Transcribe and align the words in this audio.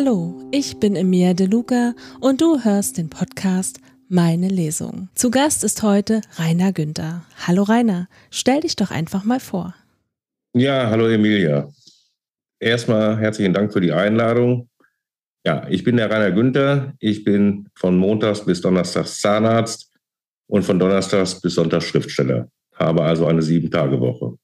Hallo, 0.00 0.32
ich 0.52 0.78
bin 0.78 0.94
Emilia 0.94 1.34
De 1.34 1.48
Luca 1.48 1.92
und 2.20 2.40
du 2.40 2.62
hörst 2.62 2.98
den 2.98 3.10
Podcast 3.10 3.80
Meine 4.08 4.46
Lesung. 4.46 5.08
Zu 5.16 5.28
Gast 5.32 5.64
ist 5.64 5.82
heute 5.82 6.20
Rainer 6.36 6.72
Günther. 6.72 7.24
Hallo 7.48 7.64
Rainer, 7.64 8.08
stell 8.30 8.60
dich 8.60 8.76
doch 8.76 8.92
einfach 8.92 9.24
mal 9.24 9.40
vor. 9.40 9.74
Ja, 10.54 10.88
hallo 10.88 11.08
Emilia. 11.08 11.68
Erstmal 12.60 13.18
herzlichen 13.18 13.52
Dank 13.52 13.72
für 13.72 13.80
die 13.80 13.90
Einladung. 13.90 14.68
Ja, 15.44 15.66
ich 15.68 15.82
bin 15.82 15.96
der 15.96 16.08
Rainer 16.08 16.30
Günther. 16.30 16.94
Ich 17.00 17.24
bin 17.24 17.68
von 17.74 17.98
Montags 17.98 18.44
bis 18.44 18.60
Donnerstags 18.60 19.20
Zahnarzt 19.20 19.90
und 20.46 20.62
von 20.62 20.78
Donnerstags 20.78 21.40
bis 21.40 21.54
Sonntags 21.54 21.86
Schriftsteller. 21.86 22.48
Habe 22.76 23.02
also 23.02 23.26
eine 23.26 23.42
Sieben-Tage-Woche. 23.42 24.36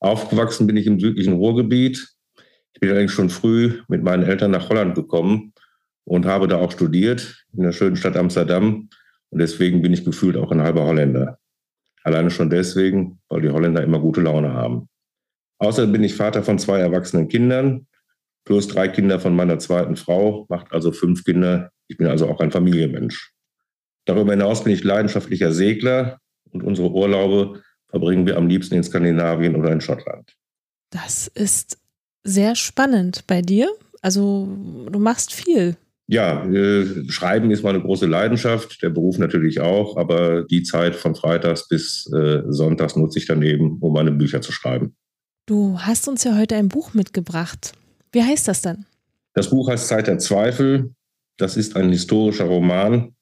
Aufgewachsen 0.00 0.66
bin 0.66 0.76
ich 0.76 0.88
im 0.88 0.98
südlichen 0.98 1.34
Ruhrgebiet. 1.34 2.08
Ich 2.72 2.80
bin 2.80 2.90
allerdings 2.90 3.12
schon 3.12 3.30
früh 3.30 3.80
mit 3.88 4.02
meinen 4.02 4.22
Eltern 4.22 4.50
nach 4.50 4.68
Holland 4.68 4.94
gekommen 4.94 5.52
und 6.04 6.26
habe 6.26 6.48
da 6.48 6.56
auch 6.56 6.72
studiert 6.72 7.44
in 7.52 7.62
der 7.62 7.72
schönen 7.72 7.96
Stadt 7.96 8.16
Amsterdam. 8.16 8.88
Und 9.30 9.38
deswegen 9.38 9.82
bin 9.82 9.92
ich 9.92 10.04
gefühlt 10.04 10.36
auch 10.36 10.50
ein 10.50 10.62
halber 10.62 10.84
Holländer. 10.84 11.38
Alleine 12.02 12.30
schon 12.30 12.50
deswegen, 12.50 13.20
weil 13.28 13.42
die 13.42 13.50
Holländer 13.50 13.82
immer 13.82 14.00
gute 14.00 14.20
Laune 14.20 14.54
haben. 14.54 14.88
Außerdem 15.58 15.92
bin 15.92 16.04
ich 16.04 16.14
Vater 16.14 16.42
von 16.42 16.58
zwei 16.58 16.78
erwachsenen 16.78 17.28
Kindern, 17.28 17.86
plus 18.44 18.66
drei 18.66 18.88
Kinder 18.88 19.20
von 19.20 19.36
meiner 19.36 19.58
zweiten 19.58 19.96
Frau, 19.96 20.46
macht 20.48 20.72
also 20.72 20.90
fünf 20.90 21.24
Kinder. 21.24 21.70
Ich 21.88 21.98
bin 21.98 22.06
also 22.06 22.28
auch 22.28 22.40
ein 22.40 22.50
Familienmensch. 22.50 23.32
Darüber 24.06 24.32
hinaus 24.32 24.64
bin 24.64 24.72
ich 24.72 24.82
leidenschaftlicher 24.82 25.52
Segler 25.52 26.18
und 26.50 26.62
unsere 26.62 26.90
Urlaube 26.90 27.62
verbringen 27.88 28.26
wir 28.26 28.38
am 28.38 28.46
liebsten 28.46 28.76
in 28.76 28.82
Skandinavien 28.82 29.54
oder 29.54 29.70
in 29.70 29.80
Schottland. 29.80 30.34
Das 30.90 31.28
ist 31.28 31.78
sehr 32.24 32.56
spannend 32.56 33.26
bei 33.26 33.42
dir. 33.42 33.68
Also 34.02 34.48
du 34.90 34.98
machst 34.98 35.32
viel. 35.32 35.76
Ja, 36.06 36.44
äh, 36.44 37.08
Schreiben 37.08 37.52
ist 37.52 37.62
meine 37.62 37.80
große 37.80 38.06
Leidenschaft, 38.06 38.82
der 38.82 38.90
Beruf 38.90 39.18
natürlich 39.18 39.60
auch, 39.60 39.96
aber 39.96 40.42
die 40.42 40.64
Zeit 40.64 40.96
von 40.96 41.14
Freitags 41.14 41.68
bis 41.68 42.10
äh, 42.12 42.42
Sonntags 42.48 42.96
nutze 42.96 43.20
ich 43.20 43.26
daneben, 43.26 43.78
um 43.80 43.92
meine 43.92 44.10
Bücher 44.10 44.40
zu 44.40 44.50
schreiben. 44.50 44.96
Du 45.46 45.78
hast 45.78 46.08
uns 46.08 46.24
ja 46.24 46.36
heute 46.36 46.56
ein 46.56 46.68
Buch 46.68 46.94
mitgebracht. 46.94 47.74
Wie 48.10 48.22
heißt 48.22 48.48
das 48.48 48.62
denn? 48.62 48.86
Das 49.34 49.50
Buch 49.50 49.68
heißt 49.68 49.86
Zeit 49.86 50.08
der 50.08 50.18
Zweifel. 50.18 50.90
Das 51.36 51.56
ist 51.56 51.76
ein 51.76 51.90
historischer 51.90 52.46
Roman, 52.46 53.14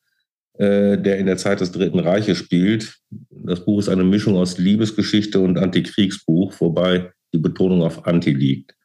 äh, 0.54 0.96
der 0.96 1.18
in 1.18 1.26
der 1.26 1.36
Zeit 1.36 1.60
des 1.60 1.72
Dritten 1.72 1.98
Reiches 1.98 2.38
spielt. 2.38 2.98
Das 3.30 3.64
Buch 3.66 3.80
ist 3.80 3.90
eine 3.90 4.04
Mischung 4.04 4.36
aus 4.36 4.56
Liebesgeschichte 4.56 5.40
und 5.40 5.58
Antikriegsbuch, 5.58 6.54
wobei 6.58 7.12
die 7.34 7.38
Betonung 7.38 7.82
auf 7.82 8.06
Anti 8.06 8.32
liegt. 8.32 8.77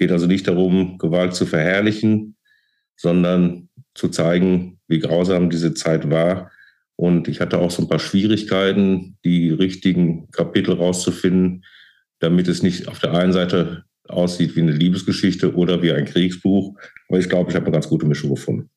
Es 0.00 0.06
geht 0.06 0.12
also 0.12 0.26
nicht 0.26 0.48
darum, 0.48 0.96
Gewalt 0.96 1.34
zu 1.34 1.44
verherrlichen, 1.44 2.34
sondern 2.96 3.68
zu 3.92 4.08
zeigen, 4.08 4.80
wie 4.88 4.98
grausam 4.98 5.50
diese 5.50 5.74
Zeit 5.74 6.08
war. 6.08 6.50
Und 6.96 7.28
ich 7.28 7.42
hatte 7.42 7.58
auch 7.58 7.70
so 7.70 7.82
ein 7.82 7.88
paar 7.88 7.98
Schwierigkeiten, 7.98 9.18
die 9.26 9.50
richtigen 9.50 10.30
Kapitel 10.30 10.72
rauszufinden, 10.72 11.66
damit 12.18 12.48
es 12.48 12.62
nicht 12.62 12.88
auf 12.88 12.98
der 12.98 13.12
einen 13.12 13.34
Seite 13.34 13.84
aussieht 14.08 14.56
wie 14.56 14.62
eine 14.62 14.72
Liebesgeschichte 14.72 15.54
oder 15.54 15.82
wie 15.82 15.92
ein 15.92 16.06
Kriegsbuch. 16.06 16.78
Aber 17.10 17.18
ich 17.18 17.28
glaube, 17.28 17.50
ich 17.50 17.56
habe 17.56 17.66
eine 17.66 17.74
ganz 17.74 17.90
gute 17.90 18.06
Mischung 18.06 18.30
gefunden. 18.30 18.70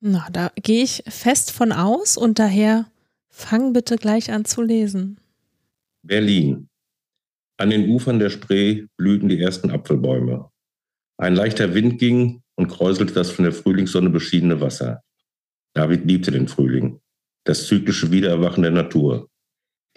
Na, 0.00 0.28
da 0.30 0.52
gehe 0.62 0.84
ich 0.84 1.02
fest 1.08 1.50
von 1.50 1.72
aus 1.72 2.18
und 2.18 2.38
daher 2.38 2.84
fang 3.30 3.72
bitte 3.72 3.96
gleich 3.96 4.30
an 4.30 4.44
zu 4.44 4.60
lesen. 4.60 5.16
Berlin. 6.02 6.68
An 7.62 7.70
den 7.70 7.88
Ufern 7.90 8.18
der 8.18 8.28
Spree 8.28 8.88
blühten 8.96 9.28
die 9.28 9.40
ersten 9.40 9.70
Apfelbäume. 9.70 10.50
Ein 11.16 11.36
leichter 11.36 11.74
Wind 11.74 12.00
ging 12.00 12.42
und 12.56 12.66
kräuselte 12.66 13.14
das 13.14 13.30
von 13.30 13.44
der 13.44 13.52
Frühlingssonne 13.52 14.10
beschiedene 14.10 14.60
Wasser. 14.60 15.04
David 15.72 16.04
liebte 16.04 16.32
den 16.32 16.48
Frühling, 16.48 17.00
das 17.44 17.68
zyklische 17.68 18.10
Wiedererwachen 18.10 18.64
der 18.64 18.72
Natur. 18.72 19.28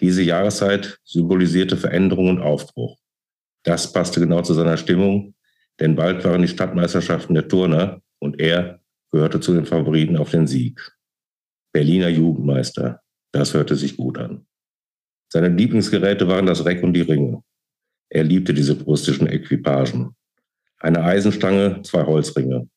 Diese 0.00 0.22
Jahreszeit 0.22 1.00
symbolisierte 1.02 1.76
Veränderung 1.76 2.28
und 2.28 2.40
Aufbruch. 2.40 3.00
Das 3.64 3.92
passte 3.92 4.20
genau 4.20 4.42
zu 4.42 4.54
seiner 4.54 4.76
Stimmung, 4.76 5.34
denn 5.80 5.96
bald 5.96 6.24
waren 6.24 6.42
die 6.42 6.48
Stadtmeisterschaften 6.48 7.34
der 7.34 7.48
Turner 7.48 8.00
und 8.20 8.38
er 8.38 8.80
gehörte 9.10 9.40
zu 9.40 9.52
den 9.54 9.66
Favoriten 9.66 10.16
auf 10.16 10.30
den 10.30 10.46
Sieg. 10.46 10.96
Berliner 11.72 12.10
Jugendmeister, 12.10 13.00
das 13.32 13.54
hörte 13.54 13.74
sich 13.74 13.96
gut 13.96 14.18
an. 14.18 14.46
Seine 15.32 15.48
Lieblingsgeräte 15.48 16.28
waren 16.28 16.46
das 16.46 16.64
Reck 16.64 16.84
und 16.84 16.92
die 16.92 17.00
Ringe. 17.00 17.42
Er 18.08 18.24
liebte 18.24 18.54
diese 18.54 18.74
brustischen 18.74 19.26
Equipagen. 19.26 20.14
Eine 20.78 21.02
Eisenstange, 21.02 21.82
zwei 21.82 22.04
Holzringe. 22.04 22.68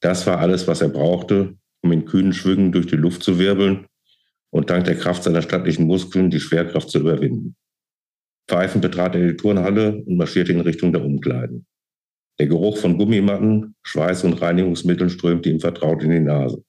Das 0.00 0.26
war 0.26 0.38
alles, 0.38 0.68
was 0.68 0.82
er 0.82 0.88
brauchte, 0.88 1.56
um 1.82 1.92
in 1.92 2.04
kühnen 2.04 2.32
Schwüngen 2.32 2.72
durch 2.72 2.86
die 2.86 2.96
Luft 2.96 3.22
zu 3.22 3.38
wirbeln 3.38 3.86
und 4.50 4.70
dank 4.70 4.84
der 4.84 4.96
Kraft 4.96 5.22
seiner 5.22 5.42
stattlichen 5.42 5.86
Muskeln 5.86 6.30
die 6.30 6.40
Schwerkraft 6.40 6.90
zu 6.90 6.98
überwinden. 6.98 7.56
Pfeifend 8.48 8.82
betrat 8.82 9.14
er 9.14 9.26
die 9.26 9.36
Turnhalle 9.36 10.02
und 10.04 10.16
marschierte 10.16 10.52
in 10.52 10.60
Richtung 10.60 10.92
der 10.92 11.04
Umkleiden. 11.04 11.66
Der 12.38 12.46
Geruch 12.46 12.76
von 12.76 12.98
Gummimatten, 12.98 13.74
Schweiß 13.82 14.24
und 14.24 14.34
Reinigungsmitteln 14.34 15.10
strömte 15.10 15.48
ihm 15.48 15.60
vertraut 15.60 16.02
in 16.02 16.10
die 16.10 16.20
Nase. 16.20 16.62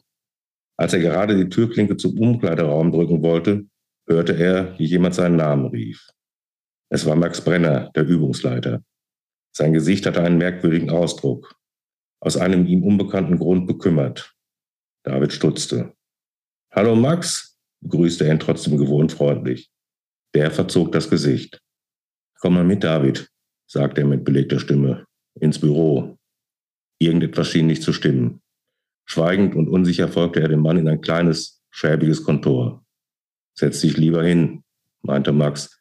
Als 0.77 0.93
er 0.93 0.99
gerade 0.99 1.35
die 1.35 1.49
Türklinke 1.49 1.97
zum 1.97 2.17
Umkleideraum 2.17 2.91
drücken 2.91 3.21
wollte, 3.21 3.65
hörte 4.07 4.33
er, 4.37 4.77
wie 4.79 4.85
jemand 4.85 5.15
seinen 5.15 5.35
Namen 5.35 5.65
rief. 5.67 6.07
Es 6.89 7.05
war 7.05 7.15
Max 7.15 7.43
Brenner, 7.43 7.91
der 7.95 8.05
Übungsleiter. 8.05 8.83
Sein 9.51 9.73
Gesicht 9.73 10.05
hatte 10.05 10.23
einen 10.23 10.37
merkwürdigen 10.37 10.89
Ausdruck. 10.89 11.55
Aus 12.19 12.37
einem 12.37 12.65
ihm 12.65 12.83
unbekannten 12.83 13.37
Grund 13.37 13.67
bekümmert. 13.67 14.33
David 15.03 15.33
stutzte. 15.33 15.93
Hallo 16.71 16.95
Max, 16.95 17.57
begrüßte 17.81 18.25
er 18.25 18.33
ihn 18.33 18.39
trotzdem 18.39 18.77
gewohnt 18.77 19.11
freundlich. 19.11 19.69
Der 20.33 20.51
verzog 20.51 20.91
das 20.91 21.09
Gesicht. 21.09 21.61
Komm 22.39 22.53
mal 22.53 22.63
mit, 22.63 22.83
David, 22.83 23.29
sagte 23.65 24.01
er 24.01 24.07
mit 24.07 24.23
belegter 24.23 24.59
Stimme 24.59 25.05
ins 25.39 25.59
Büro. 25.59 26.17
Irgendetwas 26.99 27.49
schien 27.49 27.67
nicht 27.67 27.83
zu 27.83 27.93
stimmen. 27.93 28.41
Schweigend 29.05 29.55
und 29.55 29.69
unsicher 29.69 30.07
folgte 30.07 30.41
er 30.41 30.47
dem 30.47 30.61
Mann 30.61 30.77
in 30.77 30.87
ein 30.87 31.01
kleines, 31.01 31.63
schäbiges 31.69 32.23
Kontor. 32.23 32.85
Setz 33.53 33.81
dich 33.81 33.97
lieber 33.97 34.23
hin, 34.23 34.63
meinte 35.01 35.31
Max 35.31 35.76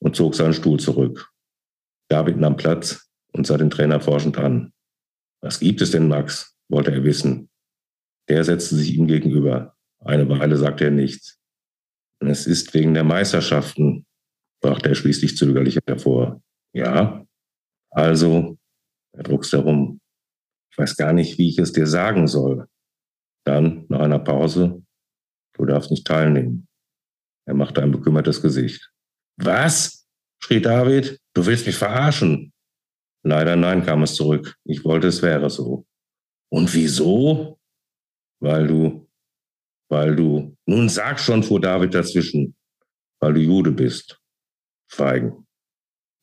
und 0.00 0.16
zog 0.16 0.34
seinen 0.34 0.54
Stuhl 0.54 0.80
zurück. 0.80 1.30
David 2.08 2.38
nahm 2.38 2.56
Platz 2.56 3.08
und 3.32 3.46
sah 3.46 3.56
den 3.56 3.70
Trainer 3.70 4.00
forschend 4.00 4.38
an. 4.38 4.72
Was 5.42 5.60
gibt 5.60 5.80
es 5.80 5.92
denn, 5.92 6.08
Max? 6.08 6.56
wollte 6.68 6.92
er 6.92 7.04
wissen. 7.04 7.50
Der 8.28 8.44
setzte 8.44 8.76
sich 8.76 8.94
ihm 8.94 9.06
gegenüber. 9.06 9.76
Eine 9.98 10.28
Weile 10.28 10.56
sagte 10.56 10.84
er 10.84 10.90
nichts. 10.90 11.40
Es 12.20 12.46
ist 12.46 12.74
wegen 12.74 12.94
der 12.94 13.04
Meisterschaften, 13.04 14.06
brachte 14.62 14.90
er 14.90 14.94
schließlich 14.94 15.36
zögerlich 15.36 15.78
hervor. 15.86 16.42
Ja, 16.72 17.26
also, 17.90 18.58
er 19.12 19.22
druckste 19.24 19.58
herum. 19.58 20.00
Ich 20.70 20.78
weiß 20.78 20.96
gar 20.96 21.12
nicht, 21.12 21.38
wie 21.38 21.48
ich 21.48 21.58
es 21.58 21.72
dir 21.72 21.86
sagen 21.86 22.28
soll. 22.28 22.68
Dann, 23.44 23.86
nach 23.88 24.00
einer 24.00 24.20
Pause, 24.20 24.84
du 25.54 25.64
darfst 25.64 25.90
nicht 25.90 26.06
teilnehmen. 26.06 26.68
Er 27.46 27.54
machte 27.54 27.82
ein 27.82 27.90
bekümmertes 27.90 28.42
Gesicht. 28.42 28.89
Was? 29.40 30.06
schrie 30.42 30.60
David. 30.60 31.20
Du 31.34 31.46
willst 31.46 31.66
mich 31.66 31.76
verarschen? 31.76 32.52
Leider 33.22 33.56
nein, 33.56 33.84
kam 33.84 34.02
es 34.02 34.14
zurück. 34.14 34.56
Ich 34.64 34.84
wollte, 34.84 35.08
es 35.08 35.22
wäre 35.22 35.50
so. 35.50 35.86
Und 36.50 36.72
wieso? 36.74 37.58
Weil 38.40 38.66
du, 38.66 39.08
weil 39.90 40.16
du, 40.16 40.56
nun 40.66 40.88
sag 40.88 41.20
schon, 41.20 41.42
fuhr 41.42 41.60
David 41.60 41.94
dazwischen, 41.94 42.56
weil 43.20 43.34
du 43.34 43.40
Jude 43.40 43.70
bist. 43.70 44.18
Schweigen. 44.90 45.46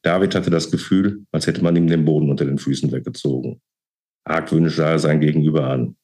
David 0.04 0.36
hatte 0.36 0.50
das 0.50 0.72
Gefühl, 0.72 1.26
als 1.32 1.48
hätte 1.48 1.64
man 1.64 1.76
ihm 1.76 1.88
den 1.88 2.06
Boden 2.06 2.30
unter 2.30 2.46
den 2.46 2.58
Füßen 2.58 2.92
weggezogen. 2.92 3.62
Argwöhnisch 4.26 4.76
sah 4.76 4.92
er 4.92 5.00
sein 5.00 5.22
Gegenüber 5.22 5.70
an. 5.70 5.96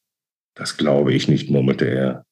Das 0.56 0.76
glaube 0.76 1.12
ich 1.12 1.28
nicht, 1.28 1.50
murmelte 1.50 1.86
er. 1.86 2.26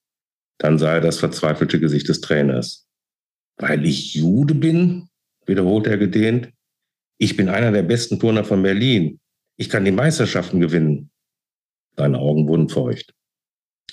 Dann 0.58 0.78
sah 0.78 0.94
er 0.94 1.00
das 1.00 1.18
verzweifelte 1.18 1.80
Gesicht 1.80 2.08
des 2.08 2.20
Trainers. 2.20 2.88
Weil 3.56 3.84
ich 3.86 4.14
Jude 4.14 4.54
bin? 4.54 5.08
wiederholte 5.46 5.90
er 5.90 5.98
gedehnt. 5.98 6.50
Ich 7.18 7.36
bin 7.36 7.48
einer 7.48 7.72
der 7.72 7.82
besten 7.82 8.18
Turner 8.18 8.44
von 8.44 8.62
Berlin. 8.62 9.20
Ich 9.56 9.68
kann 9.68 9.84
die 9.84 9.90
Meisterschaften 9.90 10.60
gewinnen. 10.60 11.10
Seine 11.96 12.18
Augen 12.18 12.48
wurden 12.48 12.68
feucht. 12.68 13.12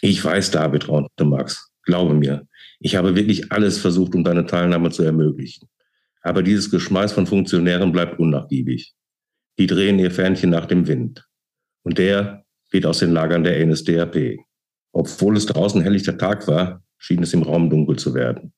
Ich 0.01 0.23
weiß, 0.23 0.51
David, 0.51 0.87
raunte 0.87 1.25
Max. 1.25 1.71
Glaube 1.83 2.13
mir, 2.13 2.47
ich 2.79 2.95
habe 2.95 3.15
wirklich 3.15 3.51
alles 3.51 3.77
versucht, 3.77 4.15
um 4.15 4.23
deine 4.23 4.45
Teilnahme 4.45 4.91
zu 4.91 5.03
ermöglichen. 5.03 5.67
Aber 6.21 6.43
dieses 6.43 6.69
Geschmeiß 6.71 7.11
von 7.11 7.27
Funktionären 7.27 7.91
bleibt 7.91 8.19
unnachgiebig. 8.19 8.93
Die 9.57 9.67
drehen 9.67 9.99
ihr 9.99 10.11
Fähnchen 10.11 10.49
nach 10.49 10.65
dem 10.65 10.87
Wind. 10.87 11.25
Und 11.83 11.97
der 11.97 12.45
geht 12.71 12.85
aus 12.85 12.99
den 12.99 13.11
Lagern 13.11 13.43
der 13.43 13.65
NSDAP. 13.65 14.37
Obwohl 14.91 15.37
es 15.37 15.45
draußen 15.45 15.81
helllichter 15.81 16.17
Tag 16.17 16.47
war, 16.47 16.83
schien 16.97 17.23
es 17.23 17.33
im 17.33 17.43
Raum 17.43 17.69
dunkel 17.69 17.97
zu 17.97 18.13
werden. 18.13 18.53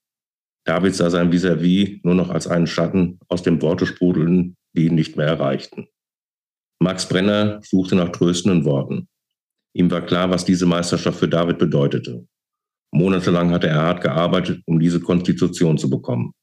David 0.66 0.96
sah 0.96 1.10
sein 1.10 1.32
Vis-à-vis 1.32 1.90
-vis 1.90 2.00
nur 2.04 2.16
noch 2.16 2.30
als 2.30 2.48
einen 2.48 2.68
Schatten 2.68 3.20
aus 3.28 3.44
dem 3.44 3.62
Worte 3.62 3.86
sprudeln, 3.86 4.56
die 4.74 4.86
ihn 4.86 4.96
nicht 4.96 5.18
mehr 5.18 5.28
erreichten. 5.28 5.88
Max 6.80 7.08
Brenner 7.08 7.60
suchte 7.62 7.96
nach 7.96 8.10
tröstenden 8.10 8.66
Worten. 8.66 9.08
Ihm 9.74 9.90
war 9.92 10.02
klar, 10.02 10.30
was 10.30 10.46
diese 10.46 10.66
Meisterschaft 10.66 11.20
für 11.20 11.28
David 11.28 11.58
bedeutete. 11.58 12.26
Monatelang 12.92 13.52
hatte 13.52 13.68
er 13.68 13.82
hart 13.82 14.02
gearbeitet, 14.02 14.62
um 14.66 14.80
diese 14.80 15.00
Konstitution 15.00 15.78
zu 15.78 15.90
bekommen. 15.90 16.34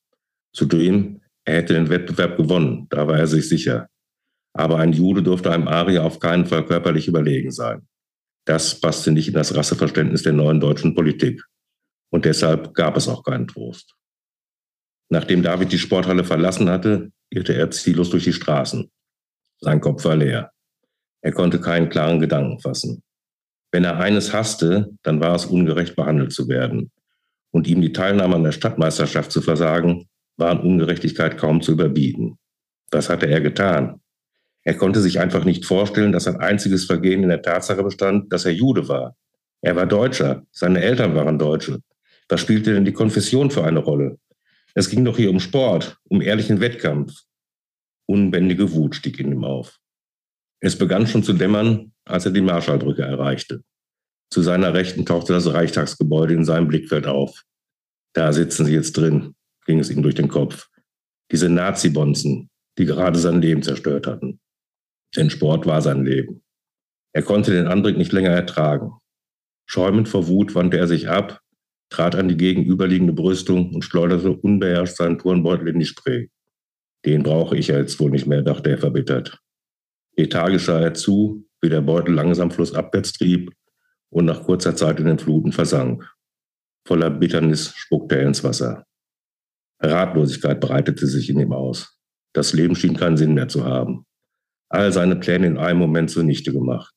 Zudem, 0.55 1.20
er 1.44 1.56
hätte 1.56 1.75
den 1.75 1.91
Wettbewerb 1.91 2.37
gewonnen, 2.37 2.87
da 2.91 3.06
war 3.06 3.19
er 3.19 3.26
sich 3.26 3.49
sicher. 3.49 3.88
Aber 4.55 4.79
ein 4.79 4.93
Jude 4.93 5.23
durfte 5.23 5.53
einem 5.53 5.69
Arier 5.69 6.05
auf 6.05 6.20
keinen 6.20 6.47
Fall 6.47 6.65
körperlich 6.65 7.06
überlegen 7.06 7.50
sein. 7.50 7.87
Das 8.47 8.81
passte 8.81 9.12
nicht 9.12 9.29
in 9.29 9.35
das 9.35 9.55
Rasseverständnis 9.55 10.23
der 10.23 10.32
neuen 10.32 10.59
deutschen 10.59 10.94
Politik. 10.94 11.43
Und 12.11 12.25
deshalb 12.25 12.73
gab 12.75 12.97
es 12.97 13.09
auch 13.09 13.23
keinen 13.23 13.47
Trost. 13.47 13.98
Nachdem 15.08 15.43
David 15.43 15.72
die 15.72 15.78
Sporthalle 15.78 16.25
verlassen 16.25 16.69
hatte, 16.69 17.10
irrte 17.31 17.55
er 17.55 17.70
ziellos 17.70 18.10
durch 18.10 18.25
die 18.25 18.32
Straßen. 18.32 18.90
Sein 19.60 19.81
Kopf 19.81 20.05
war 20.05 20.16
leer. 20.16 20.52
Er 21.20 21.32
konnte 21.32 21.60
keinen 21.60 21.88
klaren 21.88 22.20
Gedanken 22.20 22.60
fassen. 22.60 23.02
Wenn 23.70 23.84
er 23.84 23.99
eines 23.99 24.32
hasste, 24.32 24.90
dann 25.02 25.20
war 25.20 25.34
es 25.34 25.46
ungerecht 25.46 25.96
behandelt 25.96 26.32
zu 26.32 26.49
werden. 26.49 26.90
Und 27.50 27.66
ihm 27.66 27.81
die 27.81 27.93
Teilnahme 27.93 28.37
an 28.37 28.44
der 28.44 28.52
Stadtmeisterschaft 28.52 29.32
zu 29.32 29.40
versagen, 29.40 30.08
war 30.37 30.50
an 30.50 30.60
Ungerechtigkeit 30.60 31.37
kaum 31.37 31.60
zu 31.60 31.72
überbieten. 31.72 32.38
Was 32.90 33.10
hatte 33.10 33.26
er 33.26 33.40
getan? 33.40 34.00
Er 34.64 34.75
konnte 34.75 35.00
sich 35.00 35.19
einfach 35.19 35.44
nicht 35.44 35.64
vorstellen, 35.64 36.12
dass 36.12 36.26
ein 36.26 36.37
einziges 36.37 36.84
Vergehen 36.84 37.22
in 37.22 37.28
der 37.31 37.43
Tatsache 37.43 37.82
bestand, 37.82 38.32
dass 38.32 38.44
er 38.44 38.52
Jude 38.52 38.88
war. 38.88 39.16
Er 39.60 39.76
war 39.76 39.87
Deutscher, 39.87 40.43
seine 40.52 40.81
Eltern 40.81 41.14
waren 41.14 41.38
Deutsche. 41.38 41.81
Was 42.28 42.40
spielte 42.40 42.75
denn 42.75 42.84
die 42.84 42.93
Konfession 42.93 43.50
für 43.50 43.64
eine 43.64 43.81
Rolle? 43.81 44.19
Es 44.75 44.91
ging 44.91 45.05
doch 45.05 45.17
hier 45.17 45.31
um 45.31 45.41
Sport, 45.41 45.99
um 46.05 46.20
ehrlichen 46.20 46.61
Wettkampf. 46.61 47.23
Unbändige 48.06 48.73
Wut 48.73 48.94
stieg 48.94 49.19
in 49.19 49.32
ihm 49.32 49.44
auf. 49.44 49.79
Es 50.61 50.76
begann 50.76 51.06
schon 51.06 51.23
zu 51.23 51.32
dämmern, 51.32 51.93
als 52.05 52.26
er 52.26 52.32
die 52.32 52.41
Marschallbrücke 52.41 53.03
erreichte. 53.03 53.62
Zu 54.31 54.43
seiner 54.43 54.75
Rechten 54.75 55.06
tauchte 55.06 55.32
das 55.32 55.53
Reichstagsgebäude 55.53 56.35
in 56.35 56.44
seinem 56.44 56.69
Blickfeld 56.69 57.06
auf. 57.06 57.44
Da 58.15 58.32
sitzen 58.32 58.67
sie 58.67 58.75
jetzt 58.75 58.97
drin, 58.97 59.35
ging 59.67 59.79
es 59.79 59.91
ihm 59.91 60.03
durch 60.03 60.15
den 60.15 60.29
Kopf. 60.29 60.69
Diese 61.31 61.49
Nazi-Bonzen, 61.49 62.50
die 62.79 62.85
gerade 62.85 63.19
sein 63.19 63.41
Leben 63.41 63.62
zerstört 63.62 64.06
hatten. 64.06 64.41
Denn 65.17 65.31
Sport 65.31 65.67
war 65.67 65.82
sein 65.82 66.05
Leben. 66.05 66.43
Er 67.15 67.23
konnte 67.23 67.53
den 67.53 67.67
Anblick 67.67 67.97
nicht 67.97 68.12
länger 68.12 68.31
ertragen. 68.31 68.93
Schäumend 69.67 70.09
vor 70.09 70.29
Wut 70.29 70.55
wandte 70.55 70.79
er 70.79 70.88
sich 70.88 71.09
ab, 71.09 71.41
trat 71.90 72.14
an 72.14 72.29
die 72.29 72.37
gegenüberliegende 72.37 73.12
Brüstung 73.12 73.75
und 73.75 73.82
schleuderte 73.82 74.32
unbeherrscht 74.32 74.96
seinen 74.96 75.19
Turnbeutel 75.19 75.69
in 75.69 75.79
die 75.79 75.87
Spree. 75.87 76.29
Den 77.05 77.23
brauche 77.23 77.56
ich 77.56 77.69
ja 77.69 77.79
jetzt 77.79 77.99
wohl 78.00 78.11
nicht 78.11 78.26
mehr, 78.26 78.43
dachte 78.43 78.70
er 78.70 78.79
verbittert. 78.79 79.38
Lethargisch 80.17 80.64
sah 80.64 80.81
er 80.81 80.94
zu, 80.94 81.46
wie 81.61 81.69
der 81.69 81.81
Beutel 81.81 82.14
langsam 82.14 82.50
flussabwärts 82.50 83.12
trieb 83.12 83.52
und 84.11 84.25
nach 84.25 84.43
kurzer 84.43 84.75
Zeit 84.76 85.00
in 85.00 85.06
den 85.06 85.19
Fluten 85.19 85.52
versank. 85.52 86.11
Voller 86.85 87.11
Bitternis 87.11 87.73
spuckte 87.75 88.17
er 88.17 88.26
ins 88.26 88.43
Wasser. 88.43 88.84
Ratlosigkeit 89.81 90.61
breitete 90.61 91.06
sich 91.06 91.31
in 91.31 91.38
ihm 91.38 91.52
aus. 91.52 91.99
Das 92.32 92.52
Leben 92.52 92.75
schien 92.75 92.96
keinen 92.96 93.17
Sinn 93.17 93.34
mehr 93.34 93.49
zu 93.49 93.64
haben. 93.64 94.06
All 94.69 94.93
seine 94.93 95.17
Pläne 95.17 95.46
in 95.46 95.58
einem 95.58 95.79
Moment 95.79 96.11
zunichte 96.11 96.52
gemacht. 96.52 96.94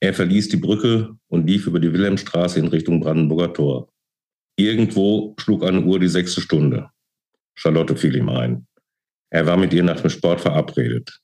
Er 0.00 0.14
verließ 0.14 0.48
die 0.48 0.56
Brücke 0.56 1.14
und 1.28 1.46
lief 1.46 1.66
über 1.66 1.78
die 1.78 1.92
Wilhelmstraße 1.92 2.58
in 2.58 2.68
Richtung 2.68 3.00
Brandenburger 3.00 3.52
Tor. 3.52 3.92
Irgendwo 4.56 5.34
schlug 5.38 5.64
eine 5.64 5.82
Uhr 5.82 6.00
die 6.00 6.08
sechste 6.08 6.40
Stunde. 6.40 6.88
Charlotte 7.54 7.96
fiel 7.96 8.16
ihm 8.16 8.30
ein. 8.30 8.66
Er 9.28 9.46
war 9.46 9.58
mit 9.58 9.74
ihr 9.74 9.82
nach 9.82 10.00
dem 10.00 10.10
Sport 10.10 10.40
verabredet. 10.40 11.20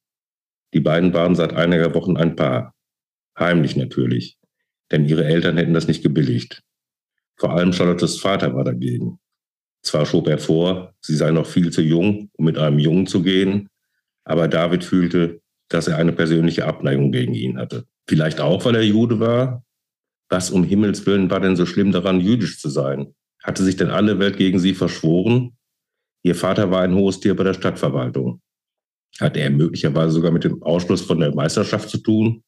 Die 0.74 0.80
beiden 0.80 1.14
waren 1.14 1.34
seit 1.34 1.54
einiger 1.54 1.94
Wochen 1.94 2.16
ein 2.18 2.36
Paar. 2.36 2.74
Heimlich 3.38 3.76
natürlich, 3.76 4.38
denn 4.90 5.06
ihre 5.06 5.24
Eltern 5.24 5.56
hätten 5.56 5.74
das 5.74 5.88
nicht 5.88 6.02
gebilligt. 6.02 6.62
Vor 7.36 7.52
allem 7.52 7.72
Charlottes 7.72 8.18
Vater 8.18 8.54
war 8.54 8.64
dagegen. 8.64 9.18
Zwar 9.82 10.04
schob 10.04 10.28
er 10.28 10.38
vor, 10.38 10.94
sie 11.00 11.16
sei 11.16 11.30
noch 11.30 11.46
viel 11.46 11.70
zu 11.70 11.80
jung, 11.80 12.30
um 12.34 12.44
mit 12.44 12.58
einem 12.58 12.78
Jungen 12.78 13.06
zu 13.06 13.22
gehen, 13.22 13.68
aber 14.24 14.48
David 14.48 14.84
fühlte, 14.84 15.40
dass 15.68 15.88
er 15.88 15.96
eine 15.96 16.12
persönliche 16.12 16.66
Abneigung 16.66 17.12
gegen 17.12 17.34
ihn 17.34 17.58
hatte. 17.58 17.86
Vielleicht 18.08 18.40
auch, 18.40 18.64
weil 18.64 18.76
er 18.76 18.82
Jude 18.82 19.20
war? 19.20 19.64
Was 20.28 20.50
um 20.50 20.64
Himmels 20.64 21.06
Willen 21.06 21.30
war 21.30 21.40
denn 21.40 21.56
so 21.56 21.66
schlimm 21.66 21.92
daran, 21.92 22.20
jüdisch 22.20 22.60
zu 22.60 22.68
sein? 22.68 23.14
Hatte 23.42 23.62
sich 23.62 23.76
denn 23.76 23.90
alle 23.90 24.18
Welt 24.18 24.36
gegen 24.36 24.58
sie 24.58 24.74
verschworen? 24.74 25.56
Ihr 26.22 26.34
Vater 26.34 26.70
war 26.70 26.82
ein 26.82 26.94
hohes 26.94 27.20
Tier 27.20 27.36
bei 27.36 27.44
der 27.44 27.54
Stadtverwaltung. 27.54 28.40
Hatte 29.20 29.40
er 29.40 29.50
möglicherweise 29.50 30.12
sogar 30.12 30.32
mit 30.32 30.44
dem 30.44 30.62
Ausschluss 30.62 31.02
von 31.02 31.20
der 31.20 31.34
Meisterschaft 31.34 31.88
zu 31.88 31.98
tun? 31.98 32.42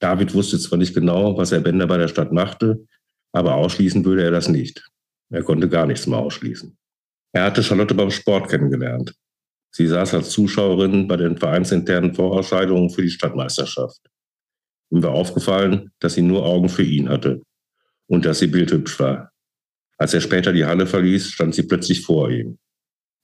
David 0.00 0.34
wusste 0.34 0.58
zwar 0.58 0.78
nicht 0.78 0.94
genau, 0.94 1.36
was 1.36 1.52
Herr 1.52 1.60
Bender 1.60 1.86
bei 1.86 1.98
der 1.98 2.08
Stadt 2.08 2.32
machte, 2.32 2.86
aber 3.32 3.54
ausschließen 3.54 4.04
würde 4.04 4.24
er 4.24 4.30
das 4.30 4.48
nicht. 4.48 4.82
Er 5.30 5.42
konnte 5.42 5.68
gar 5.68 5.86
nichts 5.86 6.06
mehr 6.06 6.18
ausschließen. 6.18 6.76
Er 7.32 7.44
hatte 7.44 7.62
Charlotte 7.62 7.94
beim 7.94 8.10
Sport 8.10 8.50
kennengelernt. 8.50 9.14
Sie 9.74 9.86
saß 9.86 10.14
als 10.14 10.30
Zuschauerin 10.30 11.08
bei 11.08 11.16
den 11.16 11.38
vereinsinternen 11.38 12.14
Vorausscheidungen 12.14 12.90
für 12.90 13.02
die 13.02 13.10
Stadtmeisterschaft. 13.10 14.00
Ihm 14.90 15.02
war 15.02 15.12
aufgefallen, 15.12 15.90
dass 15.98 16.14
sie 16.14 16.22
nur 16.22 16.44
Augen 16.44 16.68
für 16.68 16.82
ihn 16.82 17.08
hatte 17.08 17.40
und 18.06 18.26
dass 18.26 18.38
sie 18.38 18.48
bildhübsch 18.48 19.00
war. 19.00 19.32
Als 19.96 20.12
er 20.12 20.20
später 20.20 20.52
die 20.52 20.66
Halle 20.66 20.86
verließ, 20.86 21.30
stand 21.30 21.54
sie 21.54 21.62
plötzlich 21.62 22.02
vor 22.02 22.30
ihm. 22.30 22.58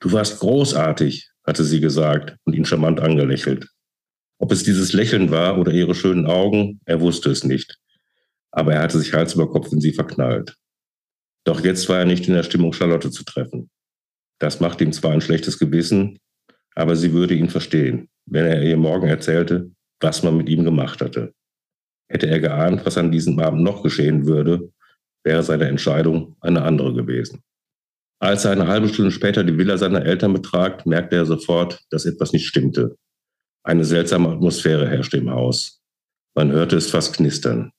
Du 0.00 0.10
warst 0.12 0.40
großartig, 0.40 1.30
hatte 1.44 1.64
sie 1.64 1.80
gesagt 1.80 2.36
und 2.44 2.54
ihn 2.54 2.64
charmant 2.64 3.00
angelächelt. 3.00 3.68
Ob 4.38 4.50
es 4.50 4.62
dieses 4.62 4.94
Lächeln 4.94 5.30
war 5.30 5.58
oder 5.58 5.72
ihre 5.72 5.94
schönen 5.94 6.24
Augen, 6.24 6.80
er 6.86 7.00
wusste 7.00 7.30
es 7.30 7.44
nicht. 7.44 7.76
Aber 8.52 8.72
er 8.72 8.82
hatte 8.82 8.98
sich 8.98 9.12
Hals 9.12 9.34
über 9.34 9.50
Kopf 9.50 9.70
in 9.72 9.80
sie 9.80 9.92
verknallt. 9.92 10.56
Doch 11.44 11.62
jetzt 11.62 11.88
war 11.90 11.98
er 11.98 12.04
nicht 12.06 12.26
in 12.28 12.34
der 12.34 12.42
Stimmung, 12.42 12.72
Charlotte 12.72 13.10
zu 13.10 13.24
treffen. 13.24 13.68
Das 14.38 14.60
machte 14.60 14.84
ihm 14.84 14.92
zwar 14.92 15.12
ein 15.12 15.20
schlechtes 15.20 15.58
Gewissen, 15.58 16.18
aber 16.78 16.94
sie 16.94 17.12
würde 17.12 17.34
ihn 17.34 17.50
verstehen, 17.50 18.08
wenn 18.26 18.46
er 18.46 18.62
ihr 18.62 18.76
morgen 18.76 19.08
erzählte, 19.08 19.72
was 20.00 20.22
man 20.22 20.36
mit 20.36 20.48
ihm 20.48 20.62
gemacht 20.62 21.00
hatte. 21.00 21.34
Hätte 22.08 22.28
er 22.28 22.38
geahnt, 22.38 22.86
was 22.86 22.96
an 22.96 23.10
diesem 23.10 23.40
Abend 23.40 23.62
noch 23.62 23.82
geschehen 23.82 24.26
würde, 24.26 24.72
wäre 25.24 25.42
seine 25.42 25.66
Entscheidung 25.66 26.36
eine 26.40 26.62
andere 26.62 26.94
gewesen. 26.94 27.42
Als 28.20 28.44
er 28.44 28.52
eine 28.52 28.68
halbe 28.68 28.88
Stunde 28.88 29.10
später 29.10 29.42
die 29.42 29.58
Villa 29.58 29.76
seiner 29.76 30.04
Eltern 30.04 30.32
betrat, 30.32 30.86
merkte 30.86 31.16
er 31.16 31.26
sofort, 31.26 31.84
dass 31.90 32.06
etwas 32.06 32.32
nicht 32.32 32.46
stimmte. 32.46 32.96
Eine 33.64 33.84
seltsame 33.84 34.28
Atmosphäre 34.28 34.88
herrschte 34.88 35.16
im 35.16 35.30
Haus. 35.30 35.82
Man 36.36 36.52
hörte 36.52 36.76
es 36.76 36.90
fast 36.90 37.16
knistern. 37.16 37.72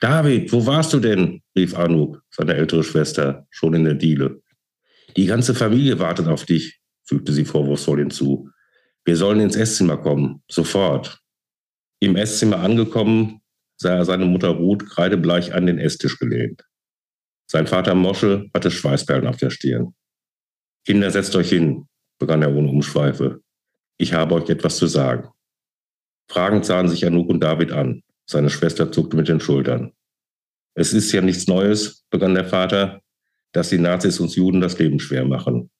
David, 0.00 0.52
wo 0.52 0.66
warst 0.66 0.92
du 0.92 0.98
denn? 0.98 1.40
rief 1.56 1.76
Anuk, 1.76 2.20
seine 2.30 2.54
ältere 2.54 2.82
Schwester, 2.82 3.46
schon 3.50 3.74
in 3.74 3.84
der 3.84 3.94
Diele. 3.94 4.42
Die 5.16 5.26
ganze 5.26 5.54
Familie 5.54 6.00
wartet 6.00 6.26
auf 6.26 6.44
dich, 6.44 6.80
fügte 7.04 7.32
sie 7.32 7.44
vorwurfsvoll 7.44 7.98
hinzu. 7.98 8.50
Wir 9.04 9.16
sollen 9.16 9.40
ins 9.40 9.56
Esszimmer 9.56 9.98
kommen, 9.98 10.42
sofort. 10.50 11.20
Im 12.00 12.16
Esszimmer 12.16 12.58
angekommen, 12.60 13.40
sah 13.76 13.96
er 13.96 14.04
seine 14.04 14.24
Mutter 14.24 14.48
Ruth 14.48 14.88
kreidebleich 14.88 15.54
an 15.54 15.66
den 15.66 15.78
Esstisch 15.78 16.18
gelehnt. 16.18 16.62
Sein 17.46 17.66
Vater 17.66 17.94
Mosche 17.94 18.46
hatte 18.54 18.70
Schweißperlen 18.70 19.26
auf 19.26 19.36
der 19.36 19.50
Stirn. 19.50 19.94
Kinder, 20.86 21.10
setzt 21.10 21.36
euch 21.36 21.50
hin, 21.50 21.86
begann 22.18 22.42
er 22.42 22.54
ohne 22.54 22.68
Umschweife. 22.68 23.40
Ich 23.96 24.12
habe 24.12 24.34
euch 24.34 24.48
etwas 24.48 24.76
zu 24.76 24.86
sagen. 24.86 25.28
Fragend 26.28 26.64
sahen 26.64 26.88
sich 26.88 27.06
Anouk 27.06 27.28
und 27.28 27.40
David 27.40 27.72
an. 27.72 28.02
Seine 28.26 28.50
Schwester 28.50 28.90
zuckte 28.90 29.16
mit 29.16 29.28
den 29.28 29.40
Schultern. 29.40 29.92
Es 30.74 30.92
ist 30.92 31.12
ja 31.12 31.20
nichts 31.20 31.46
Neues, 31.46 32.04
begann 32.10 32.34
der 32.34 32.46
Vater, 32.46 33.02
dass 33.52 33.68
die 33.68 33.78
Nazis 33.78 34.18
uns 34.18 34.34
Juden 34.34 34.60
das 34.60 34.78
Leben 34.78 34.98
schwer 34.98 35.24
machen. 35.24 35.70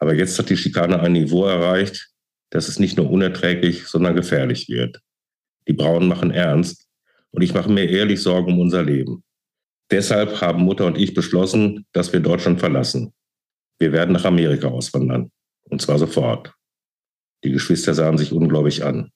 Aber 0.00 0.14
jetzt 0.14 0.38
hat 0.38 0.50
die 0.50 0.56
Schikane 0.56 1.00
ein 1.00 1.12
Niveau 1.12 1.44
erreicht, 1.44 2.10
dass 2.50 2.68
es 2.68 2.78
nicht 2.78 2.96
nur 2.96 3.10
unerträglich, 3.10 3.86
sondern 3.86 4.14
gefährlich 4.14 4.68
wird. 4.68 5.00
Die 5.66 5.72
Braunen 5.72 6.08
machen 6.08 6.30
ernst 6.30 6.86
und 7.30 7.42
ich 7.42 7.52
mache 7.52 7.70
mir 7.70 7.88
ehrlich 7.88 8.22
Sorgen 8.22 8.52
um 8.52 8.60
unser 8.60 8.82
Leben. 8.82 9.22
Deshalb 9.90 10.40
haben 10.40 10.62
Mutter 10.62 10.86
und 10.86 10.98
ich 10.98 11.14
beschlossen, 11.14 11.86
dass 11.92 12.12
wir 12.12 12.20
Deutschland 12.20 12.60
verlassen. 12.60 13.12
Wir 13.78 13.92
werden 13.92 14.12
nach 14.12 14.24
Amerika 14.24 14.68
auswandern. 14.68 15.30
Und 15.64 15.82
zwar 15.82 15.98
sofort. 15.98 16.52
Die 17.44 17.52
Geschwister 17.52 17.94
sahen 17.94 18.18
sich 18.18 18.32
ungläubig 18.32 18.84
an. 18.84 19.10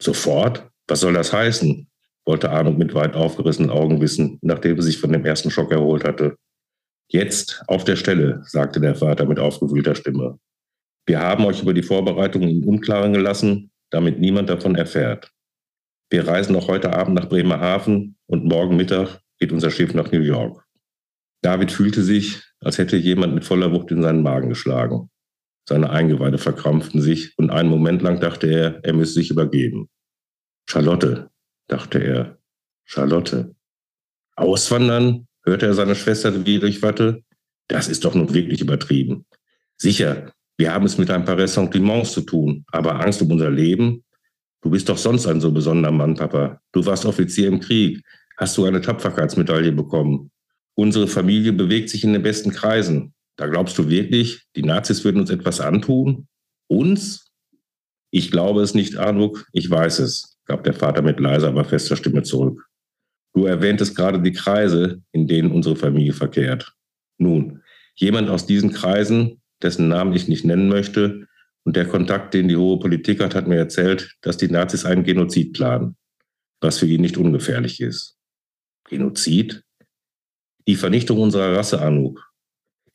Sofort? 0.00 0.68
Was 0.88 1.00
soll 1.00 1.14
das 1.14 1.32
heißen? 1.32 1.88
wollte 2.26 2.50
Arno 2.50 2.72
mit 2.72 2.92
weit 2.92 3.14
aufgerissenen 3.14 3.70
Augen 3.70 4.00
wissen, 4.00 4.38
nachdem 4.42 4.76
er 4.76 4.82
sich 4.82 4.98
von 4.98 5.12
dem 5.12 5.24
ersten 5.24 5.50
Schock 5.50 5.70
erholt 5.70 6.04
hatte. 6.04 6.36
Jetzt 7.08 7.62
auf 7.68 7.84
der 7.84 7.96
Stelle, 7.96 8.42
sagte 8.44 8.80
der 8.80 8.94
Vater 8.94 9.26
mit 9.26 9.38
aufgewühlter 9.38 9.94
Stimme. 9.94 10.38
Wir 11.06 11.20
haben 11.20 11.44
euch 11.44 11.62
über 11.62 11.72
die 11.72 11.82
Vorbereitungen 11.82 12.48
im 12.48 12.64
Unklaren 12.64 13.12
gelassen, 13.12 13.70
damit 13.90 14.18
niemand 14.18 14.50
davon 14.50 14.74
erfährt. 14.74 15.30
Wir 16.10 16.26
reisen 16.26 16.52
noch 16.52 16.68
heute 16.68 16.92
Abend 16.92 17.14
nach 17.14 17.28
Bremerhaven 17.28 18.16
und 18.26 18.44
morgen 18.44 18.76
Mittag 18.76 19.20
geht 19.38 19.52
unser 19.52 19.70
Schiff 19.70 19.94
nach 19.94 20.10
New 20.10 20.20
York. 20.20 20.64
David 21.42 21.70
fühlte 21.70 22.02
sich, 22.02 22.42
als 22.60 22.78
hätte 22.78 22.96
jemand 22.96 23.34
mit 23.34 23.44
voller 23.44 23.72
Wucht 23.72 23.90
in 23.92 24.02
seinen 24.02 24.22
Magen 24.22 24.48
geschlagen. 24.48 25.10
Seine 25.68 25.90
Eingeweide 25.90 26.38
verkrampften 26.38 27.00
sich 27.00 27.36
und 27.38 27.50
einen 27.50 27.68
Moment 27.68 28.02
lang 28.02 28.20
dachte 28.20 28.46
er, 28.48 28.84
er 28.84 28.92
müsse 28.92 29.14
sich 29.14 29.30
übergeben. 29.30 29.88
Charlotte, 30.68 31.30
dachte 31.68 31.98
er. 31.98 32.38
Charlotte. 32.84 33.54
Auswandern? 34.36 35.26
Hörte 35.46 35.66
er 35.66 35.74
seine 35.74 35.94
Schwester 35.94 36.30
durch 36.30 36.82
Watte. 36.82 37.22
Das 37.68 37.88
ist 37.88 38.04
doch 38.04 38.14
nun 38.14 38.34
wirklich 38.34 38.60
übertrieben. 38.60 39.24
Sicher, 39.76 40.32
wir 40.58 40.72
haben 40.72 40.86
es 40.86 40.98
mit 40.98 41.10
ein 41.10 41.24
paar 41.24 41.38
Ressentiments 41.38 42.12
zu 42.12 42.22
tun, 42.22 42.64
aber 42.72 43.00
Angst 43.00 43.22
um 43.22 43.30
unser 43.30 43.50
Leben? 43.50 44.04
Du 44.62 44.70
bist 44.70 44.88
doch 44.88 44.98
sonst 44.98 45.26
ein 45.26 45.40
so 45.40 45.52
besonderer 45.52 45.92
Mann, 45.92 46.14
Papa. 46.14 46.60
Du 46.72 46.84
warst 46.84 47.04
Offizier 47.04 47.48
im 47.48 47.60
Krieg. 47.60 48.02
Hast 48.36 48.56
du 48.56 48.64
eine 48.64 48.80
Tapferkeitsmedaille 48.80 49.72
bekommen? 49.72 50.30
Unsere 50.74 51.06
Familie 51.06 51.52
bewegt 51.52 51.88
sich 51.88 52.04
in 52.04 52.12
den 52.12 52.22
besten 52.22 52.50
Kreisen. 52.50 53.14
Da 53.36 53.46
glaubst 53.46 53.78
du 53.78 53.88
wirklich, 53.88 54.46
die 54.56 54.62
Nazis 54.62 55.04
würden 55.04 55.20
uns 55.20 55.30
etwas 55.30 55.60
antun? 55.60 56.26
Uns? 56.68 57.30
Ich 58.10 58.30
glaube 58.30 58.62
es 58.62 58.74
nicht, 58.74 58.96
Arnuk, 58.96 59.46
ich 59.52 59.70
weiß 59.70 59.98
es, 59.98 60.38
gab 60.46 60.64
der 60.64 60.72
Vater 60.72 61.02
mit 61.02 61.20
leiser, 61.20 61.48
aber 61.48 61.64
fester 61.64 61.96
Stimme 61.96 62.22
zurück. 62.22 62.66
Du 63.36 63.44
erwähntest 63.44 63.94
gerade 63.94 64.22
die 64.22 64.32
Kreise, 64.32 65.02
in 65.12 65.28
denen 65.28 65.52
unsere 65.52 65.76
Familie 65.76 66.14
verkehrt. 66.14 66.72
Nun, 67.18 67.62
jemand 67.94 68.30
aus 68.30 68.46
diesen 68.46 68.72
Kreisen, 68.72 69.42
dessen 69.62 69.88
Namen 69.88 70.14
ich 70.14 70.26
nicht 70.26 70.46
nennen 70.46 70.70
möchte, 70.70 71.28
und 71.62 71.76
der 71.76 71.86
Kontakt, 71.86 72.32
den 72.32 72.48
die 72.48 72.56
hohe 72.56 72.78
Politik 72.78 73.20
hat, 73.20 73.34
hat 73.34 73.46
mir 73.46 73.58
erzählt, 73.58 74.16
dass 74.22 74.38
die 74.38 74.48
Nazis 74.48 74.86
einen 74.86 75.04
Genozid 75.04 75.52
planen, 75.52 75.96
was 76.62 76.78
für 76.78 76.86
ihn 76.86 77.02
nicht 77.02 77.18
ungefährlich 77.18 77.82
ist. 77.82 78.16
Genozid? 78.88 79.62
Die 80.66 80.76
Vernichtung 80.76 81.18
unserer 81.18 81.54
Rasse, 81.54 81.82
Anuk. 81.82 82.32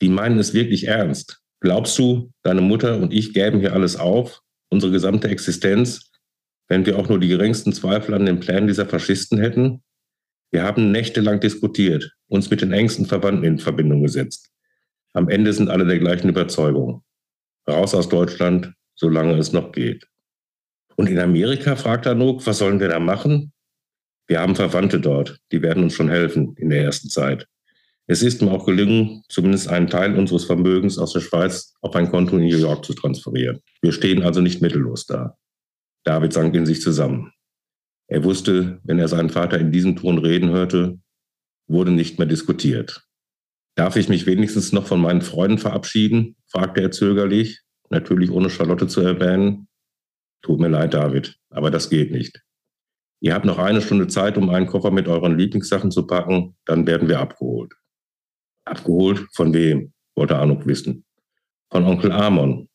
Die 0.00 0.08
meinen 0.08 0.40
es 0.40 0.54
wirklich 0.54 0.88
ernst. 0.88 1.40
Glaubst 1.60 1.96
du, 2.00 2.32
deine 2.42 2.62
Mutter 2.62 2.98
und 2.98 3.12
ich 3.12 3.32
gäben 3.32 3.60
hier 3.60 3.74
alles 3.74 3.94
auf, 3.94 4.40
unsere 4.70 4.90
gesamte 4.90 5.28
Existenz, 5.28 6.10
wenn 6.66 6.84
wir 6.84 6.98
auch 6.98 7.08
nur 7.08 7.20
die 7.20 7.28
geringsten 7.28 7.72
Zweifel 7.72 8.14
an 8.14 8.26
den 8.26 8.40
Plänen 8.40 8.66
dieser 8.66 8.86
Faschisten 8.86 9.38
hätten? 9.38 9.84
Wir 10.52 10.64
haben 10.64 10.92
nächtelang 10.92 11.40
diskutiert, 11.40 12.14
uns 12.28 12.50
mit 12.50 12.60
den 12.60 12.72
engsten 12.72 13.06
Verwandten 13.06 13.44
in 13.44 13.58
Verbindung 13.58 14.02
gesetzt. 14.02 14.50
Am 15.14 15.30
Ende 15.30 15.52
sind 15.52 15.70
alle 15.70 15.86
der 15.86 15.98
gleichen 15.98 16.28
Überzeugung. 16.28 17.02
Raus 17.66 17.94
aus 17.94 18.08
Deutschland, 18.08 18.72
solange 18.94 19.36
es 19.38 19.52
noch 19.52 19.72
geht. 19.72 20.06
Und 20.96 21.08
in 21.08 21.18
Amerika, 21.18 21.74
fragt 21.74 22.06
Anouk, 22.06 22.46
was 22.46 22.58
sollen 22.58 22.80
wir 22.80 22.88
da 22.88 23.00
machen? 23.00 23.52
Wir 24.26 24.40
haben 24.40 24.54
Verwandte 24.54 25.00
dort, 25.00 25.38
die 25.52 25.62
werden 25.62 25.84
uns 25.84 25.94
schon 25.94 26.10
helfen 26.10 26.54
in 26.58 26.68
der 26.68 26.84
ersten 26.84 27.08
Zeit. 27.08 27.46
Es 28.06 28.22
ist 28.22 28.42
mir 28.42 28.50
auch 28.50 28.66
gelungen, 28.66 29.22
zumindest 29.28 29.68
einen 29.68 29.88
Teil 29.88 30.18
unseres 30.18 30.44
Vermögens 30.44 30.98
aus 30.98 31.14
der 31.14 31.20
Schweiz 31.20 31.72
auf 31.80 31.94
ein 31.94 32.10
Konto 32.10 32.36
in 32.36 32.46
New 32.46 32.58
York 32.58 32.84
zu 32.84 32.92
transferieren. 32.92 33.60
Wir 33.80 33.92
stehen 33.92 34.22
also 34.22 34.42
nicht 34.42 34.60
mittellos 34.60 35.06
da. 35.06 35.38
David 36.04 36.32
sank 36.32 36.54
in 36.54 36.66
sich 36.66 36.82
zusammen. 36.82 37.32
Er 38.12 38.24
wusste, 38.24 38.78
wenn 38.84 38.98
er 38.98 39.08
seinen 39.08 39.30
Vater 39.30 39.58
in 39.58 39.72
diesem 39.72 39.96
Ton 39.96 40.18
reden 40.18 40.50
hörte, 40.50 41.00
wurde 41.66 41.92
nicht 41.92 42.18
mehr 42.18 42.28
diskutiert. 42.28 43.08
Darf 43.74 43.96
ich 43.96 44.10
mich 44.10 44.26
wenigstens 44.26 44.70
noch 44.70 44.86
von 44.86 45.00
meinen 45.00 45.22
Freunden 45.22 45.56
verabschieden? 45.56 46.36
fragte 46.46 46.82
er 46.82 46.90
zögerlich, 46.90 47.62
natürlich 47.88 48.30
ohne 48.30 48.50
Charlotte 48.50 48.86
zu 48.86 49.00
erwähnen. 49.00 49.66
Tut 50.42 50.60
mir 50.60 50.68
leid, 50.68 50.92
David, 50.92 51.38
aber 51.48 51.70
das 51.70 51.88
geht 51.88 52.12
nicht. 52.12 52.42
Ihr 53.20 53.32
habt 53.32 53.46
noch 53.46 53.56
eine 53.56 53.80
Stunde 53.80 54.08
Zeit, 54.08 54.36
um 54.36 54.50
einen 54.50 54.66
Koffer 54.66 54.90
mit 54.90 55.08
euren 55.08 55.38
Lieblingssachen 55.38 55.90
zu 55.90 56.06
packen, 56.06 56.54
dann 56.66 56.86
werden 56.86 57.08
wir 57.08 57.18
abgeholt. 57.18 57.72
Abgeholt? 58.66 59.26
Von 59.32 59.54
wem? 59.54 59.94
wollte 60.14 60.36
Arnuk 60.36 60.66
wissen. 60.66 61.06
Von 61.70 61.86
Onkel 61.86 62.12
Amon. 62.12 62.68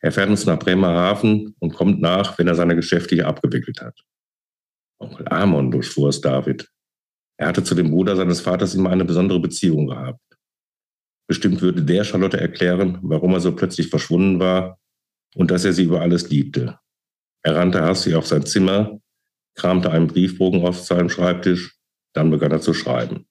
Er 0.00 0.10
fährt 0.10 0.28
uns 0.28 0.44
nach 0.44 0.58
Bremerhaven 0.58 1.54
und 1.60 1.72
kommt 1.72 2.00
nach, 2.00 2.36
wenn 2.36 2.48
er 2.48 2.56
seine 2.56 2.74
Geschäfte 2.74 3.14
hier 3.14 3.28
abgewickelt 3.28 3.80
hat. 3.80 4.02
Onkel 5.02 5.28
Amon, 5.28 5.70
durchfuhr 5.70 6.08
es 6.08 6.20
David. 6.20 6.68
Er 7.38 7.48
hatte 7.48 7.64
zu 7.64 7.74
dem 7.74 7.90
Bruder 7.90 8.16
seines 8.16 8.40
Vaters 8.40 8.74
immer 8.74 8.90
eine 8.90 9.04
besondere 9.04 9.40
Beziehung 9.40 9.88
gehabt. 9.88 10.20
Bestimmt 11.28 11.60
würde 11.60 11.82
der 11.82 12.04
Charlotte 12.04 12.38
erklären, 12.38 12.98
warum 13.02 13.32
er 13.32 13.40
so 13.40 13.54
plötzlich 13.54 13.88
verschwunden 13.88 14.38
war 14.38 14.78
und 15.34 15.50
dass 15.50 15.64
er 15.64 15.72
sie 15.72 15.84
über 15.84 16.00
alles 16.00 16.30
liebte. 16.30 16.78
Er 17.44 17.56
rannte 17.56 17.82
hastig 17.82 18.14
auf 18.14 18.26
sein 18.26 18.46
Zimmer, 18.46 19.00
kramte 19.56 19.90
einen 19.90 20.06
Briefbogen 20.06 20.64
auf 20.64 20.80
seinem 20.80 21.08
Schreibtisch, 21.08 21.76
dann 22.14 22.30
begann 22.30 22.52
er 22.52 22.60
zu 22.60 22.74
schreiben. 22.74 23.26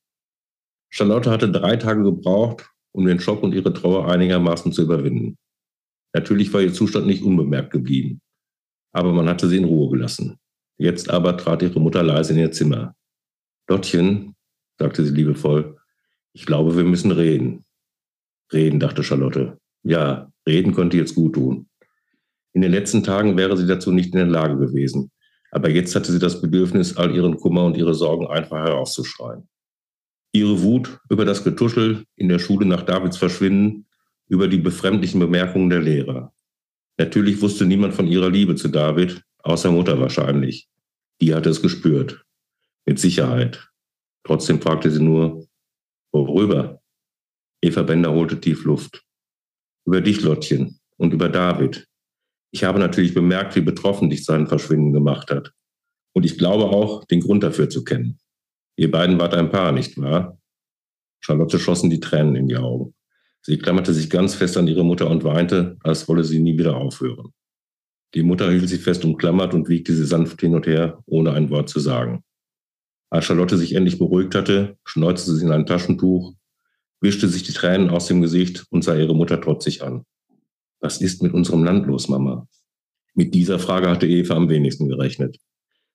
Charlotte 0.89 1.31
hatte 1.31 1.49
drei 1.49 1.77
Tage 1.77 2.03
gebraucht, 2.03 2.69
um 2.93 3.05
den 3.05 3.19
Schock 3.19 3.43
und 3.43 3.53
ihre 3.53 3.73
Trauer 3.73 4.11
einigermaßen 4.11 4.73
zu 4.73 4.81
überwinden. 4.81 5.37
Natürlich 6.13 6.51
war 6.53 6.61
ihr 6.61 6.73
Zustand 6.73 7.07
nicht 7.07 7.23
unbemerkt 7.23 7.71
geblieben, 7.71 8.21
aber 8.93 9.13
man 9.13 9.29
hatte 9.29 9.47
sie 9.47 9.57
in 9.57 9.63
Ruhe 9.63 9.89
gelassen. 9.91 10.40
Jetzt 10.81 11.11
aber 11.11 11.37
trat 11.37 11.61
ihre 11.61 11.79
Mutter 11.79 12.01
leise 12.01 12.33
in 12.33 12.39
ihr 12.39 12.51
Zimmer. 12.51 12.95
Lottchen, 13.69 14.33
sagte 14.79 15.05
sie 15.05 15.13
liebevoll, 15.13 15.77
ich 16.33 16.47
glaube, 16.47 16.75
wir 16.75 16.83
müssen 16.83 17.11
reden. 17.11 17.65
Reden, 18.51 18.79
dachte 18.79 19.03
Charlotte. 19.03 19.59
Ja, 19.83 20.31
reden 20.47 20.73
könnte 20.73 20.97
jetzt 20.97 21.13
gut 21.13 21.35
tun. 21.35 21.69
In 22.53 22.63
den 22.63 22.71
letzten 22.71 23.03
Tagen 23.03 23.37
wäre 23.37 23.57
sie 23.57 23.67
dazu 23.67 23.91
nicht 23.91 24.15
in 24.15 24.17
der 24.17 24.25
Lage 24.25 24.57
gewesen. 24.57 25.11
Aber 25.51 25.69
jetzt 25.69 25.95
hatte 25.95 26.11
sie 26.11 26.17
das 26.17 26.41
Bedürfnis, 26.41 26.97
all 26.97 27.15
ihren 27.15 27.37
Kummer 27.37 27.65
und 27.65 27.77
ihre 27.77 27.93
Sorgen 27.93 28.25
einfach 28.25 28.57
herauszuschreien. 28.57 29.47
Ihre 30.31 30.63
Wut 30.63 30.99
über 31.11 31.25
das 31.25 31.43
Getuschel 31.43 32.05
in 32.15 32.27
der 32.27 32.39
Schule 32.39 32.65
nach 32.65 32.81
Davids 32.81 33.17
Verschwinden, 33.17 33.85
über 34.29 34.47
die 34.47 34.57
befremdlichen 34.57 35.19
Bemerkungen 35.19 35.69
der 35.69 35.81
Lehrer. 35.81 36.33
Natürlich 36.97 37.39
wusste 37.39 37.67
niemand 37.67 37.93
von 37.93 38.07
ihrer 38.07 38.31
Liebe 38.31 38.55
zu 38.55 38.67
David, 38.67 39.21
außer 39.43 39.69
Mutter 39.69 39.99
wahrscheinlich. 39.99 40.70
Die 41.21 41.35
hatte 41.35 41.49
es 41.49 41.61
gespürt. 41.61 42.25
Mit 42.85 42.99
Sicherheit. 42.99 43.69
Trotzdem 44.25 44.59
fragte 44.59 44.89
sie 44.91 45.01
nur, 45.01 45.47
worüber? 46.11 46.81
Eva 47.63 47.83
Bender 47.83 48.11
holte 48.11 48.41
tief 48.41 48.65
Luft. 48.65 49.03
Über 49.85 50.01
dich, 50.01 50.21
Lottchen, 50.21 50.79
und 50.97 51.13
über 51.13 51.29
David. 51.29 51.87
Ich 52.51 52.63
habe 52.63 52.79
natürlich 52.79 53.13
bemerkt, 53.13 53.55
wie 53.55 53.61
betroffen 53.61 54.09
dich 54.09 54.25
sein 54.25 54.47
Verschwinden 54.47 54.93
gemacht 54.93 55.31
hat. 55.31 55.53
Und 56.13 56.25
ich 56.25 56.37
glaube 56.37 56.65
auch, 56.65 57.05
den 57.05 57.21
Grund 57.21 57.43
dafür 57.43 57.69
zu 57.69 57.83
kennen. 57.83 58.19
Ihr 58.75 58.91
beiden 58.91 59.19
wart 59.19 59.35
ein 59.35 59.51
Paar, 59.51 59.71
nicht 59.71 59.99
wahr? 59.99 60.39
Charlotte 61.23 61.59
schossen 61.59 61.89
die 61.89 61.99
Tränen 61.99 62.35
in 62.35 62.47
die 62.47 62.57
Augen. 62.57 62.95
Sie 63.43 63.57
klammerte 63.57 63.93
sich 63.93 64.09
ganz 64.09 64.35
fest 64.35 64.57
an 64.57 64.67
ihre 64.67 64.83
Mutter 64.83 65.09
und 65.09 65.23
weinte, 65.23 65.77
als 65.81 66.07
wolle 66.07 66.23
sie 66.23 66.39
nie 66.39 66.57
wieder 66.57 66.77
aufhören. 66.77 67.33
Die 68.13 68.23
Mutter 68.23 68.51
hielt 68.51 68.67
sie 68.67 68.77
fest 68.77 69.05
umklammert 69.05 69.53
und 69.53 69.69
wiegte 69.69 69.93
sie 69.93 70.05
sanft 70.05 70.41
hin 70.41 70.55
und 70.55 70.67
her, 70.67 71.01
ohne 71.05 71.31
ein 71.31 71.49
Wort 71.49 71.69
zu 71.69 71.79
sagen. 71.79 72.23
Als 73.09 73.25
Charlotte 73.25 73.57
sich 73.57 73.75
endlich 73.75 73.99
beruhigt 73.99 74.35
hatte, 74.35 74.77
schneuzte 74.83 75.33
sie 75.35 75.45
in 75.45 75.51
ein 75.51 75.65
Taschentuch, 75.65 76.33
wischte 77.01 77.27
sich 77.27 77.43
die 77.43 77.53
Tränen 77.53 77.89
aus 77.89 78.07
dem 78.07 78.21
Gesicht 78.21 78.65
und 78.69 78.83
sah 78.83 78.95
ihre 78.95 79.15
Mutter 79.15 79.39
trotzig 79.39 79.83
an. 79.83 80.05
Was 80.79 81.01
ist 81.01 81.21
mit 81.23 81.33
unserem 81.33 81.63
Land 81.63 81.87
los, 81.87 82.09
Mama? 82.09 82.47
Mit 83.13 83.33
dieser 83.33 83.59
Frage 83.59 83.89
hatte 83.89 84.07
Eva 84.07 84.35
am 84.35 84.49
wenigsten 84.49 84.87
gerechnet. 84.87 85.37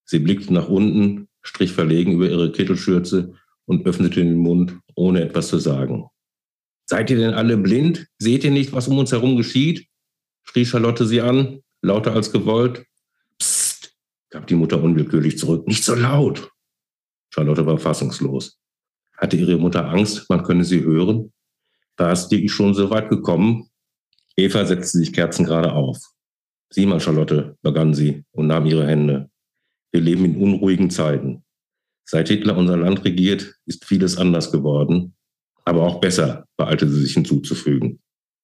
Sie 0.04 0.18
blickte 0.18 0.52
nach 0.52 0.68
unten, 0.68 1.28
strich 1.42 1.72
verlegen 1.72 2.12
über 2.12 2.28
ihre 2.28 2.52
Kittelschürze 2.52 3.34
und 3.64 3.86
öffnete 3.86 4.20
den 4.20 4.36
Mund, 4.36 4.78
ohne 4.94 5.22
etwas 5.22 5.48
zu 5.48 5.58
sagen. 5.58 6.06
Seid 6.88 7.10
ihr 7.10 7.16
denn 7.16 7.34
alle 7.34 7.56
blind? 7.56 8.06
Seht 8.18 8.44
ihr 8.44 8.50
nicht, 8.50 8.72
was 8.72 8.88
um 8.88 8.98
uns 8.98 9.12
herum 9.12 9.36
geschieht? 9.36 9.86
schrie 10.44 10.64
Charlotte 10.64 11.06
sie 11.06 11.20
an, 11.20 11.60
lauter 11.86 12.12
als 12.14 12.32
gewollt. 12.32 12.84
Psst, 13.38 13.96
gab 14.30 14.46
die 14.46 14.54
Mutter 14.54 14.82
unwillkürlich 14.82 15.38
zurück. 15.38 15.66
Nicht 15.66 15.84
so 15.84 15.94
laut. 15.94 16.50
Charlotte 17.30 17.64
war 17.64 17.78
fassungslos. 17.78 18.58
Hatte 19.16 19.36
ihre 19.36 19.56
Mutter 19.56 19.88
Angst, 19.88 20.28
man 20.28 20.42
könne 20.42 20.64
sie 20.64 20.82
hören? 20.82 21.32
War 21.96 22.12
es 22.12 22.28
dir 22.28 22.46
schon 22.50 22.74
so 22.74 22.90
weit 22.90 23.08
gekommen? 23.08 23.70
Eva 24.36 24.66
setzte 24.66 24.98
sich 24.98 25.12
kerzengerade 25.12 25.72
auf. 25.72 25.98
Sieh 26.70 26.84
mal, 26.84 27.00
Charlotte, 27.00 27.56
begann 27.62 27.94
sie 27.94 28.24
und 28.32 28.48
nahm 28.48 28.66
ihre 28.66 28.86
Hände. 28.86 29.30
Wir 29.92 30.00
leben 30.02 30.24
in 30.26 30.36
unruhigen 30.36 30.90
Zeiten. 30.90 31.44
Seit 32.04 32.28
Hitler 32.28 32.56
unser 32.56 32.76
Land 32.76 33.04
regiert, 33.04 33.54
ist 33.64 33.84
vieles 33.84 34.18
anders 34.18 34.52
geworden, 34.52 35.14
aber 35.64 35.84
auch 35.84 36.00
besser, 36.00 36.46
beeilte 36.56 36.88
sie 36.88 37.00
sich 37.00 37.14
hinzuzufügen. 37.14 38.00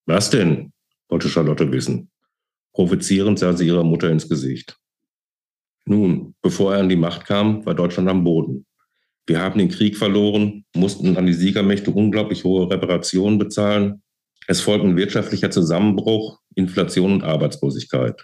Was 0.06 0.30
denn? 0.30 0.72
wollte 1.08 1.28
Charlotte 1.28 1.70
wissen. 1.70 2.11
Provozierend 2.72 3.38
sah 3.38 3.52
sie 3.52 3.66
ihrer 3.66 3.84
Mutter 3.84 4.10
ins 4.10 4.28
Gesicht. 4.28 4.78
Nun, 5.84 6.34
bevor 6.42 6.74
er 6.74 6.80
an 6.80 6.88
die 6.88 6.96
Macht 6.96 7.26
kam, 7.26 7.64
war 7.66 7.74
Deutschland 7.74 8.08
am 8.08 8.24
Boden. 8.24 8.66
Wir 9.26 9.40
haben 9.40 9.58
den 9.58 9.68
Krieg 9.68 9.96
verloren, 9.96 10.64
mussten 10.74 11.16
an 11.16 11.26
die 11.26 11.32
Siegermächte 11.32 11.90
unglaublich 11.90 12.44
hohe 12.44 12.70
Reparationen 12.70 13.38
bezahlen. 13.38 14.02
Es 14.48 14.60
folgten 14.60 14.96
wirtschaftlicher 14.96 15.50
Zusammenbruch, 15.50 16.40
Inflation 16.54 17.12
und 17.12 17.22
Arbeitslosigkeit. 17.22 18.20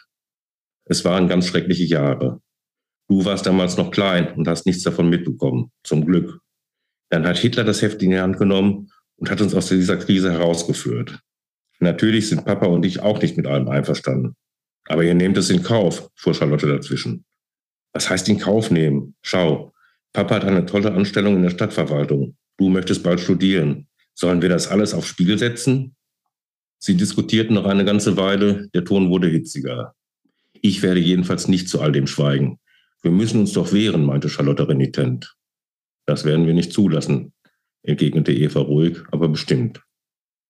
Es 0.85 1.05
waren 1.05 1.29
ganz 1.29 1.47
schreckliche 1.47 1.85
Jahre. 1.85 2.41
Du 3.09 3.25
warst 3.25 3.47
damals 3.47 3.77
noch 3.77 3.91
klein 3.91 4.35
und 4.35 4.49
hast 4.49 4.67
nichts 4.67 4.83
davon 4.83 5.09
mitbekommen, 5.09 5.71
zum 5.85 6.05
Glück. 6.05 6.41
Dann 7.11 7.27
hat 7.27 7.39
Hitler 7.39 7.65
das 7.65 7.81
Heft 7.81 8.03
in 8.03 8.11
die 8.11 8.19
Hand 8.19 8.39
genommen 8.39 8.91
und 9.17 9.31
hat 9.31 9.41
uns 9.41 9.55
aus 9.55 9.69
dieser 9.69 9.97
Krise 9.97 10.33
herausgeführt. 10.33 11.21
Natürlich 11.81 12.29
sind 12.29 12.45
Papa 12.45 12.67
und 12.67 12.85
ich 12.85 13.01
auch 13.01 13.21
nicht 13.21 13.37
mit 13.37 13.47
allem 13.47 13.69
einverstanden. 13.69 14.35
Aber 14.87 15.05
ihr 15.05 15.15
nehmt 15.15 15.37
es 15.37 15.51
in 15.51 15.63
Kauf, 15.63 16.11
fuhr 16.17 16.35
Charlotte 16.35 16.67
dazwischen. 16.67 17.25
Was 17.93 18.11
heißt 18.11 18.29
in 18.29 18.39
Kauf 18.39 18.71
nehmen? 18.71 19.15
Schau, 19.23 19.73
Papa 20.13 20.37
hat 20.37 20.45
eine 20.45 20.67
tolle 20.67 20.93
Anstellung 20.93 21.37
in 21.37 21.43
der 21.43 21.51
Stadtverwaltung. 21.51 22.37
Du 22.57 22.69
möchtest 22.69 23.03
bald 23.03 23.21
studieren. 23.21 23.87
Sollen 24.15 24.43
wir 24.43 24.49
das 24.49 24.69
alles 24.69 24.95
aufs 24.95 25.09
Spiel 25.09 25.39
setzen? 25.39 25.95
Sie 26.79 26.97
diskutierten 26.97 27.55
noch 27.55 27.67
eine 27.67 27.85
ganze 27.85 28.17
Weile, 28.17 28.69
der 28.75 28.85
Ton 28.85 29.11
wurde 29.11 29.29
hitziger. 29.29 29.95
Ich 30.61 30.83
werde 30.83 31.01
jedenfalls 31.01 31.49
nicht 31.49 31.69
zu 31.69 31.81
all 31.81 31.93
dem 31.93 32.07
schweigen. 32.07 32.59
Wir 33.03 33.11
müssen 33.11 33.41
uns 33.41 33.53
doch 33.53 33.73
wehren, 33.73 34.05
meinte 34.05 34.29
Charlotte 34.29 34.69
renitent. 34.69 35.37
Das 36.07 36.25
werden 36.25 36.47
wir 36.47 36.55
nicht 36.55 36.73
zulassen, 36.73 37.33
entgegnete 37.83 38.33
Eva 38.33 38.61
ruhig, 38.61 38.99
aber 39.13 39.29
bestimmt. 39.29 39.83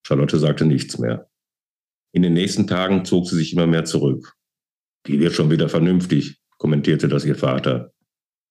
Charlotte 0.09 0.39
sagte 0.39 0.65
nichts 0.65 0.97
mehr. 0.97 1.29
In 2.15 2.23
den 2.23 2.33
nächsten 2.33 2.65
Tagen 2.65 3.05
zog 3.05 3.27
sie 3.27 3.35
sich 3.35 3.53
immer 3.53 3.67
mehr 3.67 3.85
zurück. 3.85 4.33
Die 5.05 5.19
wird 5.19 5.33
schon 5.33 5.51
wieder 5.51 5.69
vernünftig, 5.69 6.41
kommentierte 6.57 7.07
das 7.07 7.25
ihr 7.25 7.35
Vater. 7.35 7.93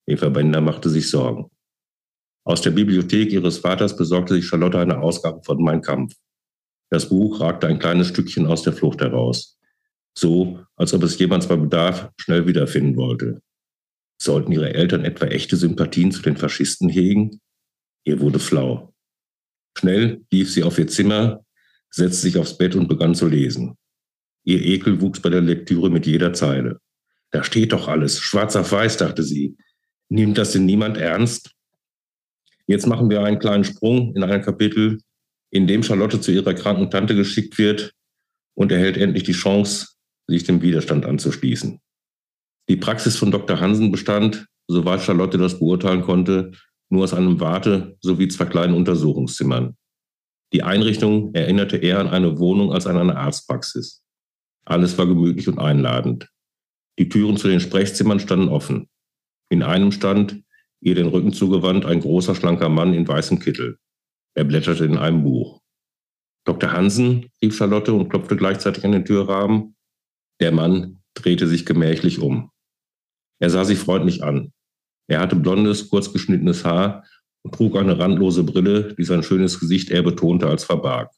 Eva 0.06 0.28
Bender 0.28 0.60
machte 0.60 0.88
sich 0.88 1.10
Sorgen. 1.10 1.50
Aus 2.44 2.62
der 2.62 2.70
Bibliothek 2.70 3.32
ihres 3.32 3.58
Vaters 3.58 3.96
besorgte 3.96 4.34
sich 4.34 4.46
Charlotte 4.46 4.78
eine 4.78 5.00
Ausgabe 5.00 5.42
von 5.42 5.60
Mein 5.60 5.82
Kampf. 5.82 6.14
Das 6.90 7.08
Buch 7.08 7.40
ragte 7.40 7.66
ein 7.66 7.80
kleines 7.80 8.06
Stückchen 8.06 8.46
aus 8.46 8.62
der 8.62 8.72
Flucht 8.72 9.00
heraus. 9.00 9.58
So, 10.16 10.60
als 10.76 10.94
ob 10.94 11.02
es 11.02 11.18
jemand 11.18 11.48
bei 11.48 11.56
Bedarf 11.56 12.12
schnell 12.20 12.46
wiederfinden 12.46 12.96
wollte. 12.96 13.42
Sollten 14.22 14.52
ihre 14.52 14.74
Eltern 14.74 15.04
etwa 15.04 15.26
echte 15.26 15.56
Sympathien 15.56 16.12
zu 16.12 16.22
den 16.22 16.36
Faschisten 16.36 16.88
hegen? 16.88 17.40
Ihr 18.04 18.20
wurde 18.20 18.38
flau. 18.38 18.94
Schnell 19.76 20.24
lief 20.30 20.52
sie 20.52 20.62
auf 20.62 20.78
ihr 20.78 20.86
Zimmer, 20.86 21.44
setzte 21.90 22.22
sich 22.22 22.36
aufs 22.36 22.58
Bett 22.58 22.74
und 22.74 22.88
begann 22.88 23.14
zu 23.14 23.26
lesen. 23.28 23.76
Ihr 24.44 24.64
Ekel 24.64 25.00
wuchs 25.00 25.20
bei 25.20 25.30
der 25.30 25.40
Lektüre 25.40 25.90
mit 25.90 26.06
jeder 26.06 26.32
Zeile. 26.32 26.80
Da 27.30 27.44
steht 27.44 27.72
doch 27.72 27.88
alles, 27.88 28.18
schwarz 28.20 28.56
auf 28.56 28.72
weiß, 28.72 28.96
dachte 28.96 29.22
sie. 29.22 29.56
Nimmt 30.08 30.38
das 30.38 30.52
denn 30.52 30.64
niemand 30.64 30.96
ernst? 30.96 31.52
Jetzt 32.66 32.86
machen 32.86 33.10
wir 33.10 33.22
einen 33.22 33.38
kleinen 33.38 33.64
Sprung 33.64 34.14
in 34.14 34.22
ein 34.22 34.42
Kapitel, 34.42 34.98
in 35.50 35.66
dem 35.66 35.82
Charlotte 35.82 36.20
zu 36.20 36.32
ihrer 36.32 36.54
kranken 36.54 36.90
Tante 36.90 37.14
geschickt 37.14 37.56
wird 37.58 37.94
und 38.54 38.72
erhält 38.72 38.96
endlich 38.96 39.22
die 39.22 39.32
Chance, 39.32 39.88
sich 40.26 40.44
dem 40.44 40.60
Widerstand 40.60 41.06
anzuschließen. 41.06 41.80
Die 42.68 42.76
Praxis 42.76 43.16
von 43.16 43.30
Dr. 43.30 43.60
Hansen 43.60 43.90
bestand, 43.90 44.46
soweit 44.66 45.00
Charlotte 45.00 45.38
das 45.38 45.58
beurteilen 45.58 46.02
konnte, 46.02 46.52
nur 46.90 47.04
aus 47.04 47.14
einem 47.14 47.40
Warte- 47.40 47.96
sowie 48.00 48.28
zwei 48.28 48.44
kleinen 48.44 48.74
Untersuchungszimmern. 48.74 49.77
Die 50.52 50.62
Einrichtung 50.62 51.34
erinnerte 51.34 51.76
eher 51.76 51.98
an 51.98 52.08
eine 52.08 52.38
Wohnung 52.38 52.72
als 52.72 52.86
an 52.86 52.96
eine 52.96 53.16
Arztpraxis. 53.16 54.02
Alles 54.64 54.96
war 54.96 55.06
gemütlich 55.06 55.48
und 55.48 55.58
einladend. 55.58 56.28
Die 56.98 57.08
Türen 57.08 57.36
zu 57.36 57.48
den 57.48 57.60
Sprechzimmern 57.60 58.20
standen 58.20 58.48
offen. 58.48 58.88
In 59.50 59.62
einem 59.62 59.92
stand, 59.92 60.42
ihr 60.80 60.94
den 60.94 61.08
Rücken 61.08 61.32
zugewandt, 61.32 61.84
ein 61.84 62.00
großer, 62.00 62.34
schlanker 62.34 62.68
Mann 62.68 62.94
in 62.94 63.06
weißem 63.06 63.38
Kittel. 63.38 63.78
Er 64.34 64.44
blätterte 64.44 64.84
in 64.84 64.96
einem 64.96 65.22
Buch. 65.22 65.60
Dr. 66.44 66.72
Hansen, 66.72 67.30
rief 67.42 67.56
Charlotte 67.56 67.92
und 67.92 68.08
klopfte 68.08 68.36
gleichzeitig 68.36 68.84
an 68.84 68.92
den 68.92 69.04
Türrahmen. 69.04 69.76
Der 70.40 70.52
Mann 70.52 70.98
drehte 71.14 71.46
sich 71.46 71.66
gemächlich 71.66 72.20
um. 72.20 72.50
Er 73.38 73.50
sah 73.50 73.64
sie 73.64 73.76
freundlich 73.76 74.22
an. 74.22 74.52
Er 75.08 75.20
hatte 75.20 75.36
blondes, 75.36 75.88
kurz 75.88 76.12
geschnittenes 76.12 76.64
Haar 76.64 77.04
trug 77.50 77.76
eine 77.76 77.98
randlose 77.98 78.44
Brille, 78.44 78.94
die 78.94 79.04
sein 79.04 79.22
schönes 79.22 79.60
Gesicht 79.60 79.90
eher 79.90 80.02
betonte 80.02 80.46
als 80.46 80.64
verbarg. 80.64 81.10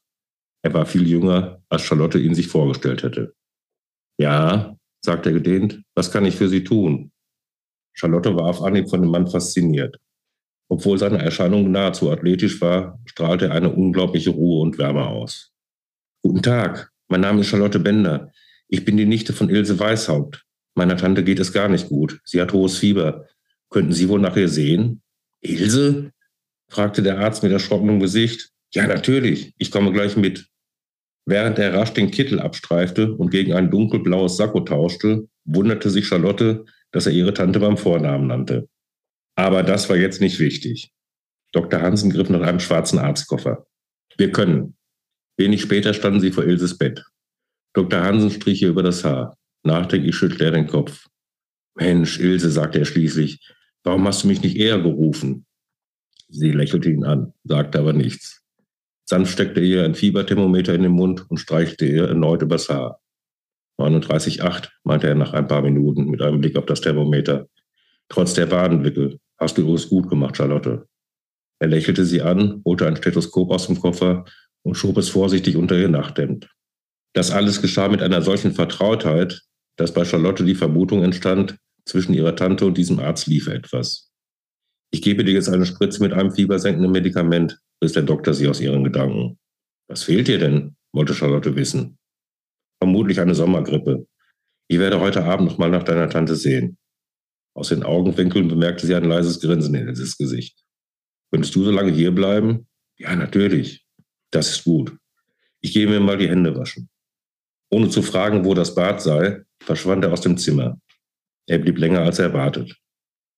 Er 0.63 0.73
war 0.73 0.85
viel 0.85 1.07
jünger, 1.07 1.61
als 1.69 1.83
Charlotte 1.83 2.19
ihn 2.19 2.35
sich 2.35 2.47
vorgestellt 2.47 3.03
hätte. 3.03 3.33
Ja, 4.19 4.75
sagte 5.03 5.29
er 5.29 5.33
gedehnt, 5.33 5.81
was 5.95 6.11
kann 6.11 6.25
ich 6.25 6.35
für 6.35 6.47
Sie 6.47 6.63
tun? 6.63 7.11
Charlotte 7.93 8.35
war 8.35 8.45
auf 8.45 8.61
Anhieb 8.61 8.89
von 8.89 9.01
dem 9.01 9.11
Mann 9.11 9.27
fasziniert. 9.27 9.97
Obwohl 10.69 10.97
seine 10.97 11.17
Erscheinung 11.17 11.71
nahezu 11.71 12.11
athletisch 12.11 12.61
war, 12.61 12.99
strahlte 13.05 13.47
er 13.47 13.55
eine 13.55 13.73
unglaubliche 13.73 14.29
Ruhe 14.29 14.61
und 14.61 14.77
Wärme 14.77 15.05
aus. 15.05 15.51
Guten 16.23 16.41
Tag, 16.41 16.91
mein 17.09 17.21
Name 17.21 17.41
ist 17.41 17.47
Charlotte 17.47 17.79
Bender. 17.79 18.31
Ich 18.67 18.85
bin 18.85 18.95
die 18.95 19.05
Nichte 19.05 19.33
von 19.33 19.49
Ilse 19.49 19.79
Weishaupt. 19.79 20.45
Meiner 20.75 20.95
Tante 20.95 21.23
geht 21.23 21.39
es 21.39 21.51
gar 21.51 21.67
nicht 21.67 21.89
gut. 21.89 22.21
Sie 22.23 22.39
hat 22.39 22.53
hohes 22.53 22.77
Fieber. 22.77 23.27
Könnten 23.69 23.91
Sie 23.91 24.07
wohl 24.07 24.21
nach 24.21 24.37
ihr 24.37 24.47
sehen? 24.47 25.01
Ilse? 25.41 26.13
Fragte 26.71 27.03
der 27.03 27.19
Arzt 27.19 27.43
mit 27.43 27.51
erschrockenem 27.51 27.99
Gesicht. 27.99 28.49
Ja, 28.73 28.87
natürlich. 28.87 29.53
Ich 29.57 29.71
komme 29.71 29.91
gleich 29.91 30.15
mit. 30.15 30.47
Während 31.25 31.59
er 31.59 31.73
rasch 31.73 31.93
den 31.93 32.09
Kittel 32.09 32.39
abstreifte 32.39 33.13
und 33.13 33.29
gegen 33.29 33.53
ein 33.53 33.69
dunkelblaues 33.69 34.37
Sakko 34.37 34.61
tauschte, 34.61 35.27
wunderte 35.43 35.89
sich 35.89 36.07
Charlotte, 36.07 36.65
dass 36.91 37.05
er 37.05 37.11
ihre 37.11 37.33
Tante 37.33 37.59
beim 37.59 37.77
Vornamen 37.77 38.27
nannte. 38.27 38.69
Aber 39.35 39.63
das 39.63 39.89
war 39.89 39.97
jetzt 39.97 40.21
nicht 40.21 40.39
wichtig. 40.39 40.91
Dr. 41.51 41.81
Hansen 41.81 42.11
griff 42.11 42.29
nach 42.29 42.41
einem 42.41 42.59
schwarzen 42.59 42.99
Arztkoffer. 42.99 43.67
Wir 44.17 44.31
können. 44.31 44.75
Wenig 45.37 45.61
später 45.61 45.93
standen 45.93 46.21
sie 46.21 46.31
vor 46.31 46.45
Ilses 46.45 46.77
Bett. 46.77 47.03
Dr. 47.73 48.01
Hansen 48.01 48.31
strich 48.31 48.61
ihr 48.61 48.69
über 48.69 48.83
das 48.83 49.03
Haar. 49.03 49.37
Nachdenklich 49.63 50.15
schüttelte 50.15 50.45
er 50.45 50.51
den 50.51 50.67
Kopf. 50.67 51.07
Mensch, 51.75 52.19
Ilse, 52.19 52.49
sagte 52.49 52.79
er 52.79 52.85
schließlich, 52.85 53.39
warum 53.83 54.07
hast 54.07 54.23
du 54.23 54.27
mich 54.27 54.41
nicht 54.41 54.57
eher 54.57 54.79
gerufen? 54.79 55.45
Sie 56.31 56.51
lächelte 56.51 56.89
ihn 56.89 57.03
an, 57.03 57.33
sagte 57.43 57.79
aber 57.79 57.93
nichts. 57.93 58.41
Sanft 59.05 59.33
steckte 59.33 59.59
ihr 59.59 59.83
ein 59.83 59.95
Fieberthermometer 59.95 60.73
in 60.73 60.83
den 60.83 60.93
Mund 60.93 61.29
und 61.29 61.37
streichelte 61.37 61.85
ihr 61.85 62.07
erneut 62.07 62.41
übers 62.41 62.69
Haar. 62.69 63.01
39,8, 63.77 64.69
meinte 64.83 65.07
er 65.07 65.15
nach 65.15 65.33
ein 65.33 65.47
paar 65.47 65.61
Minuten 65.61 66.05
mit 66.05 66.21
einem 66.21 66.39
Blick 66.39 66.55
auf 66.55 66.65
das 66.65 66.79
Thermometer. 66.79 67.47
Trotz 68.07 68.33
der 68.33 68.45
Badenwickel 68.45 69.19
hast 69.37 69.57
du 69.57 69.75
es 69.75 69.89
gut 69.89 70.09
gemacht, 70.09 70.37
Charlotte. 70.37 70.87
Er 71.59 71.67
lächelte 71.67 72.05
sie 72.05 72.21
an, 72.21 72.61
holte 72.63 72.87
ein 72.87 72.95
Stethoskop 72.95 73.51
aus 73.51 73.67
dem 73.67 73.79
Koffer 73.79 74.23
und 74.63 74.75
schob 74.75 74.97
es 74.97 75.09
vorsichtig 75.09 75.57
unter 75.57 75.77
ihr 75.77 75.89
Nachthemd. 75.89 76.49
Das 77.13 77.31
alles 77.31 77.61
geschah 77.61 77.89
mit 77.89 78.01
einer 78.01 78.21
solchen 78.21 78.53
Vertrautheit, 78.53 79.41
dass 79.75 79.93
bei 79.93 80.05
Charlotte 80.05 80.45
die 80.45 80.55
Vermutung 80.55 81.03
entstand, 81.03 81.57
zwischen 81.83 82.13
ihrer 82.13 82.35
Tante 82.35 82.65
und 82.65 82.77
diesem 82.77 82.99
Arzt 82.99 83.27
liefe 83.27 83.53
etwas. 83.53 84.10
Ich 84.91 85.01
gebe 85.01 85.23
dir 85.23 85.33
jetzt 85.33 85.49
eine 85.49 85.65
Spritze 85.65 86.03
mit 86.03 86.13
einem 86.13 86.31
fiebersenkenden 86.31 86.91
Medikament, 86.91 87.59
riss 87.81 87.93
der 87.93 88.03
Doktor 88.03 88.33
sie 88.33 88.47
aus 88.47 88.59
ihren 88.59 88.83
Gedanken. 88.83 89.39
Was 89.87 90.03
fehlt 90.03 90.27
dir 90.27 90.37
denn? 90.37 90.75
wollte 90.93 91.13
Charlotte 91.13 91.55
wissen. 91.55 91.97
Vermutlich 92.81 93.19
eine 93.21 93.33
Sommergrippe. 93.33 94.05
Ich 94.67 94.79
werde 94.79 94.99
heute 94.99 95.23
Abend 95.23 95.49
noch 95.49 95.57
mal 95.57 95.69
nach 95.69 95.83
deiner 95.83 96.09
Tante 96.09 96.35
sehen. 96.35 96.77
Aus 97.55 97.69
den 97.69 97.83
Augenwinkeln 97.83 98.47
bemerkte 98.47 98.85
sie 98.85 98.95
ein 98.95 99.05
leises 99.05 99.39
Grinsen 99.39 99.75
in 99.75 99.87
Ilses 99.87 100.17
Gesicht. 100.17 100.61
Könntest 101.31 101.55
du 101.55 101.63
so 101.63 101.71
lange 101.71 101.91
hier 101.91 102.11
bleiben? 102.11 102.67
Ja, 102.97 103.15
natürlich. 103.15 103.85
Das 104.31 104.49
ist 104.49 104.63
gut. 104.63 104.97
Ich 105.61 105.73
gehe 105.73 105.87
mir 105.87 105.99
mal 105.99 106.17
die 106.17 106.29
Hände 106.29 106.55
waschen. 106.55 106.89
Ohne 107.69 107.89
zu 107.89 108.01
fragen, 108.01 108.43
wo 108.43 108.53
das 108.53 108.75
Bad 108.75 109.01
sei, 109.01 109.43
verschwand 109.63 110.03
er 110.03 110.11
aus 110.11 110.21
dem 110.21 110.37
Zimmer. 110.37 110.79
Er 111.47 111.59
blieb 111.59 111.77
länger 111.77 112.01
als 112.01 112.19
erwartet. 112.19 112.75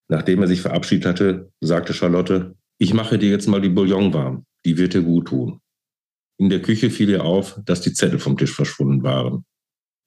Nachdem 0.09 0.41
er 0.41 0.47
sich 0.47 0.61
verabschiedet 0.61 1.05
hatte, 1.05 1.51
sagte 1.61 1.93
Charlotte, 1.93 2.55
ich 2.77 2.93
mache 2.93 3.17
dir 3.17 3.29
jetzt 3.29 3.47
mal 3.47 3.61
die 3.61 3.69
Bouillon 3.69 4.13
warm, 4.13 4.45
die 4.65 4.77
wird 4.77 4.93
dir 4.93 5.01
gut 5.01 5.27
tun. 5.27 5.61
In 6.39 6.49
der 6.49 6.61
Küche 6.61 6.89
fiel 6.89 7.09
ihr 7.09 7.23
auf, 7.23 7.59
dass 7.63 7.81
die 7.81 7.93
Zettel 7.93 8.19
vom 8.19 8.37
Tisch 8.37 8.53
verschwunden 8.53 9.03
waren. 9.03 9.45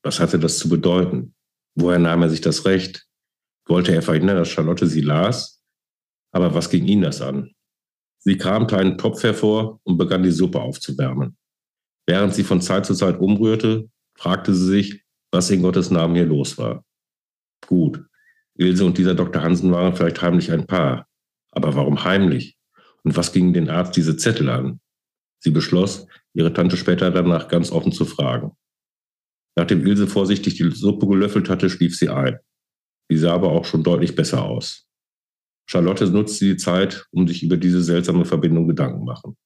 Was 0.03 0.21
hatte 0.21 0.39
das 0.39 0.59
zu 0.59 0.69
bedeuten? 0.69 1.35
Woher 1.75 1.99
nahm 1.99 2.23
er 2.23 2.31
sich 2.31 2.41
das 2.41 2.65
Recht? 2.65 3.07
Wollte 3.67 3.95
er 3.95 4.03
verhindern, 4.03 4.37
dass 4.37 4.49
Charlotte 4.49 4.87
sie 4.87 5.01
las? 5.01 5.63
Aber 6.33 6.55
was 6.55 6.69
ging 6.71 6.87
ihn 6.87 7.03
das 7.03 7.23
an? 7.23 7.53
Sie 8.19 8.37
kramte 8.37 8.77
einen 8.77 8.99
Topf 8.99 9.23
hervor 9.23 9.81
und 9.85 9.99
begann 9.99 10.23
die 10.23 10.31
Suppe 10.31 10.61
aufzuwärmen. 10.61 11.37
Während 12.07 12.35
sie 12.35 12.45
von 12.45 12.61
Zeit 12.61 12.87
zu 12.87 12.95
Zeit 12.95 13.19
umrührte, 13.19 13.89
fragte 14.19 14.55
sie 14.55 14.67
sich, 14.67 15.03
was 15.33 15.51
in 15.51 15.63
Gottes 15.63 15.91
Namen 15.91 16.15
hier 16.15 16.27
los 16.27 16.59
war. 16.59 16.85
Gut, 17.67 18.05
Ilse 18.59 18.85
und 18.85 18.99
dieser 18.99 19.15
Dr. 19.15 19.43
Hansen 19.43 19.73
waren 19.73 19.95
vielleicht 19.95 20.21
heimlich 20.23 20.51
ein 20.53 20.67
Paar. 20.67 21.07
Aber 21.53 21.75
warum 21.75 22.05
heimlich? 22.05 22.57
Und 23.05 23.17
was 23.17 23.33
ging 23.33 23.53
den 23.53 23.71
Arzt 23.71 23.97
diese 23.97 24.17
Zettel 24.17 24.49
an? 24.49 24.81
Sie 25.39 25.51
beschloss, 25.51 26.07
ihre 26.35 26.53
Tante 26.53 26.77
später 26.77 27.11
danach 27.11 27.49
ganz 27.49 27.71
offen 27.71 27.93
zu 27.93 28.05
fragen. 28.05 28.53
Nachdem 29.57 29.87
Ilse 29.87 30.07
vorsichtig 30.07 30.57
die 30.57 30.71
Suppe 30.71 31.07
gelöffelt 31.07 31.49
hatte, 31.49 31.71
schlief 31.71 31.97
sie 31.97 32.09
ein. 32.09 32.39
Sie 33.09 33.17
sah 33.17 33.35
aber 33.35 33.53
auch 33.53 33.65
schon 33.65 33.83
deutlich 33.83 34.15
besser 34.15 34.45
aus. 34.45 34.87
Charlotte 35.69 36.07
nutzte 36.11 36.45
die 36.45 36.57
Zeit, 36.57 37.07
um 37.11 37.27
sich 37.27 37.43
über 37.43 37.57
diese 37.57 37.83
seltsame 37.83 38.25
Verbindung 38.25 38.69
Gedanken 38.69 39.05
machen. 39.05 39.37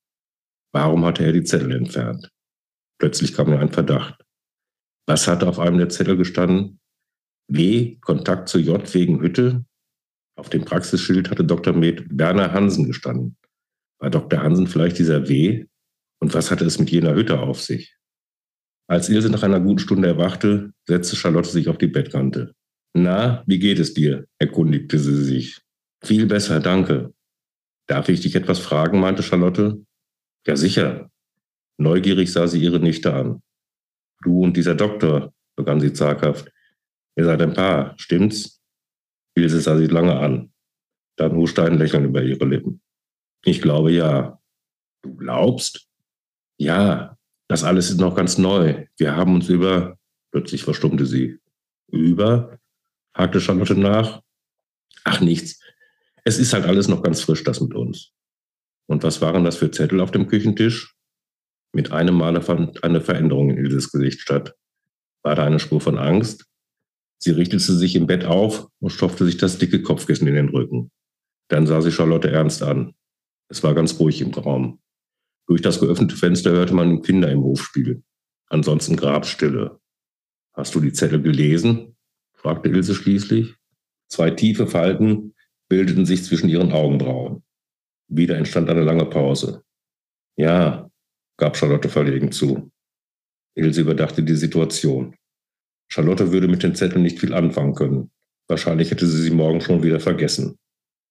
Warum 0.72 1.04
hatte 1.04 1.24
er 1.24 1.32
die 1.32 1.44
Zettel 1.44 1.72
entfernt? 1.72 2.30
Plötzlich 2.98 3.34
kam 3.34 3.48
ihr 3.48 3.58
ein 3.58 3.72
Verdacht. 3.72 4.22
Was 5.06 5.26
hatte 5.26 5.48
auf 5.48 5.58
einem 5.58 5.78
der 5.78 5.88
Zettel 5.88 6.16
gestanden? 6.16 6.79
W. 7.50 7.96
Kontakt 8.00 8.48
zu 8.48 8.58
J 8.58 8.94
wegen 8.94 9.20
Hütte. 9.20 9.64
Auf 10.36 10.50
dem 10.50 10.64
Praxisschild 10.64 11.30
hatte 11.30 11.44
Dr. 11.44 11.74
Med 11.74 12.06
Werner 12.10 12.52
Hansen 12.52 12.86
gestanden. 12.86 13.36
War 13.98 14.10
Dr. 14.10 14.42
Hansen 14.42 14.66
vielleicht 14.66 14.98
dieser 14.98 15.28
W? 15.28 15.66
Und 16.20 16.32
was 16.32 16.50
hatte 16.50 16.64
es 16.64 16.78
mit 16.78 16.90
jener 16.90 17.14
Hütte 17.14 17.40
auf 17.40 17.60
sich? 17.60 17.96
Als 18.86 19.08
Ilse 19.08 19.30
nach 19.30 19.42
einer 19.42 19.60
guten 19.60 19.80
Stunde 19.80 20.08
erwachte, 20.08 20.72
setzte 20.86 21.16
Charlotte 21.16 21.48
sich 21.48 21.68
auf 21.68 21.78
die 21.78 21.86
Bettkante. 21.86 22.54
Na, 22.94 23.44
wie 23.46 23.58
geht 23.58 23.78
es 23.78 23.94
dir? 23.94 24.26
erkundigte 24.38 24.98
sie 24.98 25.22
sich. 25.22 25.60
Viel 26.02 26.26
besser, 26.26 26.60
danke. 26.60 27.12
Darf 27.86 28.08
ich 28.08 28.20
dich 28.20 28.34
etwas 28.36 28.58
fragen? 28.58 29.00
meinte 29.00 29.22
Charlotte. 29.22 29.84
Ja, 30.46 30.56
sicher. 30.56 31.10
Neugierig 31.78 32.32
sah 32.32 32.46
sie 32.46 32.62
ihre 32.62 32.80
Nichte 32.80 33.12
an. 33.14 33.42
Du 34.22 34.42
und 34.42 34.56
dieser 34.56 34.74
Doktor, 34.74 35.32
begann 35.56 35.80
sie 35.80 35.92
zaghaft. 35.92 36.50
Ihr 37.16 37.24
seid 37.24 37.42
ein 37.42 37.54
Paar, 37.54 37.94
stimmt's? 37.98 38.60
Ilse 39.34 39.60
sah 39.60 39.76
sie 39.76 39.86
lange 39.86 40.18
an. 40.18 40.52
Dann 41.16 41.36
huschte 41.36 41.64
ein 41.64 41.78
Lächeln 41.78 42.04
über 42.04 42.22
ihre 42.22 42.44
Lippen. 42.44 42.82
Ich 43.44 43.60
glaube 43.60 43.92
ja. 43.92 44.40
Du 45.02 45.16
glaubst? 45.16 45.88
Ja, 46.58 47.16
das 47.48 47.64
alles 47.64 47.90
ist 47.90 48.00
noch 48.00 48.14
ganz 48.14 48.38
neu. 48.38 48.86
Wir 48.96 49.16
haben 49.16 49.34
uns 49.34 49.48
über. 49.48 49.98
Plötzlich 50.30 50.62
verstummte 50.62 51.06
sie. 51.06 51.38
Über? 51.88 52.58
hakte 53.14 53.40
Charlotte 53.40 53.74
nach. 53.74 54.22
Ach, 55.04 55.20
nichts. 55.20 55.60
Es 56.24 56.38
ist 56.38 56.52
halt 56.52 56.66
alles 56.66 56.88
noch 56.88 57.02
ganz 57.02 57.22
frisch, 57.22 57.42
das 57.44 57.60
mit 57.60 57.74
uns. 57.74 58.12
Und 58.86 59.02
was 59.02 59.20
waren 59.20 59.44
das 59.44 59.56
für 59.56 59.70
Zettel 59.70 60.00
auf 60.00 60.10
dem 60.10 60.28
Küchentisch? 60.28 60.94
Mit 61.72 61.92
einem 61.92 62.16
Male 62.16 62.42
fand 62.42 62.82
eine 62.84 63.00
Veränderung 63.00 63.50
in 63.50 63.58
Ilses 63.58 63.90
Gesicht 63.90 64.20
statt. 64.20 64.54
War 65.22 65.34
da 65.34 65.44
eine 65.44 65.58
Spur 65.58 65.80
von 65.80 65.98
Angst? 65.98 66.49
Sie 67.22 67.32
richtete 67.32 67.72
sich 67.72 67.96
im 67.96 68.06
Bett 68.06 68.24
auf 68.24 68.68
und 68.80 68.90
stopfte 68.90 69.26
sich 69.26 69.36
das 69.36 69.58
dicke 69.58 69.82
Kopfkissen 69.82 70.26
in 70.26 70.34
den 70.34 70.48
Rücken. 70.48 70.90
Dann 71.48 71.66
sah 71.66 71.82
sie 71.82 71.92
Charlotte 71.92 72.30
ernst 72.30 72.62
an. 72.62 72.94
Es 73.48 73.62
war 73.62 73.74
ganz 73.74 73.98
ruhig 74.00 74.22
im 74.22 74.32
Raum. 74.32 74.80
Durch 75.46 75.60
das 75.60 75.80
geöffnete 75.80 76.16
Fenster 76.16 76.52
hörte 76.52 76.74
man 76.74 77.02
Kinder 77.02 77.30
im 77.30 77.42
Hof 77.42 77.62
spielen. 77.62 78.04
Ansonsten 78.46 78.96
Grabstille. 78.96 79.80
Hast 80.54 80.74
du 80.74 80.80
die 80.80 80.92
Zettel 80.92 81.20
gelesen? 81.20 81.96
fragte 82.32 82.70
Ilse 82.70 82.94
schließlich. 82.94 83.54
Zwei 84.08 84.30
tiefe 84.30 84.66
Falten 84.66 85.34
bildeten 85.68 86.06
sich 86.06 86.24
zwischen 86.24 86.48
ihren 86.48 86.72
Augenbrauen. 86.72 87.42
Wieder 88.08 88.36
entstand 88.36 88.70
eine 88.70 88.82
lange 88.82 89.06
Pause. 89.06 89.62
Ja, 90.36 90.90
gab 91.36 91.56
Charlotte 91.56 91.88
verlegen 91.88 92.32
zu. 92.32 92.72
Ilse 93.54 93.82
überdachte 93.82 94.22
die 94.22 94.36
Situation. 94.36 95.14
Charlotte 95.92 96.32
würde 96.32 96.48
mit 96.48 96.62
den 96.62 96.74
Zetteln 96.74 97.02
nicht 97.02 97.18
viel 97.18 97.34
anfangen 97.34 97.74
können. 97.74 98.10
Wahrscheinlich 98.48 98.90
hätte 98.90 99.06
sie 99.06 99.22
sie 99.22 99.30
morgen 99.30 99.60
schon 99.60 99.82
wieder 99.82 100.00
vergessen. 100.00 100.58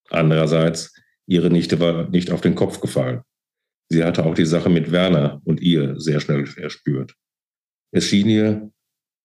Andererseits, 0.10 0.94
ihre 1.28 1.50
Nichte 1.50 1.80
war 1.80 2.10
nicht 2.10 2.32
auf 2.32 2.42
den 2.42 2.56
Kopf 2.56 2.80
gefallen. 2.80 3.22
Sie 3.90 4.04
hatte 4.04 4.26
auch 4.26 4.36
die 4.36 4.46
Sache 4.46 4.70
mit 4.70 4.92
Werner 4.92 5.42
und 5.44 5.62
ihr 5.62 6.00
sehr 6.00 6.20
schnell 6.20 6.48
erspürt. 6.58 7.16
Es 7.92 8.06
schien 8.06 8.30
ihr, 8.30 8.72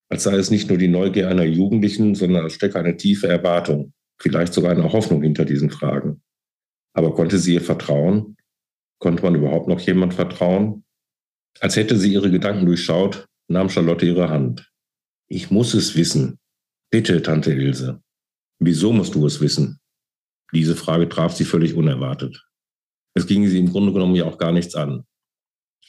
als 0.09 0.25
sei 0.25 0.37
es 0.37 0.51
nicht 0.51 0.69
nur 0.69 0.79
die 0.79 0.89
Neugier 0.89 1.29
einer 1.29 1.45
Jugendlichen, 1.45 2.15
sondern 2.15 2.45
als 2.45 2.55
stecke 2.55 2.79
eine 2.79 2.97
tiefe 2.97 3.29
Erwartung, 3.29 3.93
vielleicht 4.19 4.55
sogar 4.55 4.73
eine 4.73 4.93
Hoffnung 4.93 5.23
hinter 5.23 5.45
diesen 5.45 5.71
Fragen. 5.71 6.23
Aber 6.95 7.15
konnte 7.15 7.39
sie 7.39 7.55
ihr 7.55 7.61
vertrauen? 7.61 8.37
Konnte 9.01 9.23
man 9.23 9.35
überhaupt 9.35 9.69
noch 9.69 9.81
jemand 9.81 10.15
vertrauen? 10.15 10.85
Als 11.61 11.77
hätte 11.77 11.97
sie 11.97 12.13
ihre 12.13 12.31
Gedanken 12.31 12.67
durchschaut, 12.67 13.27
nahm 13.49 13.69
Charlotte 13.69 14.07
ihre 14.07 14.31
Hand. 14.31 14.73
Ich 15.29 15.51
muss 15.51 15.75
es 15.75 15.97
wissen. 15.97 16.39
Bitte, 16.91 17.23
Tante 17.23 17.53
Ilse. 17.53 18.03
Wieso 18.59 18.93
musst 18.93 19.15
du 19.15 19.27
es 19.27 19.41
wissen? 19.41 19.81
Diese 20.53 20.77
Frage 20.77 21.09
traf 21.09 21.35
sie 21.35 21.45
völlig 21.45 21.75
unerwartet. 21.75 22.47
Es 23.15 23.27
ging 23.27 23.47
sie 23.47 23.59
im 23.59 23.71
Grunde 23.71 23.93
genommen 23.93 24.15
ja 24.15 24.25
auch 24.25 24.39
gar 24.39 24.53
nichts 24.53 24.75
an. 24.75 25.05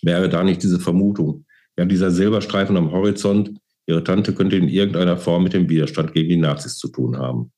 Wäre 0.01 0.29
da 0.29 0.43
nicht 0.43 0.63
diese 0.63 0.79
Vermutung, 0.79 1.45
ja 1.77 1.85
dieser 1.85 2.11
Silberstreifen 2.11 2.77
am 2.77 2.91
Horizont, 2.91 3.59
ihre 3.87 4.03
Tante 4.03 4.33
könnte 4.33 4.55
in 4.55 4.67
irgendeiner 4.67 5.17
Form 5.17 5.43
mit 5.43 5.53
dem 5.53 5.69
Widerstand 5.69 6.13
gegen 6.13 6.29
die 6.29 6.37
Nazis 6.37 6.77
zu 6.77 6.87
tun 6.87 7.17
haben. 7.17 7.51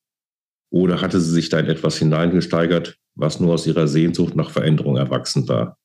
Oder 0.70 1.00
hatte 1.00 1.20
sie 1.20 1.32
sich 1.32 1.48
da 1.48 1.60
in 1.60 1.66
etwas 1.66 1.98
hineingesteigert, 1.98 2.98
was 3.14 3.40
nur 3.40 3.54
aus 3.54 3.66
ihrer 3.66 3.88
Sehnsucht 3.88 4.36
nach 4.36 4.50
Veränderung 4.50 4.96
erwachsen 4.96 5.48
war? 5.48 5.78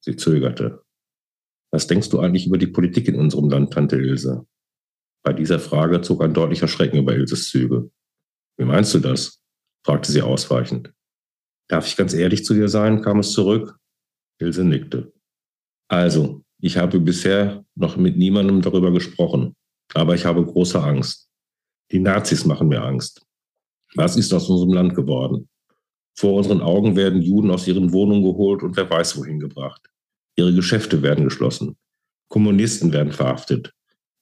Sie 0.00 0.16
zögerte. 0.16 0.82
Was 1.72 1.86
denkst 1.86 2.10
du 2.10 2.20
eigentlich 2.20 2.46
über 2.46 2.58
die 2.58 2.66
Politik 2.66 3.08
in 3.08 3.16
unserem 3.16 3.48
Land, 3.48 3.72
Tante 3.72 3.96
Ilse? 3.96 4.46
Bei 5.22 5.32
dieser 5.32 5.60
Frage 5.60 6.00
zog 6.00 6.22
ein 6.22 6.34
deutlicher 6.34 6.68
Schrecken 6.68 6.98
über 6.98 7.14
Ilses 7.14 7.48
Züge. 7.48 7.90
Wie 8.56 8.64
meinst 8.64 8.92
du 8.94 8.98
das? 8.98 9.40
fragte 9.84 10.12
sie 10.12 10.22
ausweichend. 10.22 10.92
Darf 11.68 11.86
ich 11.86 11.96
ganz 11.96 12.14
ehrlich 12.14 12.44
zu 12.44 12.54
dir 12.54 12.68
sein? 12.68 13.02
kam 13.02 13.20
es 13.20 13.32
zurück. 13.32 13.78
Ilse 14.38 14.64
nickte. 14.64 15.12
Also, 15.88 16.44
ich 16.60 16.76
habe 16.76 17.00
bisher 17.00 17.64
noch 17.74 17.96
mit 17.96 18.16
niemandem 18.16 18.62
darüber 18.62 18.92
gesprochen, 18.92 19.54
aber 19.94 20.14
ich 20.14 20.24
habe 20.24 20.44
große 20.44 20.82
Angst. 20.82 21.28
Die 21.90 21.98
Nazis 21.98 22.44
machen 22.44 22.68
mir 22.68 22.82
Angst. 22.82 23.24
Was 23.94 24.16
ist 24.16 24.32
aus 24.32 24.48
unserem 24.48 24.72
Land 24.72 24.94
geworden? 24.94 25.48
Vor 26.16 26.34
unseren 26.34 26.60
Augen 26.60 26.96
werden 26.96 27.22
Juden 27.22 27.50
aus 27.50 27.66
ihren 27.66 27.92
Wohnungen 27.92 28.22
geholt 28.22 28.62
und 28.62 28.76
wer 28.76 28.88
weiß 28.88 29.16
wohin 29.16 29.38
gebracht. 29.38 29.88
Ihre 30.36 30.54
Geschäfte 30.54 31.02
werden 31.02 31.24
geschlossen. 31.24 31.76
Kommunisten 32.28 32.92
werden 32.92 33.12
verhaftet. 33.12 33.72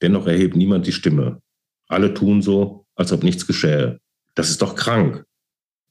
Dennoch 0.03 0.27
erhebt 0.27 0.57
niemand 0.57 0.87
die 0.87 0.93
Stimme. 0.93 1.43
Alle 1.89 2.15
tun 2.15 2.43
so, 2.43 2.87
als 2.95 3.13
ob 3.13 3.23
nichts 3.23 3.47
geschähe. 3.47 4.01
Das 4.35 4.51
ist 4.51 4.63
doch 4.63 4.77
krank. 4.77 5.25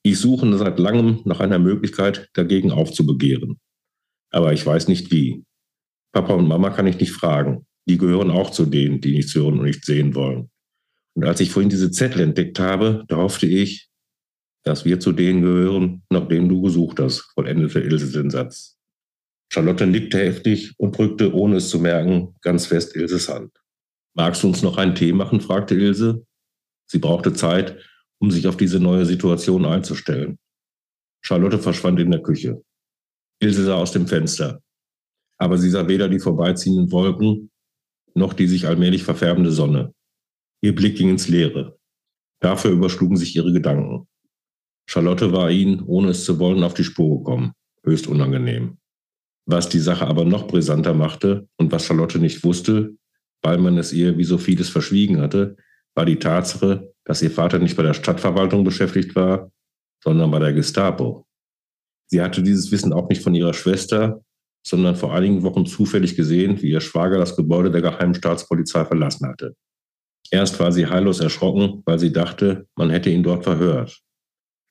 Ich 0.03 0.19
suche 0.19 0.57
seit 0.57 0.79
langem 0.79 1.21
nach 1.25 1.39
einer 1.39 1.59
Möglichkeit, 1.59 2.29
dagegen 2.33 2.71
aufzubegehren. 2.71 3.59
Aber 4.31 4.53
ich 4.53 4.65
weiß 4.65 4.87
nicht 4.87 5.11
wie. 5.11 5.43
Papa 6.13 6.33
und 6.33 6.47
Mama 6.47 6.69
kann 6.69 6.87
ich 6.87 6.99
nicht 6.99 7.11
fragen. 7.11 7.65
Die 7.87 7.97
gehören 7.97 8.31
auch 8.31 8.51
zu 8.51 8.65
denen, 8.65 9.01
die 9.01 9.11
nichts 9.11 9.35
hören 9.35 9.59
und 9.59 9.65
nicht 9.65 9.85
sehen 9.85 10.15
wollen. 10.15 10.49
Und 11.15 11.25
als 11.25 11.39
ich 11.41 11.51
vorhin 11.51 11.69
diese 11.69 11.91
Zettel 11.91 12.21
entdeckt 12.21 12.59
habe, 12.59 13.03
da 13.07 13.17
hoffte 13.17 13.45
ich, 13.45 13.89
dass 14.63 14.85
wir 14.85 14.99
zu 14.99 15.11
denen 15.11 15.41
gehören, 15.41 16.03
nach 16.09 16.27
denen 16.27 16.49
du 16.49 16.61
gesucht 16.61 16.99
hast, 16.99 17.31
vollendete 17.33 17.79
Ilse 17.79 18.11
den 18.11 18.29
Satz. 18.29 18.77
Charlotte 19.51 19.87
nickte 19.87 20.19
heftig 20.19 20.73
und 20.77 20.97
drückte, 20.97 21.33
ohne 21.33 21.57
es 21.57 21.69
zu 21.69 21.79
merken, 21.79 22.35
ganz 22.41 22.67
fest 22.67 22.95
Ilses 22.95 23.29
Hand. 23.29 23.51
Magst 24.15 24.43
du 24.43 24.47
uns 24.47 24.61
noch 24.61 24.77
einen 24.77 24.95
Tee 24.95 25.13
machen? 25.13 25.41
fragte 25.41 25.75
Ilse. 25.75 26.25
Sie 26.85 26.99
brauchte 26.99 27.33
Zeit, 27.33 27.77
um 28.19 28.31
sich 28.31 28.47
auf 28.47 28.57
diese 28.57 28.79
neue 28.79 29.05
Situation 29.05 29.65
einzustellen. 29.65 30.37
Charlotte 31.21 31.59
verschwand 31.59 31.99
in 31.99 32.11
der 32.11 32.21
Küche. 32.21 32.63
Ilse 33.39 33.65
sah 33.65 33.75
aus 33.75 33.91
dem 33.91 34.07
Fenster. 34.07 34.61
Aber 35.37 35.57
sie 35.57 35.69
sah 35.69 35.87
weder 35.87 36.09
die 36.09 36.19
vorbeiziehenden 36.19 36.91
Wolken 36.91 37.49
noch 38.15 38.33
die 38.33 38.47
sich 38.47 38.67
allmählich 38.67 39.03
verfärbende 39.03 39.51
Sonne. 39.51 39.93
Ihr 40.61 40.75
Blick 40.75 40.97
ging 40.97 41.09
ins 41.09 41.27
Leere. 41.27 41.77
Dafür 42.41 42.71
überschlugen 42.71 43.17
sich 43.17 43.35
ihre 43.35 43.51
Gedanken. 43.51 44.07
Charlotte 44.87 45.31
war 45.31 45.51
ihnen, 45.51 45.81
ohne 45.81 46.09
es 46.09 46.25
zu 46.25 46.39
wollen, 46.39 46.63
auf 46.63 46.73
die 46.73 46.83
Spur 46.83 47.19
gekommen. 47.19 47.53
Höchst 47.83 48.07
unangenehm. 48.07 48.77
Was 49.45 49.69
die 49.69 49.79
Sache 49.79 50.05
aber 50.07 50.25
noch 50.25 50.47
brisanter 50.47 50.93
machte 50.93 51.47
und 51.57 51.71
was 51.71 51.85
Charlotte 51.85 52.19
nicht 52.19 52.43
wusste, 52.43 52.95
weil 53.41 53.57
man 53.57 53.77
es 53.77 53.93
ihr 53.93 54.17
wie 54.17 54.23
so 54.23 54.37
vieles 54.37 54.69
verschwiegen 54.69 55.21
hatte, 55.21 55.55
war 55.95 56.05
die 56.05 56.19
Tatsache, 56.19 56.93
dass 57.05 57.21
ihr 57.21 57.31
Vater 57.31 57.59
nicht 57.59 57.75
bei 57.75 57.83
der 57.83 57.93
Stadtverwaltung 57.93 58.63
beschäftigt 58.63 59.15
war, 59.15 59.51
sondern 60.03 60.31
bei 60.31 60.39
der 60.39 60.53
Gestapo. 60.53 61.25
Sie 62.07 62.21
hatte 62.21 62.41
dieses 62.41 62.71
Wissen 62.71 62.93
auch 62.93 63.09
nicht 63.09 63.21
von 63.21 63.35
ihrer 63.35 63.53
Schwester, 63.53 64.23
sondern 64.65 64.95
vor 64.95 65.13
einigen 65.13 65.43
Wochen 65.43 65.65
zufällig 65.65 66.15
gesehen, 66.15 66.61
wie 66.61 66.69
ihr 66.69 66.81
Schwager 66.81 67.17
das 67.17 67.35
Gebäude 67.35 67.71
der 67.71 67.81
Geheimen 67.81 68.15
Staatspolizei 68.15 68.85
verlassen 68.85 69.27
hatte. 69.27 69.55
Erst 70.31 70.59
war 70.59 70.71
sie 70.71 70.87
heillos 70.87 71.19
erschrocken, 71.19 71.81
weil 71.85 71.97
sie 71.97 72.11
dachte, 72.11 72.67
man 72.75 72.89
hätte 72.89 73.09
ihn 73.09 73.23
dort 73.23 73.43
verhört. 73.43 73.99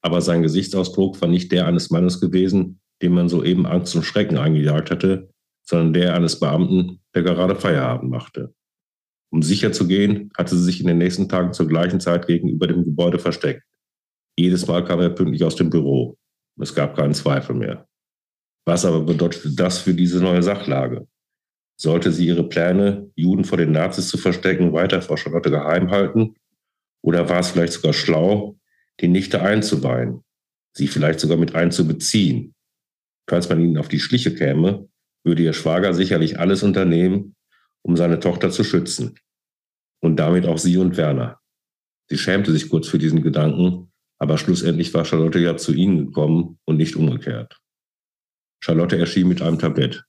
Aber 0.02 0.20
sein 0.20 0.42
Gesichtsausdruck 0.42 1.20
war 1.20 1.28
nicht 1.28 1.50
der 1.50 1.66
eines 1.66 1.90
Mannes 1.90 2.20
gewesen, 2.20 2.81
dem 3.02 3.14
man 3.14 3.28
soeben 3.28 3.66
Angst 3.66 3.96
und 3.96 4.04
Schrecken 4.04 4.38
eingejagt 4.38 4.90
hatte, 4.90 5.31
sondern 5.64 5.92
der 5.92 6.14
eines 6.14 6.38
Beamten, 6.38 7.00
der 7.14 7.22
gerade 7.22 7.57
Feierabend 7.57 8.11
machte. 8.11 8.54
Um 9.30 9.42
sicher 9.42 9.72
zu 9.72 9.86
gehen, 9.86 10.30
hatte 10.36 10.56
sie 10.56 10.64
sich 10.64 10.80
in 10.80 10.86
den 10.86 10.98
nächsten 10.98 11.28
Tagen 11.28 11.52
zur 11.52 11.68
gleichen 11.68 12.00
Zeit 12.00 12.26
gegenüber 12.26 12.66
dem 12.66 12.84
Gebäude 12.84 13.18
versteckt. 13.18 13.62
Jedes 14.38 14.66
Mal 14.66 14.84
kam 14.84 15.00
er 15.00 15.10
pünktlich 15.10 15.44
aus 15.44 15.56
dem 15.56 15.68
Büro. 15.68 16.16
Es 16.60 16.74
gab 16.74 16.96
keinen 16.96 17.14
Zweifel 17.14 17.56
mehr. 17.56 17.86
Was 18.64 18.84
aber 18.84 19.00
bedeutete 19.00 19.54
das 19.54 19.78
für 19.78 19.94
diese 19.94 20.20
neue 20.20 20.42
Sachlage? 20.42 21.06
Sollte 21.80 22.10
sie 22.10 22.26
ihre 22.26 22.48
Pläne, 22.48 23.10
Juden 23.14 23.44
vor 23.44 23.58
den 23.58 23.72
Nazis 23.72 24.08
zu 24.08 24.18
verstecken, 24.18 24.72
weiter 24.72 25.00
vor 25.00 25.16
Charlotte 25.16 25.50
geheim 25.50 25.90
halten? 25.90 26.34
Oder 27.02 27.28
war 27.28 27.40
es 27.40 27.50
vielleicht 27.50 27.72
sogar 27.72 27.92
schlau, 27.92 28.58
die 29.00 29.08
Nichte 29.08 29.42
einzuweihen, 29.42 30.24
sie 30.76 30.88
vielleicht 30.88 31.20
sogar 31.20 31.36
mit 31.36 31.54
einzubeziehen? 31.54 32.54
Falls 33.28 33.48
man 33.48 33.60
ihnen 33.60 33.78
auf 33.78 33.88
die 33.88 34.00
Schliche 34.00 34.34
käme, 34.34 34.88
würde 35.24 35.42
ihr 35.42 35.52
Schwager 35.52 35.94
sicherlich 35.94 36.40
alles 36.40 36.62
unternehmen, 36.62 37.36
um 37.88 37.96
seine 37.96 38.20
Tochter 38.20 38.51
zu 38.51 38.64
schützen. 38.64 39.18
Und 40.01 40.16
damit 40.16 40.46
auch 40.46 40.59
sie 40.59 40.77
und 40.77 40.98
Werner. 40.98 41.40
Sie 42.11 42.18
schämte 42.18 42.53
sich 42.53 42.68
kurz 42.68 42.87
für 42.87 42.98
diesen 42.98 43.22
Gedanken, 43.22 43.90
aber 44.18 44.37
schlussendlich 44.37 44.92
war 44.92 45.07
Charlotte 45.07 45.38
ja 45.38 45.57
zu 45.57 45.72
ihnen 45.72 46.07
gekommen 46.07 46.59
und 46.66 46.77
nicht 46.77 46.96
umgekehrt. 46.96 47.59
Charlotte 48.62 48.98
erschien 48.98 49.27
mit 49.27 49.40
einem 49.40 49.59
Tablett. 49.59 50.05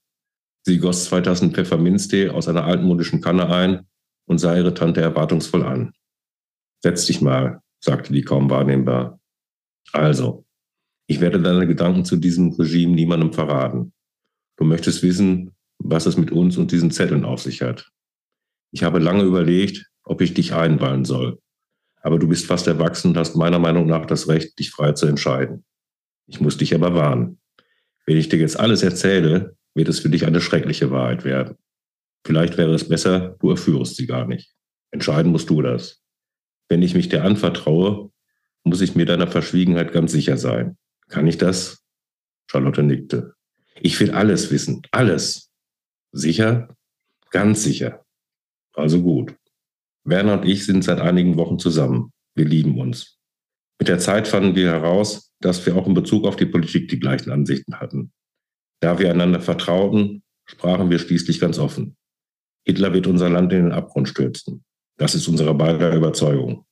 Sie 0.65 0.78
goss 0.78 1.06
zwei 1.06 1.22
Tassen 1.22 1.54
Pfefferminztee 1.54 2.30
aus 2.30 2.50
einer 2.50 2.65
altmodischen 2.65 3.22
Kanne 3.22 3.48
ein 3.48 3.88
und 4.28 4.39
sah 4.39 4.58
ihre 4.58 4.74
Tante 4.74 5.00
erwartungsvoll 5.00 5.63
an. 5.63 5.94
Setz 6.84 7.06
dich 7.06 7.22
mal, 7.22 7.62
sagte 7.80 8.12
die 8.12 8.24
kaum 8.24 8.50
wahrnehmbar. 8.50 9.22
Also, 9.94 10.46
ich 11.08 11.22
werde 11.22 11.42
deine 11.42 11.65
Gedanken 11.65 12.04
zu 12.04 12.18
diesem 12.18 12.52
Regime 12.52 12.94
niemandem 12.94 13.32
verraten. 13.32 13.94
Du 14.58 14.65
möchtest 14.65 15.02
wissen, 15.02 15.56
was 15.80 16.06
es 16.06 16.18
mit 16.18 16.32
uns 16.32 16.58
und 16.58 16.72
diesen 16.72 16.92
Zetteln 16.92 17.26
auf 17.26 17.42
sich 17.42 17.62
hat. 17.62 17.89
Ich 18.72 18.84
habe 18.84 19.00
lange 19.00 19.24
überlegt, 19.24 19.89
ob 20.04 20.22
ich 20.22 20.34
dich 20.34 20.54
einweihen 20.54 21.06
soll. 21.06 21.39
Aber 22.02 22.20
du 22.20 22.28
bist 22.28 22.46
fast 22.46 22.68
erwachsen 22.68 23.10
und 23.10 23.18
hast 23.18 23.36
meiner 23.36 23.60
Meinung 23.60 23.88
nach 23.88 24.06
das 24.06 24.28
Recht, 24.28 24.58
dich 24.60 24.72
frei 24.72 24.94
zu 24.94 25.06
entscheiden. 25.06 25.65
Ich 26.28 26.39
muss 26.39 26.58
dich 26.58 26.76
aber 26.76 26.94
warnen. 26.94 27.39
Wenn 28.06 28.18
ich 28.18 28.30
dir 28.30 28.39
jetzt 28.39 28.60
alles 28.60 28.84
erzähle, 28.84 29.56
wird 29.74 29.89
es 29.89 30.00
für 30.00 30.10
dich 30.10 30.26
eine 30.26 30.42
schreckliche 30.42 30.92
Wahrheit 30.92 31.26
werden. 31.26 31.58
Vielleicht 32.26 32.58
wäre 32.58 32.74
es 32.74 32.88
besser, 32.88 33.36
du 33.39 33.50
erführst 33.50 33.96
sie 33.96 34.08
gar 34.08 34.26
nicht. 34.28 34.54
Entscheiden 34.92 35.32
musst 35.32 35.50
du 35.50 35.62
das. 35.62 36.02
Wenn 36.68 36.82
ich 36.82 36.94
mich 36.94 37.10
dir 37.10 37.24
anvertraue, 37.24 38.12
muss 38.63 38.82
ich 38.82 38.96
mir 38.96 39.06
deiner 39.06 39.28
Verschwiegenheit 39.28 39.92
ganz 39.92 40.12
sicher 40.12 40.38
sein. 40.38 40.78
Kann 41.08 41.28
ich 41.28 41.38
das? 41.38 41.84
Charlotte 42.50 42.84
nickte. 42.84 43.34
Ich 43.82 44.00
will 44.00 44.12
alles 44.12 44.52
wissen. 44.52 44.82
Alles. 44.92 45.49
Sicher? 46.12 46.76
Ganz 47.32 47.63
sicher. 47.63 48.06
Also 48.74 49.02
gut. 49.02 49.36
Werner 50.04 50.34
und 50.34 50.45
ich 50.45 50.65
sind 50.65 50.84
seit 50.84 51.00
einigen 51.00 51.38
Wochen 51.38 51.60
zusammen. 51.60 52.12
Wir 52.36 52.45
lieben 52.45 52.80
uns. 52.80 53.17
Mit 53.80 53.88
der 53.88 54.00
Zeit 54.00 54.28
fanden 54.28 54.56
wir 54.56 54.72
heraus, 54.72 55.32
dass 55.39 55.65
wir 55.65 55.76
auch 55.76 55.88
in 55.88 55.93
Bezug 55.93 56.26
auf 56.26 56.36
die 56.36 56.45
Politik 56.45 56.89
die 56.89 57.00
gleichen 57.00 57.32
Ansichten 57.32 57.80
hatten. 57.80 58.12
Da 58.82 59.00
wir 59.00 59.12
einander 59.12 59.41
vertrauten, 59.41 60.24
sprachen 60.45 60.89
wir 60.89 61.00
schließlich 61.00 61.39
ganz 61.39 61.60
offen. 61.60 61.98
Hitler 62.65 62.93
wird 62.93 63.08
unser 63.08 63.30
Land 63.30 63.54
in 63.54 63.63
den 63.63 63.72
Abgrund 63.72 64.10
stürzen. 64.10 64.63
Das 64.98 65.15
ist 65.15 65.28
unsere 65.28 65.54
beider 65.54 65.93
Überzeugung. 65.95 66.65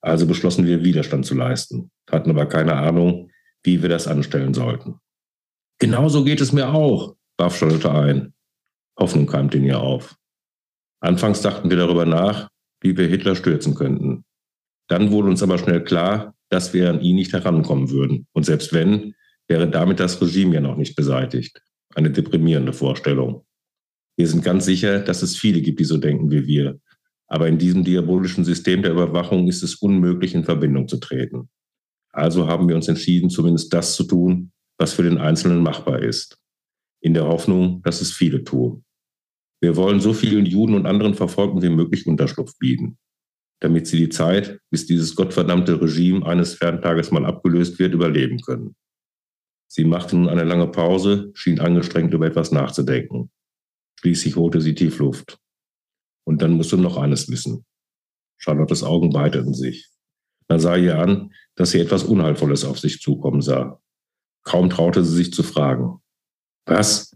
Also 0.00 0.26
beschlossen 0.26 0.66
wir, 0.66 0.84
Widerstand 0.84 1.24
zu 1.24 1.34
leisten, 1.34 1.90
hatten 2.10 2.30
aber 2.30 2.46
keine 2.46 2.74
Ahnung, 2.74 3.30
wie 3.62 3.82
wir 3.82 3.88
das 3.88 4.06
anstellen 4.06 4.52
sollten. 4.52 5.00
Genauso 5.78 6.24
geht 6.24 6.40
es 6.40 6.52
mir 6.52 6.68
auch, 6.68 7.16
warf 7.38 7.56
Charlotte 7.56 7.90
ein. 7.90 8.33
Hoffnung 8.98 9.26
keimte 9.26 9.58
in 9.58 9.64
ihr 9.64 9.80
auf. 9.80 10.16
Anfangs 11.00 11.42
dachten 11.42 11.70
wir 11.70 11.76
darüber 11.76 12.06
nach, 12.06 12.48
wie 12.80 12.96
wir 12.96 13.06
Hitler 13.06 13.34
stürzen 13.34 13.74
könnten. 13.74 14.24
Dann 14.88 15.10
wurde 15.10 15.28
uns 15.28 15.42
aber 15.42 15.58
schnell 15.58 15.82
klar, 15.82 16.34
dass 16.50 16.72
wir 16.74 16.90
an 16.90 17.00
ihn 17.00 17.16
nicht 17.16 17.32
herankommen 17.32 17.90
würden. 17.90 18.26
Und 18.32 18.44
selbst 18.44 18.72
wenn, 18.72 19.14
wäre 19.48 19.68
damit 19.68 20.00
das 20.00 20.20
Regime 20.20 20.54
ja 20.54 20.60
noch 20.60 20.76
nicht 20.76 20.96
beseitigt. 20.96 21.60
Eine 21.94 22.10
deprimierende 22.10 22.72
Vorstellung. 22.72 23.44
Wir 24.16 24.28
sind 24.28 24.44
ganz 24.44 24.64
sicher, 24.64 25.00
dass 25.00 25.22
es 25.22 25.36
viele 25.36 25.60
gibt, 25.60 25.80
die 25.80 25.84
so 25.84 25.98
denken 25.98 26.30
wie 26.30 26.46
wir. 26.46 26.80
Aber 27.26 27.48
in 27.48 27.58
diesem 27.58 27.84
diabolischen 27.84 28.44
System 28.44 28.82
der 28.82 28.92
Überwachung 28.92 29.48
ist 29.48 29.62
es 29.62 29.76
unmöglich, 29.76 30.34
in 30.34 30.44
Verbindung 30.44 30.88
zu 30.88 30.98
treten. 30.98 31.48
Also 32.12 32.46
haben 32.46 32.68
wir 32.68 32.76
uns 32.76 32.88
entschieden, 32.88 33.28
zumindest 33.28 33.72
das 33.72 33.96
zu 33.96 34.04
tun, 34.04 34.52
was 34.78 34.92
für 34.92 35.02
den 35.02 35.18
Einzelnen 35.18 35.62
machbar 35.62 36.00
ist. 36.00 36.38
In 37.04 37.12
der 37.12 37.26
Hoffnung, 37.26 37.82
dass 37.82 38.00
es 38.00 38.12
viele 38.12 38.44
tun. 38.44 38.82
Wir 39.60 39.76
wollen 39.76 40.00
so 40.00 40.14
vielen 40.14 40.46
Juden 40.46 40.74
und 40.74 40.86
anderen 40.86 41.12
Verfolgten 41.12 41.60
wie 41.60 41.68
möglich 41.68 42.06
Unterschlupf 42.06 42.56
bieten, 42.58 42.96
damit 43.60 43.86
sie 43.86 43.98
die 43.98 44.08
Zeit, 44.08 44.58
bis 44.70 44.86
dieses 44.86 45.14
gottverdammte 45.14 45.82
Regime 45.82 46.24
eines 46.24 46.54
Ferntages 46.54 47.10
mal 47.10 47.26
abgelöst 47.26 47.78
wird, 47.78 47.92
überleben 47.92 48.40
können. 48.40 48.74
Sie 49.70 49.84
machte 49.84 50.16
nun 50.16 50.30
eine 50.30 50.44
lange 50.44 50.66
Pause, 50.68 51.30
schien 51.34 51.60
angestrengt 51.60 52.14
über 52.14 52.26
etwas 52.26 52.52
nachzudenken. 52.52 53.30
Schließlich 54.00 54.36
holte 54.36 54.62
sie 54.62 54.74
tief 54.74 54.98
Luft. 54.98 55.38
Und 56.26 56.40
dann 56.40 56.52
musst 56.52 56.72
du 56.72 56.78
noch 56.78 56.96
eines 56.96 57.30
wissen. 57.30 57.66
Charlottes 58.38 58.82
Augen 58.82 59.12
weiteten 59.12 59.52
sich. 59.52 59.90
Man 60.48 60.58
sah 60.58 60.76
ihr 60.76 60.98
an, 60.98 61.34
dass 61.54 61.72
sie 61.72 61.80
etwas 61.80 62.04
Unheilvolles 62.04 62.64
auf 62.64 62.78
sich 62.78 63.02
zukommen 63.02 63.42
sah. 63.42 63.78
Kaum 64.42 64.70
traute 64.70 65.04
sie 65.04 65.16
sich 65.16 65.34
zu 65.34 65.42
fragen. 65.42 66.00
Was? 66.66 67.14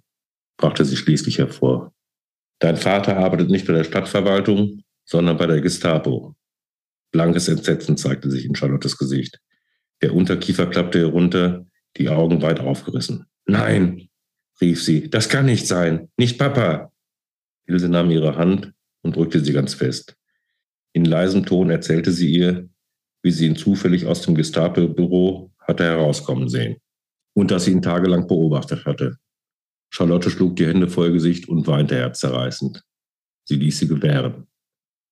brachte 0.57 0.85
sie 0.85 0.97
schließlich 0.97 1.39
hervor. 1.39 1.95
Dein 2.59 2.77
Vater 2.77 3.17
arbeitet 3.17 3.51
nicht 3.51 3.67
bei 3.67 3.73
der 3.73 3.85
Stadtverwaltung, 3.85 4.83
sondern 5.05 5.37
bei 5.37 5.47
der 5.47 5.61
Gestapo. 5.61 6.35
Blankes 7.13 7.49
Entsetzen 7.49 7.97
zeigte 7.97 8.31
sich 8.31 8.45
in 8.45 8.55
Charlottes 8.55 8.99
Gesicht. 8.99 9.39
Der 10.03 10.15
Unterkiefer 10.15 10.67
klappte 10.67 10.99
herunter, 10.99 11.67
die 11.97 12.09
Augen 12.09 12.43
weit 12.43 12.61
aufgerissen. 12.61 13.27
Nein, 13.47 14.09
rief 14.61 14.83
sie. 14.83 15.09
Das 15.09 15.29
kann 15.29 15.47
nicht 15.47 15.67
sein. 15.67 16.11
Nicht 16.17 16.39
Papa. 16.39 16.93
Ilse 17.67 17.89
nahm 17.89 18.11
ihre 18.11 18.37
Hand 18.37 18.73
und 19.03 19.17
drückte 19.17 19.41
sie 19.41 19.53
ganz 19.53 19.75
fest. 19.75 20.17
In 20.93 21.05
leisem 21.05 21.47
Ton 21.47 21.71
erzählte 21.71 22.13
sie 22.13 22.31
ihr, 22.31 22.69
wie 23.23 23.31
sie 23.31 23.47
ihn 23.47 23.57
zufällig 23.57 24.07
aus 24.07 24.23
dem 24.23 24.35
Gestapo-Büro 24.35 25.53
hatte 25.61 25.85
herauskommen 25.85 26.49
sehen 26.49 26.79
und 27.35 27.51
dass 27.51 27.65
sie 27.65 27.73
ihn 27.73 27.83
tagelang 27.83 28.27
beobachtet 28.27 28.85
hatte. 28.85 29.19
Charlotte 29.91 30.31
schlug 30.31 30.57
die 30.57 30.67
Hände 30.67 30.89
vor 30.89 31.07
ihr 31.07 31.13
Gesicht 31.13 31.49
und 31.49 31.67
weinte 31.67 31.97
herzzerreißend. 31.97 32.83
Sie 33.45 33.57
ließ 33.57 33.79
sie 33.79 33.89
gewähren. 33.89 34.47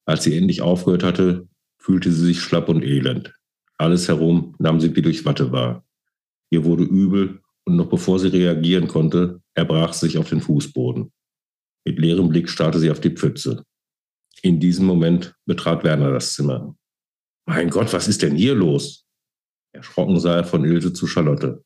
Als 0.05 0.25
sie 0.25 0.37
endlich 0.37 0.62
aufgehört 0.62 1.03
hatte, 1.03 1.49
fühlte 1.79 2.12
sie 2.12 2.27
sich 2.27 2.41
schlapp 2.41 2.69
und 2.69 2.83
elend. 2.83 3.35
Alles 3.79 4.09
herum 4.09 4.55
nahm 4.59 4.81
sie 4.81 4.95
wie 4.95 5.03
durch 5.03 5.25
Watte 5.25 5.53
wahr. 5.53 5.85
Ihr 6.51 6.65
wurde 6.65 6.85
übel 6.85 7.41
und 7.65 7.77
noch 7.77 7.89
bevor 7.89 8.19
sie 8.19 8.29
reagieren 8.29 8.89
konnte, 8.89 9.43
erbrach 9.55 9.93
sie 9.93 10.07
sich 10.07 10.19
auf 10.19 10.29
den 10.29 10.41
Fußboden. 10.41 11.12
Mit 11.85 11.99
leerem 11.99 12.29
Blick 12.29 12.49
starrte 12.49 12.79
sie 12.79 12.91
auf 12.91 13.01
die 13.01 13.11
Pfütze. 13.11 13.65
In 14.43 14.61
diesem 14.61 14.87
Moment 14.87 15.35
betrat 15.47 15.83
Werner 15.85 16.12
das 16.12 16.35
Zimmer. 16.35 16.77
Mein 17.47 17.71
Gott, 17.71 17.93
was 17.93 18.09
ist 18.09 18.23
denn 18.23 18.37
hier 18.37 18.55
los? 18.55 19.07
Erschrocken 19.73 20.19
sah 20.21 20.37
er 20.37 20.45
von 20.45 20.65
Ilse 20.65 20.93
zu 20.93 21.07
Charlotte. 21.07 21.65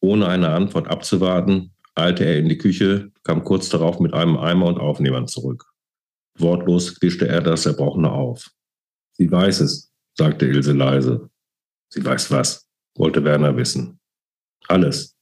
Ohne 0.00 0.28
eine 0.28 0.48
Antwort 0.48 0.88
abzuwarten, 0.88 1.72
eilte 1.96 2.24
er 2.24 2.38
in 2.38 2.48
die 2.48 2.58
Küche, 2.58 3.10
kam 3.24 3.42
kurz 3.42 3.68
darauf 3.68 3.98
mit 3.98 4.14
einem 4.14 4.36
Eimer 4.36 4.66
und 4.66 4.78
Aufnehmern 4.78 5.26
zurück. 5.26 5.64
Wortlos 6.38 7.00
wischte 7.00 7.26
er 7.26 7.40
das 7.40 7.66
Erbrochene 7.66 8.12
auf. 8.12 8.50
Sie 9.12 9.30
weiß 9.30 9.60
es, 9.60 9.92
sagte 10.14 10.46
Ilse 10.46 10.72
leise. 10.72 11.30
Sie 11.88 12.04
weiß 12.04 12.30
was, 12.30 12.68
wollte 12.96 13.24
Werner 13.24 13.56
wissen. 13.56 13.98
Alles, 14.68 15.16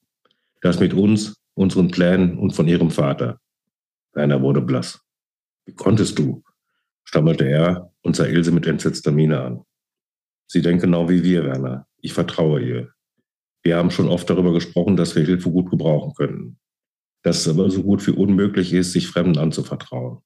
das 0.61 0.81
mit 0.81 0.95
uns, 0.95 1.41
unseren 1.55 1.91
Plänen 1.91 2.39
und 2.39 2.53
von 2.53 2.67
ihrem 2.67 2.91
Vater. 2.91 3.41
Werner 4.13 4.43
wurde 4.43 4.61
blass. 4.61 5.01
Wie 5.67 5.75
konntest 5.75 6.19
du? 6.19 6.43
stammelte 7.05 7.47
er 7.47 7.93
und 8.03 8.17
sah 8.17 8.25
Ilse 8.25 8.51
mit 8.51 8.67
entsetzter 8.67 9.13
Miene 9.13 9.41
an. 9.41 9.65
Sie 10.47 10.63
denkt 10.63 10.83
genau 10.83 11.09
wie 11.09 11.23
wir, 11.23 11.45
Werner. 11.45 11.87
Ich 11.99 12.13
vertraue 12.13 12.61
ihr. 12.61 12.93
Wir 13.63 13.77
haben 13.77 13.91
schon 13.91 14.09
oft 14.09 14.29
darüber 14.29 14.53
gesprochen, 14.53 14.97
dass 14.97 15.15
wir 15.15 15.25
Hilfe 15.25 15.51
gut 15.51 15.71
gebrauchen 15.71 16.15
könnten. 16.15 16.59
Dass 17.25 17.41
es 17.41 17.49
aber 17.49 17.69
so 17.71 17.83
gut 17.83 18.07
wie 18.07 18.13
unmöglich 18.13 18.73
ist, 18.73 18.93
sich 18.93 19.09
Fremden 19.09 19.39
anzuvertrauen. 19.39 20.19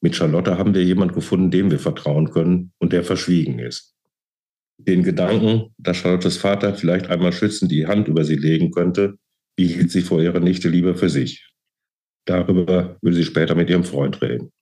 Mit 0.00 0.16
Charlotte 0.16 0.58
haben 0.58 0.74
wir 0.74 0.82
jemand 0.82 1.12
gefunden, 1.12 1.50
dem 1.50 1.70
wir 1.70 1.78
vertrauen 1.78 2.30
können 2.30 2.72
und 2.78 2.92
der 2.92 3.04
verschwiegen 3.04 3.58
ist. 3.58 3.94
Den 4.78 5.02
Gedanken, 5.02 5.74
dass 5.76 5.98
Charlottes 5.98 6.38
Vater 6.38 6.74
vielleicht 6.74 7.08
einmal 7.08 7.32
schützend 7.32 7.70
die 7.70 7.86
Hand 7.86 8.08
über 8.08 8.24
sie 8.24 8.36
legen 8.36 8.70
könnte, 8.70 9.18
hielt 9.58 9.90
sie 9.90 10.02
vor 10.02 10.22
ihrer 10.22 10.40
Nichte 10.40 10.68
lieber 10.68 10.94
für 10.94 11.10
sich. 11.10 11.52
Darüber 12.24 12.96
würde 13.02 13.16
sie 13.16 13.24
später 13.24 13.54
mit 13.54 13.68
ihrem 13.68 13.84
Freund 13.84 14.22
reden. 14.22 14.52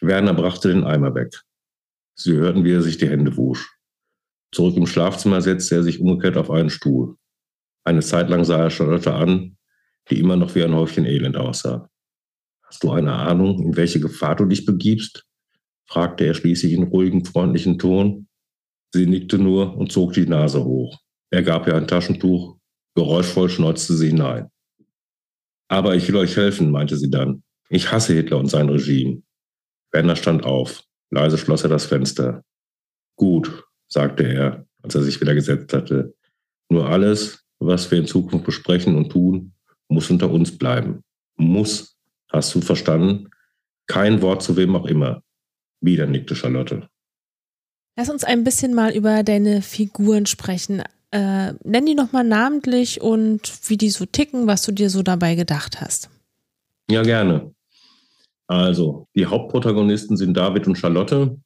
Werner 0.00 0.34
brachte 0.34 0.68
den 0.68 0.84
Eimer 0.84 1.14
weg. 1.14 1.42
Sie 2.16 2.32
hörten, 2.32 2.64
wie 2.64 2.72
er 2.72 2.82
sich 2.82 2.98
die 2.98 3.08
Hände 3.08 3.36
wusch. 3.36 3.76
Zurück 4.52 4.76
im 4.76 4.86
Schlafzimmer 4.86 5.40
setzte 5.40 5.76
er 5.76 5.82
sich 5.82 6.00
umgekehrt 6.00 6.36
auf 6.36 6.50
einen 6.50 6.70
Stuhl. 6.70 7.16
Eine 7.84 8.00
Zeit 8.00 8.28
lang 8.30 8.44
sah 8.44 8.64
er 8.64 8.70
Charlotte 8.70 9.14
an, 9.14 9.55
die 10.10 10.18
immer 10.18 10.36
noch 10.36 10.54
wie 10.54 10.62
ein 10.62 10.74
Häufchen 10.74 11.04
Elend 11.04 11.36
aussah. 11.36 11.88
Hast 12.64 12.82
du 12.82 12.90
eine 12.90 13.12
Ahnung, 13.12 13.62
in 13.62 13.76
welche 13.76 14.00
Gefahr 14.00 14.36
du 14.36 14.44
dich 14.46 14.64
begibst? 14.64 15.24
fragte 15.88 16.26
er 16.26 16.34
schließlich 16.34 16.72
in 16.72 16.84
ruhigem, 16.84 17.24
freundlichen 17.24 17.78
Ton. 17.78 18.28
Sie 18.92 19.06
nickte 19.06 19.38
nur 19.38 19.76
und 19.76 19.92
zog 19.92 20.14
die 20.14 20.26
Nase 20.26 20.64
hoch. 20.64 20.98
Er 21.30 21.42
gab 21.42 21.66
ihr 21.66 21.76
ein 21.76 21.86
Taschentuch 21.86 22.56
Geräuschvoll 22.96 23.50
schneuzte 23.50 23.94
sie 23.94 24.08
hinein. 24.08 24.50
Aber 25.68 25.94
ich 25.94 26.08
will 26.08 26.16
euch 26.16 26.34
helfen, 26.34 26.70
meinte 26.70 26.96
sie 26.96 27.10
dann. 27.10 27.42
Ich 27.68 27.92
hasse 27.92 28.14
Hitler 28.14 28.38
und 28.38 28.46
sein 28.46 28.70
Regime. 28.70 29.22
Werner 29.92 30.16
stand 30.16 30.44
auf. 30.44 30.82
Leise 31.10 31.36
schloss 31.36 31.62
er 31.62 31.68
das 31.68 31.84
Fenster. 31.84 32.42
Gut, 33.16 33.64
sagte 33.86 34.24
er, 34.24 34.66
als 34.82 34.94
er 34.94 35.02
sich 35.02 35.20
wieder 35.20 35.34
gesetzt 35.34 35.74
hatte. 35.74 36.14
Nur 36.70 36.88
alles, 36.88 37.44
was 37.58 37.90
wir 37.90 37.98
in 37.98 38.06
Zukunft 38.06 38.46
besprechen 38.46 38.96
und 38.96 39.10
tun, 39.10 39.52
muss 39.88 40.10
unter 40.10 40.30
uns 40.30 40.56
bleiben. 40.56 41.02
Muss. 41.36 41.96
Hast 42.30 42.54
du 42.54 42.60
verstanden? 42.60 43.30
Kein 43.86 44.20
Wort 44.22 44.42
zu 44.42 44.56
wem 44.56 44.74
auch 44.74 44.86
immer. 44.86 45.22
Wieder 45.80 46.06
nickte 46.06 46.34
Charlotte. 46.34 46.88
Lass 47.96 48.10
uns 48.10 48.24
ein 48.24 48.44
bisschen 48.44 48.74
mal 48.74 48.94
über 48.94 49.22
deine 49.22 49.62
Figuren 49.62 50.26
sprechen. 50.26 50.82
Äh, 51.12 51.52
nenn 51.64 51.86
die 51.86 51.94
nochmal 51.94 52.24
namentlich 52.24 53.00
und 53.00 53.52
wie 53.68 53.76
die 53.76 53.90
so 53.90 54.04
ticken, 54.06 54.46
was 54.46 54.62
du 54.62 54.72
dir 54.72 54.90
so 54.90 55.02
dabei 55.02 55.34
gedacht 55.34 55.80
hast. 55.80 56.10
Ja, 56.90 57.02
gerne. 57.02 57.54
Also, 58.48 59.08
die 59.14 59.26
Hauptprotagonisten 59.26 60.16
sind 60.16 60.36
David 60.36 60.66
und 60.66 60.76
Charlotte. 60.76 61.38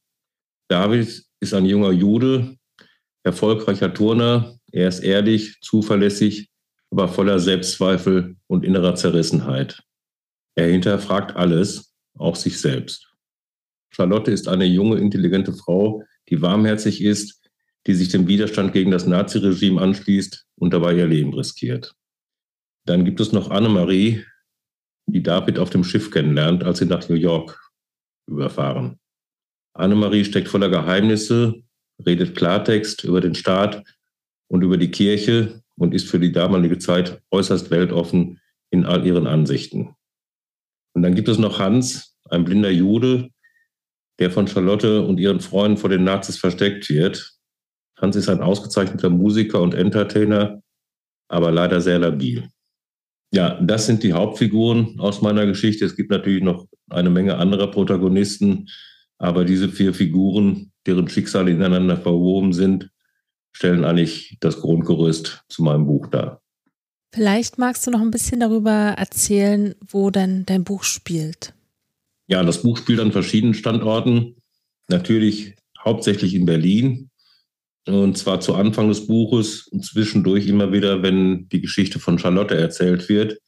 David 0.69 1.25
ist 1.41 1.55
ein 1.55 1.67
junger 1.67 1.93
Jude, 1.93 2.57
erfolgreicher 3.23 3.93
Turner. 3.93 4.57
Er 4.73 4.89
ist 4.89 5.01
ehrlich, 5.01 5.59
zuverlässig, 5.63 6.50
aber 6.91 7.09
voller 7.09 7.39
Selbstzweifel 7.39 8.37
und 8.47 8.65
innerer 8.65 8.95
Zerrissenheit. 8.95 9.83
Er 10.57 10.69
hinterfragt 10.69 11.37
alles, 11.37 11.95
auch 12.19 12.37
sich 12.37 12.61
selbst. 12.61 13.09
Charlotte 13.91 14.31
ist 14.31 14.49
eine 14.49 14.65
junge, 14.65 14.99
intelligente 14.99 15.53
Frau, 15.53 16.05
die 16.29 16.43
warmherzig 16.43 17.03
ist, 17.03 17.41
die 17.87 17.95
sich 17.95 18.09
dem 18.09 18.27
Widerstand 18.29 18.73
gegen 18.73 18.91
das 18.91 19.07
Naziregime 19.07 19.81
anschließt 19.81 20.47
und 20.57 20.73
dabei 20.73 20.95
ihr 20.95 21.07
Leben 21.07 21.33
riskiert. 21.35 21.95
Dann 22.85 23.05
gibt 23.05 23.21
es 23.21 23.33
noch 23.33 23.51
Annemarie, 23.51 24.25
die 25.07 25.23
David 25.23 25.59
auf 25.59 25.71
dem 25.71 25.85
Schiff 25.85 26.11
kennenlernt, 26.11 26.63
als 26.63 26.79
sie 26.79 26.87
nach 26.87 27.09
New 27.09 27.17
York 27.17 27.59
überfahren. 28.29 28.99
Annemarie 29.75 30.25
steckt 30.25 30.49
voller 30.49 30.69
Geheimnisse, 30.69 31.63
redet 32.05 32.37
Klartext 32.37 33.05
über 33.05 33.21
den 33.21 33.35
Staat 33.35 33.85
und 34.49 34.63
über 34.63 34.77
die 34.77 34.91
Kirche 34.91 35.63
und 35.81 35.95
ist 35.95 36.09
für 36.09 36.21
die 36.21 36.31
damalige 36.31 36.79
Zeit 36.79 37.23
äußerst 37.31 37.71
weltoffen 37.71 38.39
in 38.71 38.85
all 38.85 39.05
ihren 39.07 39.27
Ansichten. 39.27 39.95
Und 40.93 41.03
dann 41.03 41.15
gibt 41.15 41.29
es 41.29 41.39
noch 41.39 41.59
Hans, 41.59 42.19
ein 42.29 42.45
blinder 42.45 42.71
Jude, 42.71 43.31
der 44.19 44.31
von 44.31 44.47
Charlotte 44.47 45.01
und 45.07 45.19
ihren 45.19 45.41
Freunden 45.41 45.79
vor 45.79 45.89
den 45.89 46.05
Nazis 46.05 46.37
versteckt 46.37 46.91
wird. 46.91 47.33
Hans 47.97 48.15
ist 48.15 48.29
ein 48.29 48.43
ausgezeichneter 48.43 49.09
Musiker 49.09 49.63
und 49.63 49.73
Entertainer, 49.73 50.63
aber 51.29 51.51
leider 51.51 51.81
sehr 51.81 51.99
labil. 51.99 52.51
Ja, 53.33 53.59
das 53.63 53.87
sind 53.87 54.03
die 54.03 54.13
Hauptfiguren 54.13 55.01
aus 55.01 55.23
meiner 55.23 55.47
Geschichte. 55.47 55.87
Es 55.87 55.97
gibt 55.97 56.11
natürlich 56.11 56.43
noch 56.43 56.67
eine 56.91 57.09
Menge 57.09 57.39
anderer 57.39 57.71
Protagonisten, 57.71 58.69
aber 59.17 59.47
diese 59.47 59.71
vier 59.71 59.95
Figuren, 59.95 60.73
deren 60.87 61.09
Schicksale 61.09 61.53
ineinander 61.53 61.97
verwoben 61.97 62.53
sind, 62.53 62.91
stellen 63.53 63.85
eigentlich 63.85 64.37
das 64.41 64.61
Grundgerüst 64.61 65.45
zu 65.49 65.63
meinem 65.63 65.87
Buch 65.87 66.07
dar. 66.09 66.41
Vielleicht 67.13 67.59
magst 67.59 67.87
du 67.87 67.91
noch 67.91 68.01
ein 68.01 68.13
bisschen 68.13 68.41
darüber 68.41 68.71
erzählen, 68.71 69.75
wo 69.87 70.11
denn 70.11 70.47
dein 70.47 70.63
Buch 70.63 70.85
spielt. 70.85 71.55
Ja, 72.29 72.45
das 72.45 72.63
Buch 72.63 72.77
spielt 72.77 73.01
an 73.01 73.11
verschiedenen 73.11 73.55
Standorten. 73.55 74.37
Natürlich 74.89 75.57
hauptsächlich 75.79 76.35
in 76.35 76.47
Berlin. 76.47 77.11
Und 77.87 78.17
zwar 78.17 78.41
zu 78.41 78.55
Anfang 78.55 78.89
des 78.89 79.09
Buches 79.09 79.67
und 79.67 79.85
zwischendurch 79.85 80.47
immer 80.47 80.73
wieder, 80.73 81.03
wenn 81.03 81.49
die 81.49 81.61
Geschichte 81.61 81.99
von 81.99 82.19
Charlotte 82.19 82.57
erzählt 82.57 83.09
wird. 83.09 83.39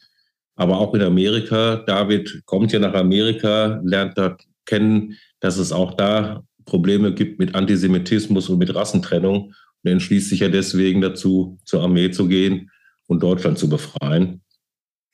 Aber 0.57 0.79
auch 0.79 0.95
in 0.95 1.03
Amerika. 1.03 1.77
David 1.87 2.43
kommt 2.45 2.73
ja 2.73 2.81
nach 2.81 2.95
Amerika, 2.95 3.81
lernt 3.85 4.19
da 4.19 4.37
kennen, 4.67 5.17
dass 5.39 5.59
es 5.59 5.71
auch 5.71 5.95
da 5.95 6.43
Probleme 6.65 7.15
gibt 7.15 7.39
mit 7.39 7.55
Antisemitismus 7.55 8.49
und 8.49 8.59
mit 8.59 8.75
Rassentrennung 8.75 9.55
und 9.83 9.91
entschließt 9.91 10.29
sich 10.29 10.41
ja 10.41 10.49
deswegen 10.49 11.01
dazu, 11.01 11.59
zur 11.65 11.83
Armee 11.83 12.11
zu 12.11 12.29
gehen 12.29 12.71
und 13.07 13.23
Deutschland 13.23 13.59
zu 13.59 13.69
befreien. 13.69 14.43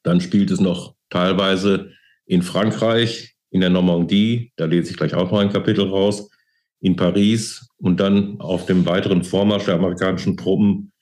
Dann 0.03 0.21
spielt 0.21 0.51
es 0.51 0.61
noch 0.61 0.95
teilweise 1.11 1.93
in 2.27 2.43
Frankreich, 2.43 3.35
in 3.51 3.61
der 3.61 3.71
Normandie, 3.71 4.53
da 4.57 4.67
lese 4.67 4.91
ich 4.91 4.97
gleich 4.97 5.15
auch 5.15 5.31
noch 5.31 5.39
ein 5.39 5.51
Kapitel 5.51 5.89
raus, 5.89 6.31
in 6.81 6.97
Paris 6.97 7.69
und 7.79 7.99
dann 7.99 8.41
auf 8.41 8.67
dem 8.67 8.87
weiteren 8.87 9.25
Vormarsch 9.25 9.65
der 9.65 9.75
amerikanischen 9.75 10.37
Truppen 10.37 10.93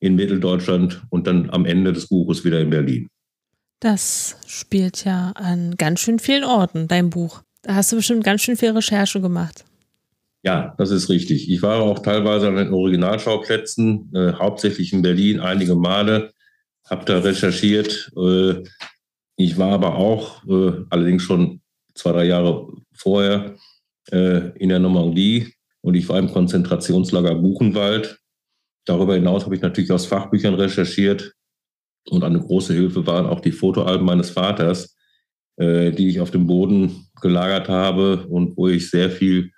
in 0.00 0.14
Mitteldeutschland 0.14 1.02
und 1.10 1.26
dann 1.26 1.50
am 1.50 1.66
Ende 1.66 1.92
des 1.92 2.08
Buches 2.08 2.44
wieder 2.44 2.60
in 2.60 2.70
Berlin. 2.70 3.08
Das 3.80 4.36
spielt 4.46 5.04
ja 5.04 5.32
an 5.32 5.76
ganz 5.76 6.00
schön 6.00 6.18
vielen 6.18 6.44
Orten, 6.44 6.88
dein 6.88 7.10
Buch. 7.10 7.42
Da 7.62 7.74
hast 7.74 7.92
du 7.92 7.96
bestimmt 7.96 8.24
ganz 8.24 8.42
schön 8.42 8.56
viel 8.56 8.70
Recherche 8.70 9.20
gemacht. 9.20 9.64
Ja, 10.42 10.74
das 10.78 10.90
ist 10.90 11.10
richtig. 11.10 11.50
Ich 11.50 11.62
war 11.62 11.82
auch 11.82 11.98
teilweise 11.98 12.48
an 12.48 12.56
den 12.56 12.72
Originalschauplätzen, 12.72 14.10
äh, 14.14 14.32
hauptsächlich 14.32 14.92
in 14.92 15.02
Berlin, 15.02 15.40
einige 15.40 15.74
Male, 15.74 16.32
habe 16.88 17.04
da 17.04 17.18
recherchiert. 17.18 18.10
Äh, 18.16 18.62
ich 19.36 19.58
war 19.58 19.72
aber 19.72 19.96
auch, 19.96 20.42
äh, 20.48 20.84
allerdings 20.88 21.22
schon 21.22 21.60
zwei, 21.94 22.12
drei 22.12 22.24
Jahre 22.24 22.68
vorher, 22.94 23.56
äh, 24.10 24.50
in 24.58 24.70
der 24.70 24.78
Normandie 24.78 25.54
und 25.82 25.94
ich 25.94 26.08
war 26.08 26.18
im 26.18 26.32
Konzentrationslager 26.32 27.34
Buchenwald. 27.34 28.18
Darüber 28.86 29.14
hinaus 29.14 29.44
habe 29.44 29.54
ich 29.54 29.62
natürlich 29.62 29.92
aus 29.92 30.06
Fachbüchern 30.06 30.54
recherchiert 30.54 31.34
und 32.08 32.24
eine 32.24 32.40
große 32.40 32.72
Hilfe 32.72 33.06
waren 33.06 33.26
auch 33.26 33.40
die 33.40 33.52
Fotoalben 33.52 34.06
meines 34.06 34.30
Vaters, 34.30 34.96
äh, 35.56 35.92
die 35.92 36.08
ich 36.08 36.20
auf 36.20 36.30
dem 36.30 36.46
Boden 36.46 37.08
gelagert 37.20 37.68
habe 37.68 38.26
und 38.26 38.56
wo 38.56 38.68
ich 38.68 38.90
sehr 38.90 39.10
viel 39.10 39.52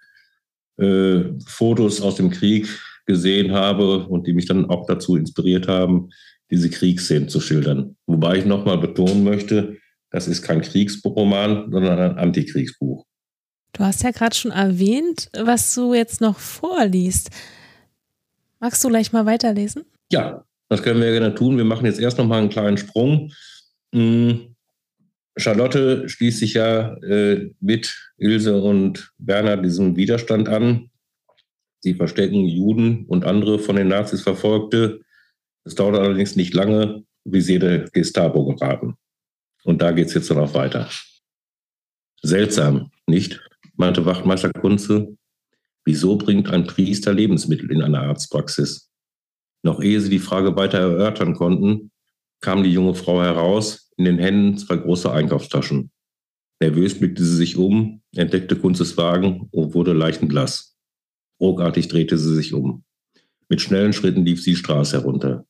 äh, 0.83 1.33
Fotos 1.47 2.01
aus 2.01 2.17
dem 2.17 2.31
Krieg 2.31 2.69
gesehen 3.07 3.53
habe 3.53 4.07
und 4.07 4.27
die 4.27 4.33
mich 4.33 4.47
dann 4.47 4.67
auch 4.67 4.87
dazu 4.87 5.17
inspiriert 5.17 5.69
haben, 5.69 6.11
diese 6.51 6.71
Kriegsszenen 6.71 7.29
zu 7.29 7.41
schildern. 7.41 7.97
Wobei 8.07 8.37
ich 8.37 8.45
nochmal 8.45 8.79
betonen 8.79 9.25
möchte, 9.25 9.79
das 10.11 10.29
ist 10.29 10.43
kein 10.43 10.61
Kriegsroman, 10.61 11.71
sondern 11.73 11.99
ein 11.99 12.19
Antikriegsbuch. 12.19 13.07
Du 13.73 13.85
hast 13.85 14.03
ja 14.03 14.11
gerade 14.11 14.37
schon 14.37 14.51
erwähnt, 14.51 15.31
was 15.33 15.75
du 15.75 15.95
jetzt 15.95 16.21
noch 16.21 16.39
vorliest. 16.39 17.31
Magst 18.61 18.85
du 18.85 18.89
gleich 18.89 19.13
mal 19.13 19.25
weiterlesen? 19.25 19.85
Ja, 20.11 20.45
das 20.69 20.83
können 20.83 21.01
wir 21.01 21.11
gerne 21.11 21.35
tun. 21.35 21.57
Wir 21.57 21.65
machen 21.65 21.87
jetzt 21.87 21.99
erst 21.99 22.19
noch 22.19 22.27
mal 22.27 22.39
einen 22.39 22.51
kleinen 22.51 22.77
Sprung. 22.77 23.33
Hm. 23.95 24.55
Charlotte 25.37 26.07
schließt 26.09 26.41
sich 26.41 26.55
ja 26.55 26.95
äh, 26.99 27.51
mit 27.61 28.12
Ilse 28.23 28.61
und 28.63 29.13
Werner 29.19 29.57
diesem 29.57 29.97
Widerstand 29.97 30.49
an. 30.49 30.91
Sie 31.81 31.95
verstecken 31.95 32.47
Juden 32.47 33.07
und 33.07 33.25
andere 33.25 33.59
von 33.59 33.77
den 33.77 33.89
Nazis 33.89 34.23
Verfolgte. 34.23 35.01
Es 35.65 35.75
dauert 35.75 35.99
allerdings 35.99 36.37
nicht 36.37 36.55
lange, 36.55 37.05
wie 37.25 37.41
sie 37.41 37.59
der 37.59 37.91
Gestapo 37.91 38.45
geraten. 38.45 38.95
Und 39.65 39.83
da 39.83 39.93
geht 39.93 40.09
es 40.09 40.15
jetzt 40.15 40.31
dann 40.31 40.39
auch 40.39 40.55
weiter. 40.55 40.89
Seltsam, 42.23 42.91
nicht? 43.07 43.41
meinte 43.77 44.05
Wachtmeister 44.05 44.53
Kunze. 44.53 45.17
Wieso 45.85 46.17
bringt 46.17 46.49
ein 46.51 46.67
Priester 46.67 47.13
Lebensmittel 47.13 47.71
in 47.71 47.83
eine 47.83 48.01
Arztpraxis? 48.01 48.91
Noch 49.65 49.81
ehe 49.81 50.01
sie 50.01 50.11
die 50.11 50.19
Frage 50.19 50.55
weiter 50.57 50.79
erörtern 50.79 51.35
konnten, 51.35 51.91
kam 52.41 52.63
die 52.63 52.73
junge 52.73 52.95
Frau 52.95 53.23
heraus, 53.23 53.91
in 53.97 54.05
den 54.05 54.19
Händen 54.19 54.59
zwei 54.59 54.77
große 54.77 55.11
Einkaufstaschen. 55.11 55.92
Nervös 56.63 56.97
blickte 56.97 57.25
sie 57.25 57.35
sich 57.35 57.57
um, 57.57 58.03
entdeckte 58.15 58.55
Kunzes 58.55 58.97
Wagen 58.97 59.49
und 59.51 59.75
wurde 59.75 59.93
leichenblass. 59.93 60.77
Ruckartig 61.41 61.89
drehte 61.89 62.17
sie 62.17 62.37
sich 62.37 62.55
um. 62.55 62.85
Mit 63.49 63.61
schnellen 63.61 63.93
Schritten 63.93 64.25
lief 64.25 64.41
sie 64.41 64.51
die 64.51 64.57
Straße 64.57 64.97
herunter. 64.97 65.45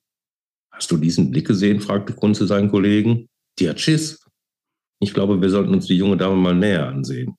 Hast 0.70 0.90
du 0.90 0.96
diesen 0.96 1.30
Blick 1.30 1.46
gesehen? 1.46 1.80
fragte 1.80 2.14
Kunze 2.14 2.46
seinen 2.46 2.70
Kollegen. 2.70 3.28
Die 3.58 3.68
hat 3.68 3.78
Schiss. 3.78 4.26
Ich 5.00 5.12
glaube, 5.12 5.42
wir 5.42 5.50
sollten 5.50 5.74
uns 5.74 5.86
die 5.86 5.98
junge 5.98 6.16
Dame 6.16 6.36
mal 6.36 6.54
näher 6.54 6.88
ansehen. 6.88 7.36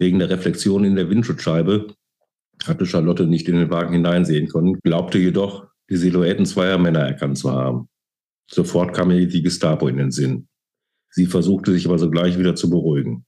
Wegen 0.00 0.18
der 0.18 0.30
Reflexion 0.30 0.82
in 0.82 0.96
der 0.96 1.08
Windschutzscheibe 1.08 1.94
hatte 2.64 2.84
Charlotte 2.84 3.26
nicht 3.26 3.48
in 3.48 3.54
den 3.54 3.70
Wagen 3.70 3.92
hineinsehen 3.92 4.48
können, 4.48 4.80
glaubte 4.80 5.18
jedoch, 5.18 5.68
die 5.88 5.96
Silhouetten 5.96 6.46
zweier 6.46 6.78
Männer 6.78 7.06
erkannt 7.06 7.38
zu 7.38 7.52
haben. 7.52 7.88
Sofort 8.50 8.92
kam 8.92 9.12
ihr 9.12 9.28
die 9.28 9.42
Gestapo 9.42 9.86
in 9.86 9.98
den 9.98 10.10
Sinn. 10.10 10.48
Sie 11.14 11.26
versuchte 11.26 11.72
sich 11.72 11.86
aber 11.86 11.98
sogleich 11.98 12.38
wieder 12.38 12.56
zu 12.56 12.70
beruhigen. 12.70 13.26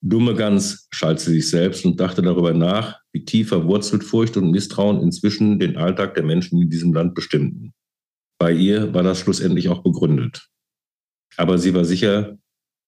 Dumme 0.00 0.34
Gans 0.34 0.88
schalt 0.90 1.20
sie 1.20 1.30
sich 1.32 1.48
selbst 1.48 1.84
und 1.84 2.00
dachte 2.00 2.22
darüber 2.22 2.54
nach, 2.54 2.98
wie 3.12 3.24
tief 3.24 3.50
verwurzelt 3.50 4.02
Furcht 4.02 4.36
und 4.36 4.50
Misstrauen 4.50 5.00
inzwischen 5.00 5.58
den 5.58 5.76
Alltag 5.76 6.14
der 6.14 6.24
Menschen 6.24 6.60
in 6.60 6.70
diesem 6.70 6.92
Land 6.92 7.14
bestimmten. 7.14 7.74
Bei 8.38 8.50
ihr 8.50 8.92
war 8.94 9.02
das 9.02 9.20
schlussendlich 9.20 9.68
auch 9.68 9.82
begründet. 9.82 10.48
Aber 11.36 11.58
sie 11.58 11.74
war 11.74 11.84
sicher, 11.84 12.38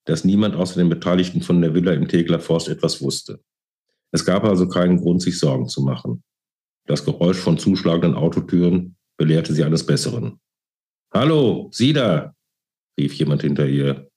dass 0.06 0.24
niemand 0.24 0.56
außer 0.56 0.76
den 0.76 0.88
Beteiligten 0.88 1.42
von 1.42 1.60
der 1.60 1.74
Villa 1.74 1.92
im 1.92 2.08
Tegler 2.08 2.40
Forst 2.40 2.68
etwas 2.68 3.02
wusste. 3.02 3.40
Es 4.10 4.24
gab 4.24 4.44
also 4.44 4.68
keinen 4.68 4.96
Grund, 4.96 5.22
sich 5.22 5.38
Sorgen 5.38 5.68
zu 5.68 5.82
machen. 5.82 6.24
Das 6.86 7.04
Geräusch 7.04 7.38
von 7.38 7.58
zuschlagenden 7.58 8.14
Autotüren 8.14 8.96
belehrte 9.16 9.52
sie 9.52 9.64
eines 9.64 9.84
Besseren. 9.84 10.40
Hallo, 11.12 11.68
Sie 11.72 11.92
da, 11.92 12.34
rief 12.98 13.14
jemand 13.14 13.42
hinter 13.42 13.68
ihr. 13.68 14.10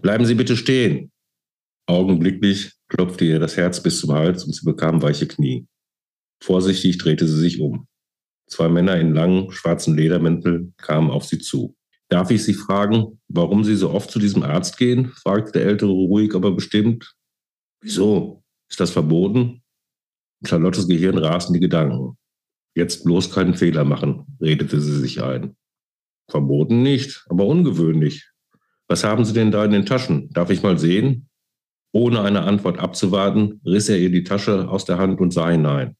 Bleiben 0.00 0.26
Sie 0.26 0.34
bitte 0.34 0.56
stehen. 0.56 1.12
Augenblicklich 1.86 2.72
klopfte 2.88 3.24
ihr 3.24 3.38
das 3.38 3.56
Herz 3.56 3.82
bis 3.82 4.00
zum 4.00 4.12
Hals 4.12 4.44
und 4.44 4.54
sie 4.54 4.64
bekam 4.64 5.02
weiche 5.02 5.26
Knie. 5.26 5.66
Vorsichtig 6.42 6.98
drehte 6.98 7.26
sie 7.26 7.38
sich 7.38 7.60
um. 7.60 7.86
Zwei 8.48 8.68
Männer 8.68 8.96
in 8.96 9.14
langen, 9.14 9.50
schwarzen 9.50 9.96
Ledermänteln 9.96 10.74
kamen 10.78 11.10
auf 11.10 11.24
sie 11.24 11.38
zu. 11.38 11.76
Darf 12.08 12.30
ich 12.30 12.44
Sie 12.44 12.54
fragen, 12.54 13.20
warum 13.28 13.64
Sie 13.64 13.76
so 13.76 13.90
oft 13.90 14.10
zu 14.10 14.18
diesem 14.18 14.42
Arzt 14.42 14.76
gehen? 14.76 15.08
fragte 15.08 15.52
der 15.52 15.64
Ältere 15.66 15.90
ruhig, 15.90 16.34
aber 16.34 16.52
bestimmt. 16.52 17.14
Wieso? 17.80 18.44
Ist 18.70 18.78
das 18.78 18.90
verboten? 18.90 19.62
In 20.40 20.46
Charlottes 20.46 20.86
Gehirn 20.86 21.18
rasten 21.18 21.54
die 21.54 21.60
Gedanken. 21.60 22.16
Jetzt 22.76 23.04
bloß 23.04 23.30
keinen 23.30 23.54
Fehler 23.54 23.84
machen, 23.84 24.26
redete 24.40 24.80
sie 24.80 24.98
sich 25.00 25.22
ein. 25.22 25.56
Verboten 26.30 26.82
nicht, 26.82 27.24
aber 27.28 27.46
ungewöhnlich. 27.46 28.30
Was 28.88 29.04
haben 29.04 29.24
Sie 29.24 29.32
denn 29.32 29.50
da 29.50 29.64
in 29.64 29.70
den 29.70 29.86
Taschen? 29.86 30.30
Darf 30.30 30.50
ich 30.50 30.62
mal 30.62 30.78
sehen? 30.78 31.28
Ohne 31.92 32.22
eine 32.22 32.42
Antwort 32.42 32.78
abzuwarten, 32.78 33.60
riss 33.64 33.88
er 33.88 33.98
ihr 33.98 34.10
die 34.10 34.24
Tasche 34.24 34.68
aus 34.68 34.84
der 34.84 34.98
Hand 34.98 35.20
und 35.20 35.32
sah 35.32 35.50
hinein. 35.50 35.96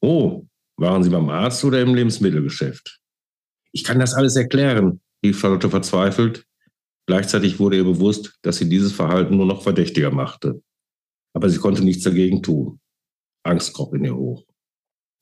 Oh, 0.00 0.46
waren 0.76 1.02
Sie 1.02 1.10
beim 1.10 1.28
Arzt 1.28 1.64
oder 1.64 1.80
im 1.80 1.94
Lebensmittelgeschäft? 1.94 3.00
Ich 3.72 3.84
kann 3.84 3.98
das 3.98 4.14
alles 4.14 4.36
erklären, 4.36 5.00
rief 5.24 5.40
Charlotte 5.40 5.68
verzweifelt. 5.68 6.46
Gleichzeitig 7.06 7.58
wurde 7.58 7.76
ihr 7.76 7.84
bewusst, 7.84 8.38
dass 8.42 8.58
sie 8.58 8.68
dieses 8.68 8.92
Verhalten 8.92 9.36
nur 9.36 9.46
noch 9.46 9.62
verdächtiger 9.62 10.10
machte. 10.10 10.62
Aber 11.34 11.48
sie 11.50 11.58
konnte 11.58 11.84
nichts 11.84 12.02
dagegen 12.04 12.42
tun. 12.42 12.80
Angst 13.44 13.74
kroch 13.74 13.92
in 13.92 14.04
ihr 14.04 14.16
hoch. 14.16 14.44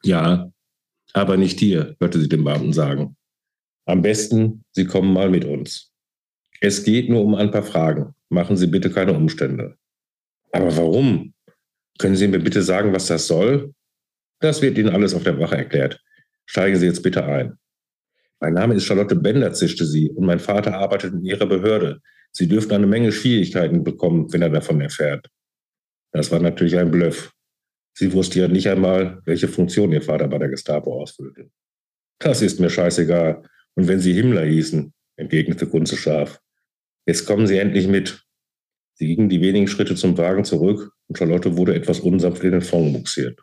Ja, 0.02 0.50
aber 1.12 1.36
nicht 1.36 1.58
hier, 1.58 1.96
hörte 2.00 2.20
sie 2.20 2.28
dem 2.28 2.44
Beamten 2.44 2.72
sagen. 2.72 3.16
Am 3.86 4.02
besten, 4.02 4.64
Sie 4.72 4.86
kommen 4.86 5.12
mal 5.12 5.28
mit 5.28 5.44
uns. 5.44 5.93
Es 6.66 6.82
geht 6.82 7.10
nur 7.10 7.22
um 7.22 7.34
ein 7.34 7.50
paar 7.50 7.62
Fragen. 7.62 8.14
Machen 8.30 8.56
Sie 8.56 8.66
bitte 8.66 8.88
keine 8.88 9.12
Umstände. 9.12 9.76
Aber 10.50 10.74
warum? 10.78 11.34
Können 11.98 12.16
Sie 12.16 12.26
mir 12.26 12.38
bitte 12.38 12.62
sagen, 12.62 12.94
was 12.94 13.06
das 13.06 13.26
soll? 13.26 13.74
Das 14.40 14.62
wird 14.62 14.78
Ihnen 14.78 14.88
alles 14.88 15.12
auf 15.12 15.24
der 15.24 15.38
Wache 15.38 15.58
erklärt. 15.58 16.00
Steigen 16.46 16.78
Sie 16.78 16.86
jetzt 16.86 17.02
bitte 17.02 17.22
ein. 17.22 17.58
Mein 18.40 18.54
Name 18.54 18.76
ist 18.76 18.86
Charlotte 18.86 19.14
Bender, 19.14 19.52
zischte 19.52 19.84
sie, 19.84 20.08
und 20.08 20.24
mein 20.24 20.38
Vater 20.38 20.78
arbeitet 20.78 21.12
in 21.12 21.22
Ihrer 21.22 21.44
Behörde. 21.44 22.00
Sie 22.32 22.48
dürften 22.48 22.72
eine 22.72 22.86
Menge 22.86 23.12
Schwierigkeiten 23.12 23.84
bekommen, 23.84 24.32
wenn 24.32 24.40
er 24.40 24.48
davon 24.48 24.80
erfährt. 24.80 25.26
Das 26.12 26.32
war 26.32 26.40
natürlich 26.40 26.78
ein 26.78 26.90
Bluff. 26.90 27.30
Sie 27.92 28.10
wusste 28.14 28.40
ja 28.40 28.48
nicht 28.48 28.70
einmal, 28.70 29.20
welche 29.26 29.48
Funktion 29.48 29.92
ihr 29.92 30.00
Vater 30.00 30.28
bei 30.28 30.38
der 30.38 30.48
Gestapo 30.48 30.98
ausfüllte. 30.98 31.50
Das 32.18 32.40
ist 32.40 32.58
mir 32.58 32.70
scheißegal. 32.70 33.42
Und 33.74 33.86
wenn 33.86 34.00
Sie 34.00 34.14
Himmler 34.14 34.46
hießen, 34.46 34.94
entgegnete 35.16 35.66
Kunze 35.66 35.98
scharf. 35.98 36.40
Jetzt 37.06 37.26
kommen 37.26 37.46
Sie 37.46 37.58
endlich 37.58 37.86
mit. 37.86 38.24
Sie 38.94 39.06
gingen 39.06 39.28
die 39.28 39.40
wenigen 39.40 39.68
Schritte 39.68 39.96
zum 39.96 40.16
Wagen 40.16 40.44
zurück 40.44 40.92
und 41.08 41.18
Charlotte 41.18 41.56
wurde 41.56 41.74
etwas 41.74 42.00
unsanft 42.00 42.44
in 42.44 42.52
den 42.52 42.62
Fond 42.62 42.92
buxiert. 42.92 43.40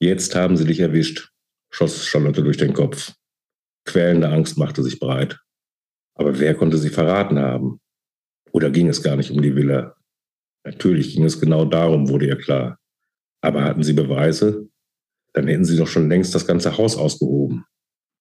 Jetzt 0.00 0.34
haben 0.34 0.56
sie 0.56 0.64
dich 0.64 0.80
erwischt, 0.80 1.30
schoss 1.70 2.06
Charlotte 2.06 2.42
durch 2.42 2.56
den 2.56 2.72
Kopf. 2.72 3.14
Quälende 3.84 4.28
Angst 4.28 4.58
machte 4.58 4.82
sich 4.82 4.98
breit. 4.98 5.38
Aber 6.14 6.38
wer 6.38 6.54
konnte 6.54 6.78
sie 6.78 6.88
verraten 6.88 7.38
haben? 7.38 7.80
Oder 8.52 8.70
ging 8.70 8.88
es 8.88 9.02
gar 9.02 9.16
nicht 9.16 9.30
um 9.30 9.42
die 9.42 9.54
Villa? 9.54 9.96
Natürlich 10.64 11.14
ging 11.14 11.24
es 11.24 11.40
genau 11.40 11.64
darum, 11.64 12.08
wurde 12.08 12.26
ihr 12.26 12.38
klar. 12.38 12.78
Aber 13.42 13.64
hatten 13.64 13.82
sie 13.82 13.92
Beweise? 13.92 14.68
Dann 15.34 15.48
hätten 15.48 15.64
sie 15.64 15.76
doch 15.76 15.88
schon 15.88 16.08
längst 16.08 16.34
das 16.34 16.46
ganze 16.46 16.78
Haus 16.78 16.96
ausgehoben. 16.96 17.64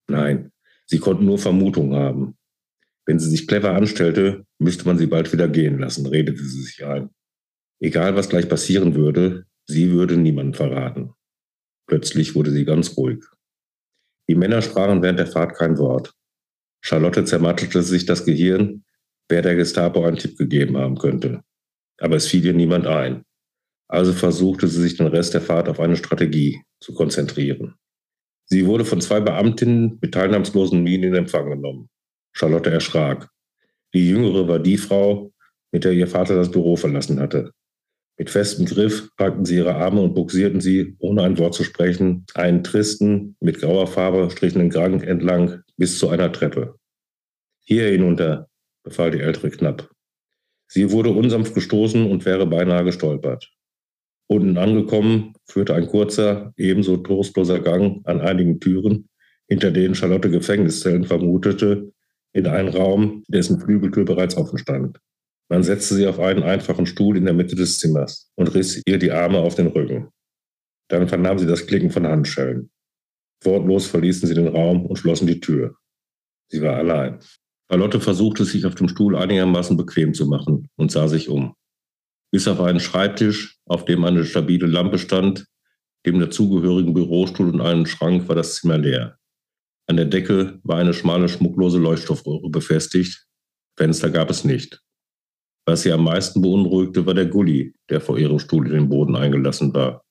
Nein, 0.08 0.52
sie 0.86 1.00
konnten 1.00 1.26
nur 1.26 1.38
Vermutungen 1.38 1.96
haben. 1.96 2.38
Wenn 3.06 3.20
sie 3.20 3.30
sich 3.30 3.48
clever 3.48 3.74
anstellte, 3.74 4.46
müsste 4.60 4.86
man 4.86 4.98
sie 4.98 5.08
bald 5.08 5.32
wieder 5.34 5.48
gehen 5.48 5.80
lassen, 5.80 6.06
redete 6.06 6.44
sie 6.44 6.62
sich 6.62 6.86
ein. 6.86 7.10
Egal, 7.80 8.16
was 8.16 8.30
gleich 8.30 8.48
passieren 8.48 8.96
würde, 8.96 9.46
sie 9.68 9.92
würde 9.92 10.16
niemanden 10.16 10.54
verraten. 10.54 11.14
Plötzlich 11.88 12.34
wurde 12.36 12.52
sie 12.52 12.64
ganz 12.64 12.96
ruhig. 12.96 13.24
Die 14.30 14.36
Männer 14.36 14.62
sprachen 14.62 15.02
während 15.02 15.20
der 15.20 15.28
Fahrt 15.28 15.56
kein 15.56 15.78
Wort. 15.78 16.14
Charlotte 16.82 17.26
zermattelte 17.26 17.82
sich 17.82 18.06
das 18.06 18.26
Gehirn, 18.26 18.86
wer 19.28 19.42
der 19.42 19.56
Gestapo 19.56 20.06
einen 20.06 20.18
Tipp 20.18 20.38
gegeben 20.38 20.78
haben 20.78 20.98
könnte. 20.98 21.44
Aber 22.00 22.16
es 22.16 22.28
fiel 22.28 22.46
ihr 22.46 22.54
niemand 22.54 22.88
ein. 22.88 23.26
Also 23.90 24.14
versuchte 24.14 24.68
sie 24.68 24.82
sich 24.82 24.98
den 24.98 25.08
Rest 25.08 25.34
der 25.34 25.42
Fahrt 25.42 25.68
auf 25.68 25.80
eine 25.80 25.96
Strategie 25.96 26.62
zu 26.80 26.94
konzentrieren. 26.94 27.76
Sie 28.46 28.66
wurde 28.66 28.86
von 28.86 29.02
zwei 29.02 29.20
Beamtinnen 29.20 29.98
mit 30.02 30.14
teilnahmslosen 30.14 30.84
Mienen 30.84 31.10
in 31.10 31.16
Empfang 31.16 31.50
genommen. 31.50 31.90
Charlotte 32.34 32.70
erschrak. 32.70 33.30
Die 33.94 34.10
jüngere 34.10 34.48
war 34.48 34.60
die 34.60 34.78
Frau, 34.78 35.32
mit 35.72 35.84
der 35.84 35.94
ihr 35.94 36.08
Vater 36.08 36.36
das 36.36 36.52
Büro 36.52 36.76
verlassen 36.76 37.20
hatte. 37.20 37.52
Mit 38.18 38.30
festem 38.30 38.66
Griff 38.66 39.10
packten 39.18 39.46
sie 39.46 39.58
ihre 39.58 39.76
Arme 39.76 40.02
und 40.02 40.14
buxierten 40.14 40.62
sie, 40.62 40.96
ohne 41.00 41.24
ein 41.24 41.38
Wort 41.40 41.56
zu 41.56 41.64
sprechen, 41.64 42.26
einen 42.36 42.64
tristen, 42.64 43.36
mit 43.40 43.60
grauer 43.60 43.88
Farbe 43.88 44.30
strichenden 44.30 44.70
Gang 44.70 45.04
entlang 45.04 45.64
bis 45.78 45.98
zu 45.98 46.10
einer 46.10 46.32
Treppe. 46.32 46.76
Hier 47.62 47.88
hinunter, 47.88 48.50
befahl 48.84 49.12
die 49.12 49.20
Ältere 49.20 49.50
knapp. 49.50 49.90
Sie 50.68 50.92
wurde 50.92 51.10
unsanft 51.10 51.56
gestoßen 51.56 52.10
und 52.10 52.26
wäre 52.26 52.46
beinahe 52.46 52.84
gestolpert. 52.84 53.52
Unten 54.28 54.58
angekommen, 54.58 55.34
führte 55.46 55.76
ein 55.76 55.88
kurzer, 55.88 56.54
ebenso 56.56 56.98
trostloser 56.98 57.60
Gang 57.60 58.02
an 58.06 58.22
einigen 58.22 58.60
Türen, 58.60 59.10
hinter 59.48 59.72
denen 59.72 59.96
Charlotte 59.96 60.30
Gefängniszellen 60.30 61.06
vermutete, 61.06 61.92
in 62.34 62.48
einen 62.48 62.70
Raum, 62.70 63.24
dessen 63.28 63.60
Flügeltür 63.60 64.06
bereits 64.06 64.36
offen 64.36 64.58
stand. 64.58 65.00
Man 65.50 65.64
setzte 65.64 65.96
sie 65.96 66.08
auf 66.08 66.20
einen 66.20 66.44
einfachen 66.44 66.86
Stuhl 66.86 67.16
in 67.16 67.26
der 67.26 67.34
Mitte 67.34 67.56
des 67.56 67.78
Zimmers 67.78 68.32
und 68.36 68.54
riss 68.56 68.82
ihr 68.86 68.98
die 68.98 69.12
Arme 69.12 69.40
auf 69.40 69.56
den 69.56 69.68
Rücken. 69.68 70.10
Dann 70.90 71.08
vernahm 71.08 71.38
sie 71.38 71.46
das 71.46 71.68
Klicken 71.68 71.92
von 71.92 72.08
Handschellen. 72.08 72.72
Wortlos 73.44 73.88
verließen 73.88 74.28
sie 74.28 74.36
den 74.36 74.48
Raum 74.48 74.86
und 74.86 74.98
schlossen 74.98 75.28
die 75.28 75.40
Tür. 75.40 75.76
Sie 76.50 76.62
war 76.62 76.76
allein. 76.76 77.20
Charlotte 77.70 78.00
versuchte 78.00 78.46
sich 78.46 78.66
auf 78.66 78.76
dem 78.76 78.88
Stuhl 78.88 79.16
einigermaßen 79.16 79.78
bequem 79.78 80.14
zu 80.14 80.28
machen 80.28 80.70
und 80.76 80.92
sah 80.92 81.08
sich 81.08 81.30
um. 81.30 81.56
Bis 82.32 82.48
auf 82.48 82.60
einen 82.60 82.80
Schreibtisch, 82.80 83.58
auf 83.66 83.86
dem 83.86 84.04
eine 84.06 84.26
stabile 84.26 84.68
Lampe 84.68 84.98
stand, 84.98 85.46
dem 86.06 86.20
dazugehörigen 86.20 86.94
Bürostuhl 86.94 87.50
und 87.50 87.62
einen 87.62 87.86
Schrank 87.86 88.28
war 88.28 88.36
das 88.36 88.56
Zimmer 88.56 88.78
leer. 88.78 89.18
An 89.88 89.98
der 89.98 90.06
Decke 90.06 90.60
war 90.64 90.78
eine 90.78 90.94
schmale, 90.94 91.28
schmucklose 91.28 91.78
Leuchtstoffröhre 91.78 92.50
befestigt. 92.50 93.28
Fenster 93.78 94.10
gab 94.10 94.30
es 94.30 94.44
nicht. 94.44 94.82
Was 95.66 95.84
sie 95.84 95.92
am 95.92 96.04
meisten 96.04 96.42
beunruhigte, 96.42 97.06
war 97.06 97.14
der 97.14 97.26
Gully, 97.26 97.74
der 97.90 98.02
vor 98.02 98.18
ihrem 98.18 98.40
Stuhl 98.40 98.68
in 98.68 98.74
den 98.74 98.90
Boden 98.90 99.16
eingelassen 99.16 99.74
war. 99.74 100.04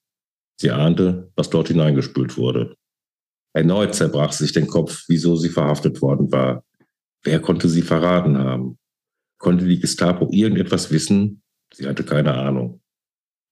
Sie 0.60 0.70
ahnte, 0.70 1.30
was 1.36 1.50
dort 1.50 1.68
hineingespült 1.68 2.36
wurde. 2.36 2.76
Erneut 3.54 3.94
zerbrach 3.94 4.32
sich 4.32 4.52
den 4.52 4.66
Kopf, 4.66 5.04
wieso 5.08 5.36
sie 5.36 5.50
verhaftet 5.50 6.00
worden 6.00 6.32
war. 6.32 6.64
Wer 7.22 7.40
konnte 7.40 7.68
sie 7.68 7.82
verraten 7.82 8.38
haben? 8.38 8.78
Konnte 9.38 9.66
die 9.66 9.78
Gestapo 9.78 10.28
irgendetwas 10.30 10.90
wissen? 10.90 11.42
Sie 11.74 11.86
hatte 11.86 12.04
keine 12.04 12.34
Ahnung. 12.34 12.80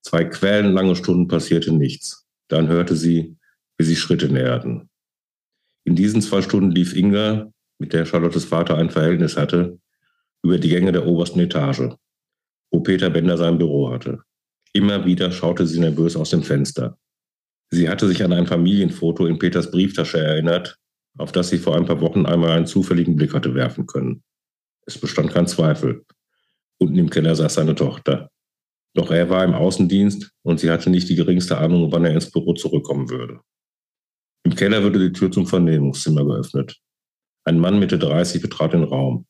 Zwei 0.03 0.25
quellenlange 0.25 0.95
Stunden 0.95 1.27
passierte 1.27 1.71
nichts. 1.71 2.27
Dann 2.47 2.67
hörte 2.67 2.95
sie, 2.95 3.37
wie 3.77 3.83
sich 3.83 3.99
Schritte 3.99 4.29
näherten. 4.29 4.90
In 5.83 5.95
diesen 5.95 6.21
zwei 6.21 6.41
Stunden 6.41 6.71
lief 6.71 6.95
Inga, 6.95 7.51
mit 7.79 7.93
der 7.93 8.05
Charlottes 8.05 8.45
Vater 8.45 8.77
ein 8.77 8.89
Verhältnis 8.89 9.37
hatte, 9.37 9.79
über 10.43 10.57
die 10.57 10.69
Gänge 10.69 10.91
der 10.91 11.05
obersten 11.07 11.39
Etage, 11.39 11.89
wo 12.71 12.81
Peter 12.81 13.09
Bender 13.09 13.37
sein 13.37 13.57
Büro 13.57 13.91
hatte. 13.91 14.19
Immer 14.73 15.05
wieder 15.05 15.31
schaute 15.31 15.65
sie 15.67 15.79
nervös 15.79 16.15
aus 16.15 16.29
dem 16.29 16.43
Fenster. 16.43 16.97
Sie 17.69 17.89
hatte 17.89 18.07
sich 18.07 18.23
an 18.23 18.33
ein 18.33 18.47
Familienfoto 18.47 19.25
in 19.25 19.39
Peters 19.39 19.71
Brieftasche 19.71 20.19
erinnert, 20.19 20.77
auf 21.17 21.31
das 21.31 21.49
sie 21.49 21.57
vor 21.57 21.75
ein 21.75 21.85
paar 21.85 22.01
Wochen 22.01 22.25
einmal 22.25 22.51
einen 22.51 22.67
zufälligen 22.67 23.15
Blick 23.15 23.33
hatte 23.33 23.53
werfen 23.53 23.85
können. 23.85 24.23
Es 24.85 24.97
bestand 24.97 25.31
kein 25.31 25.47
Zweifel. 25.47 26.05
Unten 26.77 26.97
im 26.97 27.09
Keller 27.09 27.35
saß 27.35 27.55
seine 27.55 27.75
Tochter. 27.75 28.29
Doch 28.93 29.11
er 29.11 29.29
war 29.29 29.43
im 29.43 29.53
Außendienst 29.53 30.31
und 30.43 30.59
sie 30.59 30.69
hatte 30.69 30.89
nicht 30.89 31.07
die 31.09 31.15
geringste 31.15 31.57
Ahnung, 31.57 31.91
wann 31.91 32.05
er 32.05 32.13
ins 32.13 32.31
Büro 32.31 32.53
zurückkommen 32.53 33.09
würde. 33.09 33.39
Im 34.43 34.55
Keller 34.55 34.83
wurde 34.83 34.99
die 34.99 35.13
Tür 35.13 35.31
zum 35.31 35.45
Vernehmungszimmer 35.45 36.25
geöffnet. 36.25 36.79
Ein 37.43 37.59
Mann 37.59 37.79
Mitte 37.79 37.99
30 37.99 38.41
betrat 38.41 38.73
den 38.73 38.83
Raum. 38.83 39.25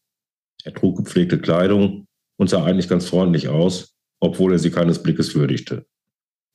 Er 0.64 0.74
trug 0.74 0.98
gepflegte 0.98 1.40
Kleidung 1.40 2.08
und 2.38 2.50
sah 2.50 2.64
eigentlich 2.64 2.88
ganz 2.88 3.08
freundlich 3.08 3.48
aus, 3.48 3.96
obwohl 4.20 4.54
er 4.54 4.60
sie 4.60 4.72
keines 4.72 5.02
Blickes 5.02 5.36
würdigte. 5.36 5.86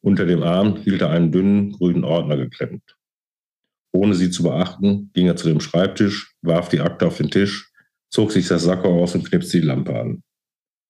Unter 0.02 0.26
dem 0.26 0.42
Arm 0.42 0.76
hielt 0.76 1.02
er 1.02 1.10
einen 1.10 1.32
dünnen, 1.32 1.72
grünen 1.72 2.04
Ordner 2.04 2.36
geklemmt. 2.36 2.96
Ohne 3.92 4.14
sie 4.14 4.30
zu 4.30 4.42
beachten, 4.42 5.10
ging 5.14 5.26
er 5.26 5.36
zu 5.36 5.48
dem 5.48 5.60
Schreibtisch, 5.60 6.34
warf 6.42 6.68
die 6.68 6.80
Akte 6.80 7.06
auf 7.06 7.16
den 7.16 7.30
Tisch, 7.30 7.72
zog 8.10 8.30
sich 8.30 8.46
das 8.46 8.64
Sakko 8.64 9.02
aus 9.02 9.14
und 9.14 9.28
knipste 9.28 9.60
die 9.60 9.66
Lampe 9.66 9.98
an. 9.98 10.22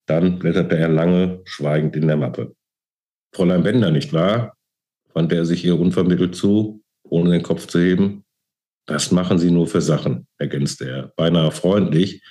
Dann 0.07 0.39
blätterte 0.39 0.77
er 0.77 0.89
lange, 0.89 1.41
schweigend 1.45 1.97
in 1.97 2.07
der 2.07 2.17
Mappe. 2.17 2.55
Fräulein 3.35 3.63
Bender, 3.63 3.91
nicht 3.91 4.13
wahr? 4.13 4.57
wandte 5.15 5.37
er 5.37 5.47
sich 5.47 5.65
ihr 5.65 5.81
unvermittelt 5.81 6.35
zu, 6.35 6.83
ohne 7.11 7.31
den 7.31 7.43
Kopf 7.43 7.67
zu 7.67 7.79
heben. 7.81 8.25
Das 8.87 9.11
machen 9.11 9.39
Sie 9.39 9.51
nur 9.51 9.67
für 9.67 9.81
Sachen, 9.81 10.27
ergänzte 10.39 10.89
er, 10.89 11.13
beinahe 11.17 11.51
freundlich, 11.51 12.23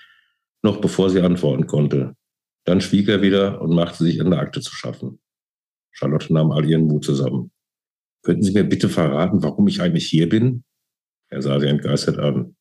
noch 0.63 0.81
bevor 0.81 1.09
sie 1.09 1.21
antworten 1.21 1.67
konnte. 1.67 2.15
Dann 2.65 2.81
schwieg 2.81 3.07
er 3.07 3.21
wieder 3.21 3.61
und 3.61 3.75
machte 3.75 4.03
sich 4.03 4.19
an 4.21 4.31
der 4.31 4.39
Akte 4.39 4.61
zu 4.61 4.73
schaffen. 4.73 5.19
Charlotte 5.91 6.33
nahm 6.33 6.51
all 6.51 6.65
ihren 6.65 6.87
Mut 6.87 7.05
zusammen. 7.05 7.51
Könnten 8.23 8.43
Sie 8.43 8.53
mir 8.53 8.63
bitte 8.63 8.89
verraten, 8.89 9.43
warum 9.43 9.67
ich 9.67 9.81
eigentlich 9.81 10.07
hier 10.07 10.27
bin? 10.27 10.63
Er 11.29 11.41
sah 11.41 11.59
sie 11.59 11.67
entgeistert 11.67 12.17
an. 12.17 12.55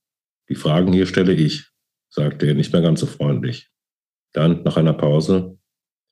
Die 0.51 0.55
Fragen 0.55 0.93
hier 0.93 1.07
stelle 1.07 1.33
ich, 1.33 1.71
sagte 2.11 2.47
er 2.47 2.55
nicht 2.55 2.73
mehr 2.73 2.83
ganz 2.83 3.01
so 3.01 3.07
freundlich. 3.07 3.71
Dann, 4.33 4.63
nach 4.63 4.77
einer 4.77 4.93
Pause, 4.93 5.59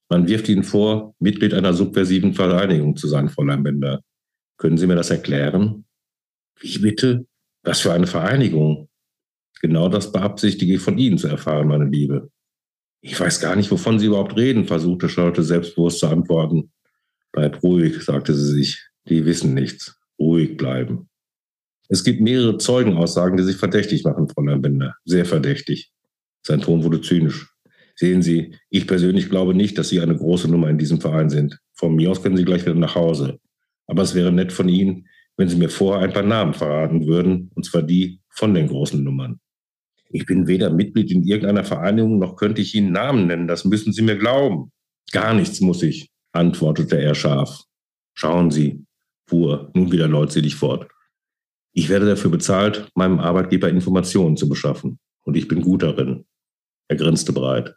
man 0.09 0.28
wirft 0.28 0.48
Ihnen 0.48 0.64
vor, 0.64 1.14
Mitglied 1.18 1.55
einer 1.55 1.74
subversiven 1.74 2.34
Vereinigung 2.34 2.96
zu 2.96 3.09
sein, 3.09 3.28
Fräulein 3.28 3.62
Bender. 3.62 4.03
Können 4.59 4.78
Sie 4.78 4.86
mir 4.86 4.94
das 4.94 5.11
erklären? 5.11 5.84
Wie 6.61 6.78
bitte? 6.78 7.26
Was 7.62 7.80
für 7.80 7.92
eine 7.92 8.07
Vereinigung? 8.07 8.88
Genau 9.61 9.88
das 9.88 10.11
beabsichtige 10.11 10.74
ich 10.74 10.80
von 10.80 10.98
Ihnen 10.98 11.18
zu 11.18 11.28
erfahren, 11.28 11.68
meine 11.68 11.84
Liebe. 11.84 12.30
Ich 13.00 13.18
weiß 13.18 13.40
gar 13.40 13.57
nicht, 13.57 13.70
wovon 13.70 13.98
Sie 13.98 14.07
überhaupt 14.07 14.36
reden, 14.36 14.66
versuchte 14.66 15.09
Charlotte 15.09 15.42
selbstbewusst 15.42 16.00
zu 16.00 16.09
antworten. 16.09 16.72
Bleib 17.32 17.62
ruhig, 17.62 18.00
sagte 18.03 18.34
sie 18.34 18.53
sich. 18.55 18.88
Die 19.09 19.24
wissen 19.24 19.55
nichts. 19.55 19.98
Ruhig 20.18 20.57
bleiben. 20.57 21.09
Es 21.88 22.05
gibt 22.05 22.20
mehrere 22.20 22.59
Zeugenaussagen, 22.59 23.36
die 23.36 23.42
sich 23.42 23.57
verdächtig 23.57 24.05
machen, 24.05 24.28
Fräulein 24.28 24.62
Bender. 24.62 24.94
Sehr 25.05 25.24
verdächtig. 25.24 25.90
Sein 26.46 26.61
Ton 26.61 26.84
wurde 26.84 27.00
zynisch. 27.00 27.48
Sehen 27.96 28.22
Sie, 28.22 28.55
ich 28.70 28.86
persönlich 28.86 29.28
glaube 29.28 29.55
nicht, 29.55 29.76
dass 29.78 29.88
Sie 29.88 30.00
eine 30.00 30.16
große 30.16 30.48
Nummer 30.48 30.68
in 30.70 30.78
diesem 30.78 31.00
Verein 31.00 31.30
sind. 31.30 31.59
Von 31.74 31.96
mir 31.96 32.11
aus 32.11 32.22
können 32.22 32.36
Sie 32.36 32.44
gleich 32.44 32.62
wieder 32.62 32.74
nach 32.74 32.94
Hause. 32.94 33.38
Aber 33.86 34.03
es 34.03 34.14
wäre 34.14 34.32
nett 34.32 34.53
von 34.53 34.68
Ihnen, 34.68 35.09
wenn 35.37 35.49
Sie 35.49 35.57
mir 35.57 35.68
vorher 35.68 36.05
ein 36.05 36.12
paar 36.12 36.22
Namen 36.22 36.55
verraten 36.55 37.07
würden, 37.07 37.51
und 37.55 37.64
zwar 37.64 37.83
die 37.83 38.20
von 38.30 38.55
den 38.55 38.68
großen 38.68 39.03
Nummern. 39.03 39.41
Ich 40.11 40.26
bin 40.26 40.47
weder 40.47 40.70
Mitglied 40.70 41.11
in 41.11 41.22
irgendeiner 41.22 41.64
Vereinigung, 41.64 42.18
noch 42.18 42.37
könnte 42.37 42.61
ich 42.61 42.74
Ihnen 42.74 42.93
Namen 42.93 43.26
nennen. 43.26 43.49
Das 43.49 43.64
müssen 43.64 43.93
Sie 43.93 44.03
mir 44.03 44.16
glauben. 44.16 44.70
Gar 45.11 45.35
nichts 45.35 45.61
muss 45.61 45.83
ich, 45.83 46.11
antwortete 46.33 47.01
er 47.01 47.14
scharf. 47.14 47.62
Schauen 48.14 48.51
Sie, 48.51 48.85
fuhr 49.26 49.70
nun 49.74 49.91
wieder 49.91 50.09
leutselig 50.09 50.57
fort. 50.57 50.91
Ich 51.72 51.89
werde 51.89 52.07
dafür 52.07 52.30
bezahlt, 52.30 52.91
meinem 52.95 53.18
Arbeitgeber 53.18 53.70
Informationen 53.70 54.37
zu 54.37 54.49
beschaffen. 54.49 54.99
Und 55.24 55.37
ich 55.37 55.49
bin 55.49 55.62
gut 55.62 55.83
darin. 55.83 56.26
Er 56.89 56.97
grinste 56.97 57.33
breit. 57.33 57.74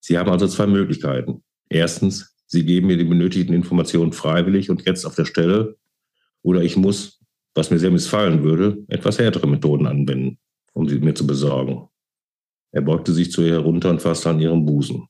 Sie 0.00 0.18
haben 0.18 0.30
also 0.30 0.46
zwei 0.46 0.66
Möglichkeiten. 0.66 1.42
Erstens, 1.70 2.36
Sie 2.46 2.66
geben 2.66 2.88
mir 2.88 2.98
die 2.98 3.04
benötigten 3.04 3.54
Informationen 3.54 4.12
freiwillig 4.12 4.68
und 4.68 4.84
jetzt 4.84 5.06
auf 5.06 5.14
der 5.14 5.24
Stelle. 5.24 5.78
Oder 6.44 6.62
ich 6.62 6.76
muss, 6.76 7.20
was 7.54 7.70
mir 7.70 7.78
sehr 7.78 7.90
missfallen 7.90 8.42
würde, 8.42 8.84
etwas 8.88 9.18
härtere 9.18 9.46
Methoden 9.46 9.86
anwenden 9.86 10.38
um 10.74 10.88
sie 10.88 10.98
mir 10.98 11.14
zu 11.14 11.26
besorgen. 11.26 11.88
Er 12.72 12.82
beugte 12.82 13.12
sich 13.12 13.30
zu 13.30 13.42
ihr 13.42 13.52
herunter 13.52 13.90
und 13.90 14.02
fasste 14.02 14.30
an 14.30 14.40
ihrem 14.40 14.66
Busen. 14.66 15.06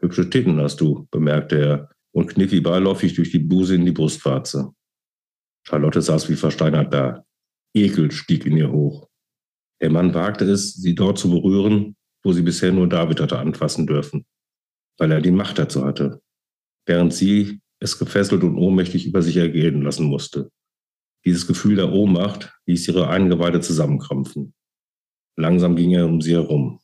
Hübsche 0.00 0.30
Titten 0.30 0.60
hast 0.60 0.80
du, 0.80 1.06
bemerkte 1.10 1.58
er 1.58 1.90
und 2.12 2.28
kniff 2.28 2.52
wie 2.52 2.60
beiläufig 2.60 3.14
durch 3.14 3.30
die 3.30 3.40
Bluse 3.40 3.74
in 3.74 3.84
die 3.84 3.92
Brustwarze. 3.92 4.72
Charlotte 5.66 6.00
saß 6.00 6.28
wie 6.28 6.36
versteinert 6.36 6.92
da. 6.94 7.24
Ekel 7.74 8.12
stieg 8.12 8.46
in 8.46 8.56
ihr 8.56 8.70
hoch. 8.70 9.08
Der 9.80 9.90
Mann 9.90 10.14
wagte 10.14 10.44
es, 10.44 10.74
sie 10.74 10.94
dort 10.94 11.18
zu 11.18 11.28
berühren, 11.28 11.96
wo 12.22 12.32
sie 12.32 12.42
bisher 12.42 12.72
nur 12.72 12.88
David 12.88 13.20
hatte 13.20 13.38
anfassen 13.38 13.86
dürfen, 13.86 14.24
weil 14.98 15.10
er 15.10 15.20
die 15.20 15.32
Macht 15.32 15.58
dazu 15.58 15.84
hatte, 15.84 16.22
während 16.86 17.12
sie 17.12 17.60
es 17.80 17.98
gefesselt 17.98 18.42
und 18.42 18.56
ohnmächtig 18.56 19.06
über 19.06 19.22
sich 19.22 19.36
ergehen 19.36 19.82
lassen 19.82 20.06
musste. 20.06 20.50
Dieses 21.24 21.46
Gefühl 21.46 21.76
der 21.76 21.92
Ohnmacht 21.92 22.52
ließ 22.66 22.88
ihre 22.88 23.08
Eingeweide 23.08 23.60
zusammenkrampfen. 23.60 24.54
Langsam 25.36 25.74
ging 25.76 25.92
er 25.92 26.06
um 26.06 26.20
sie 26.20 26.34
herum. 26.34 26.80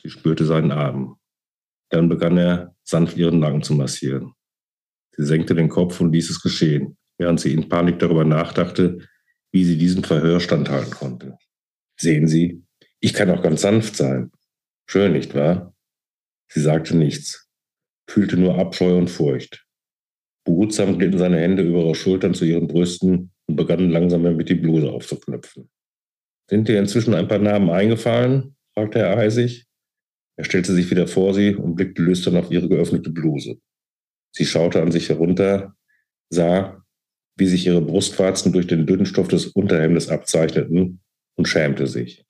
Sie 0.00 0.10
spürte 0.10 0.44
seinen 0.44 0.72
Atem. 0.72 1.16
Dann 1.90 2.08
begann 2.08 2.38
er, 2.38 2.74
sanft 2.82 3.16
ihren 3.16 3.38
Nacken 3.38 3.62
zu 3.62 3.74
massieren. 3.74 4.32
Sie 5.14 5.24
senkte 5.24 5.54
den 5.54 5.68
Kopf 5.68 6.00
und 6.00 6.12
ließ 6.12 6.30
es 6.30 6.40
geschehen, 6.40 6.96
während 7.18 7.38
sie 7.38 7.52
in 7.52 7.68
Panik 7.68 7.98
darüber 7.98 8.24
nachdachte, 8.24 9.06
wie 9.52 9.64
sie 9.64 9.76
diesem 9.76 10.02
Verhör 10.02 10.40
standhalten 10.40 10.90
konnte. 10.90 11.36
Sehen 11.98 12.26
Sie, 12.26 12.64
ich 13.00 13.12
kann 13.12 13.30
auch 13.30 13.42
ganz 13.42 13.60
sanft 13.60 13.94
sein. 13.96 14.32
Schön, 14.86 15.12
nicht 15.12 15.34
wahr? 15.34 15.74
Sie 16.48 16.60
sagte 16.60 16.96
nichts, 16.96 17.50
fühlte 18.08 18.36
nur 18.36 18.58
Abscheu 18.58 18.96
und 18.96 19.08
Furcht. 19.08 19.66
Behutsam 20.44 20.98
glitten 20.98 21.18
seine 21.18 21.38
Hände 21.38 21.62
über 21.62 21.80
ihre 21.80 21.94
Schultern 21.94 22.34
zu 22.34 22.44
ihren 22.44 22.66
Brüsten 22.66 23.30
und 23.46 23.56
begannen 23.56 23.90
langsam 23.90 24.24
damit 24.24 24.48
die 24.48 24.54
Bluse 24.54 24.90
aufzuknöpfen. 24.90 25.70
Sind 26.50 26.68
dir 26.68 26.78
inzwischen 26.78 27.14
ein 27.14 27.28
paar 27.28 27.38
Namen 27.38 27.70
eingefallen? 27.70 28.56
fragte 28.74 29.00
er 29.00 29.16
eisig. 29.16 29.66
Er 30.36 30.44
stellte 30.44 30.72
sich 30.72 30.90
wieder 30.90 31.06
vor 31.06 31.34
sie 31.34 31.54
und 31.54 31.76
blickte 31.76 32.02
lüstern 32.02 32.36
auf 32.36 32.50
ihre 32.50 32.68
geöffnete 32.68 33.10
Bluse. 33.10 33.58
Sie 34.34 34.46
schaute 34.46 34.80
an 34.80 34.90
sich 34.90 35.08
herunter, 35.08 35.74
sah, 36.30 36.82
wie 37.36 37.46
sich 37.46 37.66
ihre 37.66 37.82
Brustwarzen 37.82 38.52
durch 38.52 38.66
den 38.66 38.86
dünnen 38.86 39.06
Stoff 39.06 39.28
des 39.28 39.46
Unterhemdes 39.48 40.08
abzeichneten 40.08 41.00
und 41.36 41.48
schämte 41.48 41.86
sich. 41.86 42.24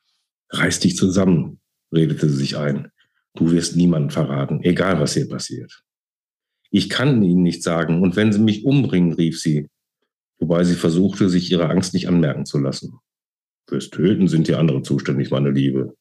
Reiß 0.50 0.80
dich 0.80 0.96
zusammen, 0.96 1.60
redete 1.92 2.28
sie 2.28 2.36
sich 2.36 2.56
ein. 2.56 2.90
Du 3.34 3.50
wirst 3.50 3.76
niemanden 3.76 4.10
verraten, 4.10 4.60
egal 4.62 5.00
was 5.00 5.14
hier 5.14 5.28
passiert. 5.28 5.82
Ich 6.74 6.88
kann 6.88 7.22
Ihnen 7.22 7.42
nicht 7.42 7.62
sagen, 7.62 8.00
und 8.02 8.16
wenn 8.16 8.32
Sie 8.32 8.40
mich 8.40 8.64
umbringen, 8.64 9.12
rief 9.12 9.38
sie, 9.38 9.68
wobei 10.38 10.64
sie 10.64 10.74
versuchte, 10.74 11.28
sich 11.28 11.52
ihre 11.52 11.68
Angst 11.68 11.92
nicht 11.92 12.08
anmerken 12.08 12.46
zu 12.46 12.58
lassen. 12.58 12.98
Fürs 13.68 13.90
Töten 13.90 14.26
sind 14.26 14.48
die 14.48 14.54
anderen 14.54 14.82
zuständig, 14.82 15.30
meine 15.30 15.50
Liebe. 15.50 15.94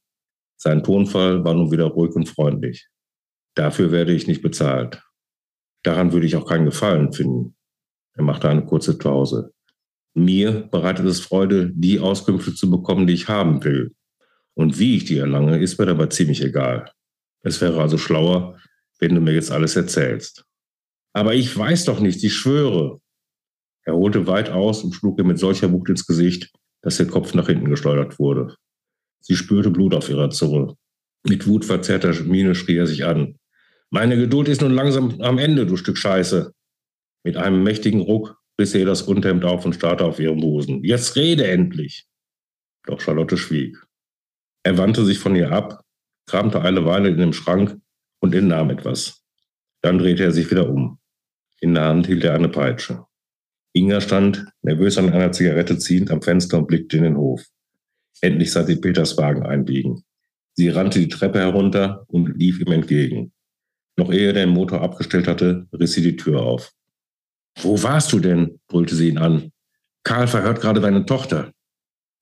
Sein 0.58 0.82
Tonfall 0.82 1.44
war 1.44 1.54
nun 1.54 1.72
wieder 1.72 1.86
ruhig 1.86 2.16
und 2.16 2.30
freundlich. 2.30 2.88
Dafür 3.54 3.92
werde 3.92 4.14
ich 4.14 4.28
nicht 4.28 4.42
bezahlt. 4.42 5.04
Daran 5.84 6.14
würde 6.14 6.26
ich 6.26 6.38
auch 6.38 6.48
keinen 6.48 6.66
Gefallen 6.66 7.12
finden. 7.12 7.56
Er 8.14 8.24
machte 8.24 8.48
eine 8.48 8.66
kurze 8.66 8.98
Pause. 8.98 9.52
Mir 10.14 10.70
bereitet 10.72 11.06
es 11.06 11.20
Freude, 11.20 11.70
die 11.74 12.00
Auskünfte 12.00 12.56
zu 12.56 12.72
bekommen, 12.72 13.08
die 13.08 13.14
ich 13.14 13.28
haben 13.28 13.62
will. 13.66 13.94
Und 14.54 14.80
wie 14.80 14.96
ich 14.96 15.04
die 15.04 15.18
erlange, 15.18 15.60
ist 15.60 15.78
mir 15.78 15.86
dabei 15.86 16.08
ziemlich 16.08 16.42
egal. 16.42 16.90
Es 17.42 17.60
wäre 17.60 17.82
also 17.82 17.98
schlauer, 17.98 18.58
wenn 19.00 19.16
du 19.16 19.20
mir 19.20 19.34
jetzt 19.34 19.52
alles 19.52 19.76
erzählst. 19.76 20.46
Aber 21.14 21.34
ich 21.34 21.56
weiß 21.56 21.86
doch 21.86 22.00
nicht, 22.00 22.24
ich 22.24 22.34
schwöre. 22.34 23.00
Er 23.84 23.96
holte 23.96 24.28
weit 24.28 24.50
aus 24.50 24.84
und 24.84 24.94
schlug 24.94 25.18
ihr 25.18 25.26
mit 25.26 25.40
solcher 25.40 25.72
Wucht 25.72 25.90
ins 25.90 26.06
Gesicht, 26.06 26.52
dass 26.82 27.00
ihr 27.00 27.08
Kopf 27.08 27.34
nach 27.34 27.48
hinten 27.48 27.70
gesteuert 27.70 28.20
wurde. 28.20 28.56
Sie 29.20 29.36
spürte 29.36 29.70
Blut 29.70 29.94
auf 29.94 30.10
ihrer 30.10 30.30
Zunge. 30.30 30.76
Mit 31.28 31.48
wutverzerrter 31.48 32.14
Miene 32.24 32.56
schrie 32.56 32.78
er 32.78 32.88
sich 32.88 33.06
an. 33.06 33.38
Meine 33.90 34.16
Geduld 34.18 34.48
ist 34.48 34.62
nun 34.62 34.74
langsam 34.74 35.20
am 35.22 35.38
Ende, 35.38 35.66
du 35.66 35.76
Stück 35.78 35.98
Scheiße. 35.98 36.54
Mit 37.24 37.38
einem 37.38 37.64
mächtigen 37.64 38.02
Ruck 38.02 38.38
riss 38.60 38.74
er 38.74 38.82
ihr 38.82 38.86
das 38.86 39.02
Unterhemd 39.04 39.46
auf 39.46 39.66
und 39.66 39.74
starrte 39.74 40.06
auf 40.06 40.20
ihren 40.20 40.40
Busen. 40.40 40.84
Jetzt 40.84 41.16
rede 41.16 41.46
endlich! 41.48 42.08
Doch 42.86 43.00
Charlotte 43.00 43.38
schwieg. 43.38 43.78
Er 44.64 44.78
wandte 44.78 45.06
sich 45.06 45.20
von 45.20 45.36
ihr 45.36 45.52
ab, 45.52 45.84
kramte 46.26 46.62
eine 46.62 46.86
Weile 46.86 47.10
in 47.10 47.18
dem 47.18 47.34
Schrank 47.34 47.78
und 48.20 48.34
entnahm 48.34 48.70
etwas. 48.70 49.24
Dann 49.82 49.98
drehte 49.98 50.24
er 50.24 50.32
sich 50.32 50.50
wieder 50.50 50.70
um. 50.70 51.01
In 51.62 51.76
der 51.76 51.86
Hand 51.86 52.08
hielt 52.08 52.24
er 52.24 52.34
eine 52.34 52.50
Peitsche. 52.50 53.06
Inga 53.74 54.02
stand, 54.02 54.46
nervös 54.64 54.98
an 54.98 55.12
einer 55.12 55.32
Zigarette 55.32 55.78
ziehend, 55.78 56.12
am 56.12 56.22
Fenster 56.22 56.58
und 56.58 56.68
blickte 56.68 56.98
in 56.98 57.04
den 57.04 57.18
Hof. 57.18 57.46
Endlich 58.20 58.52
sah 58.52 58.64
sie 58.64 58.76
Peters 58.76 59.18
Wagen 59.18 59.46
einbiegen. 59.46 60.04
Sie 60.54 60.70
rannte 60.70 61.00
die 61.00 61.08
Treppe 61.08 61.40
herunter 61.40 62.04
und 62.08 62.36
lief 62.38 62.60
ihm 62.60 62.72
entgegen. 62.72 63.32
Noch 63.96 64.12
ehe 64.12 64.28
er 64.28 64.34
den 64.34 64.50
Motor 64.50 64.82
abgestellt 64.82 65.28
hatte, 65.28 65.68
riss 65.72 65.94
sie 65.94 66.02
die 66.02 66.18
Tür 66.18 66.42
auf. 66.42 66.74
Wo 67.62 67.82
warst 67.84 68.12
du 68.12 68.20
denn? 68.20 68.60
brüllte 68.68 68.96
sie 68.96 69.10
ihn 69.10 69.20
an. 69.20 69.52
Karl 70.04 70.28
verhört 70.28 70.62
gerade 70.62 70.82
deine 70.82 71.06
Tochter. 71.06 71.52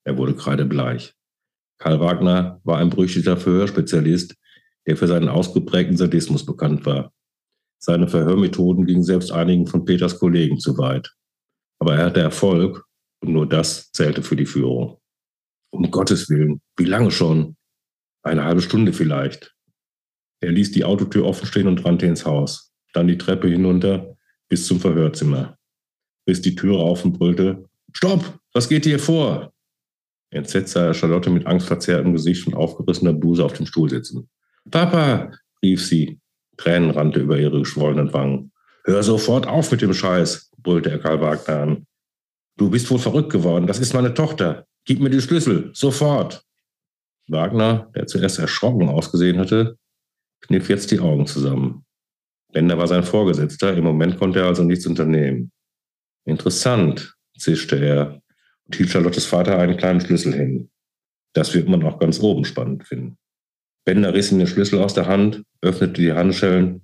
Er 0.03 0.17
wurde 0.17 0.35
kreidebleich. 0.35 1.13
Karl 1.77 1.99
Wagner 2.01 2.59
war 2.65 2.77
ein 2.77 2.89
berüchtigter 2.89 3.37
Verhörspezialist, 3.37 4.35
der 4.85 4.97
für 4.97 5.07
seinen 5.07 5.29
ausgeprägten 5.29 5.95
Sadismus 5.95 6.45
bekannt 6.45 6.85
war. 6.85 7.13
Seine 7.80 8.07
Verhörmethoden 8.07 8.86
gingen 8.86 9.03
selbst 9.03 9.32
einigen 9.32 9.65
von 9.65 9.86
Peters 9.86 10.19
Kollegen 10.19 10.59
zu 10.59 10.77
weit. 10.77 11.15
Aber 11.80 11.95
er 11.95 12.05
hatte 12.05 12.19
Erfolg 12.19 12.86
und 13.21 13.32
nur 13.32 13.47
das 13.47 13.91
zählte 13.91 14.21
für 14.21 14.36
die 14.36 14.45
Führung. 14.45 14.99
Um 15.71 15.89
Gottes 15.89 16.30
Willen, 16.30 16.61
wie 16.77 16.86
lange 16.86 17.11
schon? 17.11 17.55
Eine 18.21 18.43
halbe 18.43 18.61
Stunde 18.61 18.91
vielleicht. 18.91 19.55
Er 20.41 20.51
ließ 20.51 20.71
die 20.71 20.84
Autotür 20.84 21.25
offen 21.25 21.45
stehen 21.45 21.67
und 21.67 21.86
rannte 21.86 22.05
ins 22.05 22.25
Haus, 22.25 22.73
dann 22.93 23.07
die 23.07 23.17
Treppe 23.17 23.47
hinunter 23.47 24.17
bis 24.49 24.65
zum 24.65 24.80
Verhörzimmer. 24.80 25.57
Bis 26.25 26.41
die 26.41 26.55
Tür 26.55 26.77
auf 26.77 27.05
und 27.05 27.13
brüllte, 27.13 27.69
Stopp, 27.93 28.39
was 28.53 28.67
geht 28.67 28.86
hier 28.86 28.99
vor? 28.99 29.53
Entsetzt 30.32 30.73
sah 30.73 30.88
er 30.88 30.93
Charlotte 30.93 31.30
mit 31.30 31.47
angstverzerrtem 31.47 32.13
Gesicht 32.13 32.45
und 32.45 32.53
aufgerissener 32.53 33.13
Bluse 33.13 33.43
auf 33.43 33.53
dem 33.53 33.65
Stuhl 33.65 33.89
sitzen. 33.89 34.30
Papa, 34.69 35.32
rief 35.63 35.86
sie. 35.86 36.19
Tränen 36.60 36.91
rannte 36.91 37.22
über 37.22 37.38
ihre 37.38 37.60
geschwollenen 37.60 38.12
Wangen. 38.14 38.51
Hör 38.84 39.01
sofort 39.01 39.47
auf 39.47 39.72
mit 39.72 39.82
dem 39.82 39.93
Scheiß, 39.93 40.51
brüllte 40.57 40.91
er 40.91 40.99
Karl 40.99 41.22
Wagner 41.22 41.62
an. 41.62 41.88
Du 42.57 42.70
bist 42.70 42.91
wohl 42.91 42.99
verrückt 42.99 43.32
geworden. 43.32 43.66
Das 43.66 43.80
ist 43.80 43.93
meine 43.93 44.14
Tochter. 44.14 44.66
Gib 44.84 44.99
mir 44.99 45.10
die 45.10 45.22
Schlüssel. 45.22 45.72
Sofort. 45.74 46.43
Wagner, 47.28 47.89
der 47.95 48.07
zuerst 48.07 48.39
erschrocken 48.39 48.89
ausgesehen 48.89 49.39
hatte, 49.39 49.78
kniff 50.41 50.68
jetzt 50.68 50.91
die 50.91 50.99
Augen 50.99 51.28
zusammen. 51.28 51.86
Bender 52.51 52.78
war 52.78 52.88
sein 52.88 53.03
Vorgesetzter. 53.03 53.76
Im 53.78 53.86
Moment 53.86 54.18
konnte 54.18 54.39
er 54.39 54.47
also 54.47 54.64
nichts 54.64 54.86
unternehmen. 54.86 55.51
Interessant, 56.26 57.16
zischte 57.38 57.78
er 57.78 58.22
und 58.66 58.76
hielt 58.76 58.89
Charlottes 58.89 59.26
Vater 59.26 59.57
einen 59.60 59.78
kleinen 59.78 60.01
Schlüssel 60.01 60.34
hin. 60.34 60.70
Das 61.34 61.53
wird 61.53 61.70
man 61.70 61.84
auch 61.84 61.99
ganz 61.99 62.20
oben 62.20 62.43
spannend 62.43 62.86
finden. 62.86 63.18
Bender 63.89 64.13
riss 64.13 64.31
ihm 64.31 64.37
den 64.37 64.45
Schlüssel 64.45 64.77
aus 64.77 64.93
der 64.93 65.07
Hand, 65.07 65.43
öffnete 65.61 65.99
die 65.99 66.13
Handschellen 66.13 66.83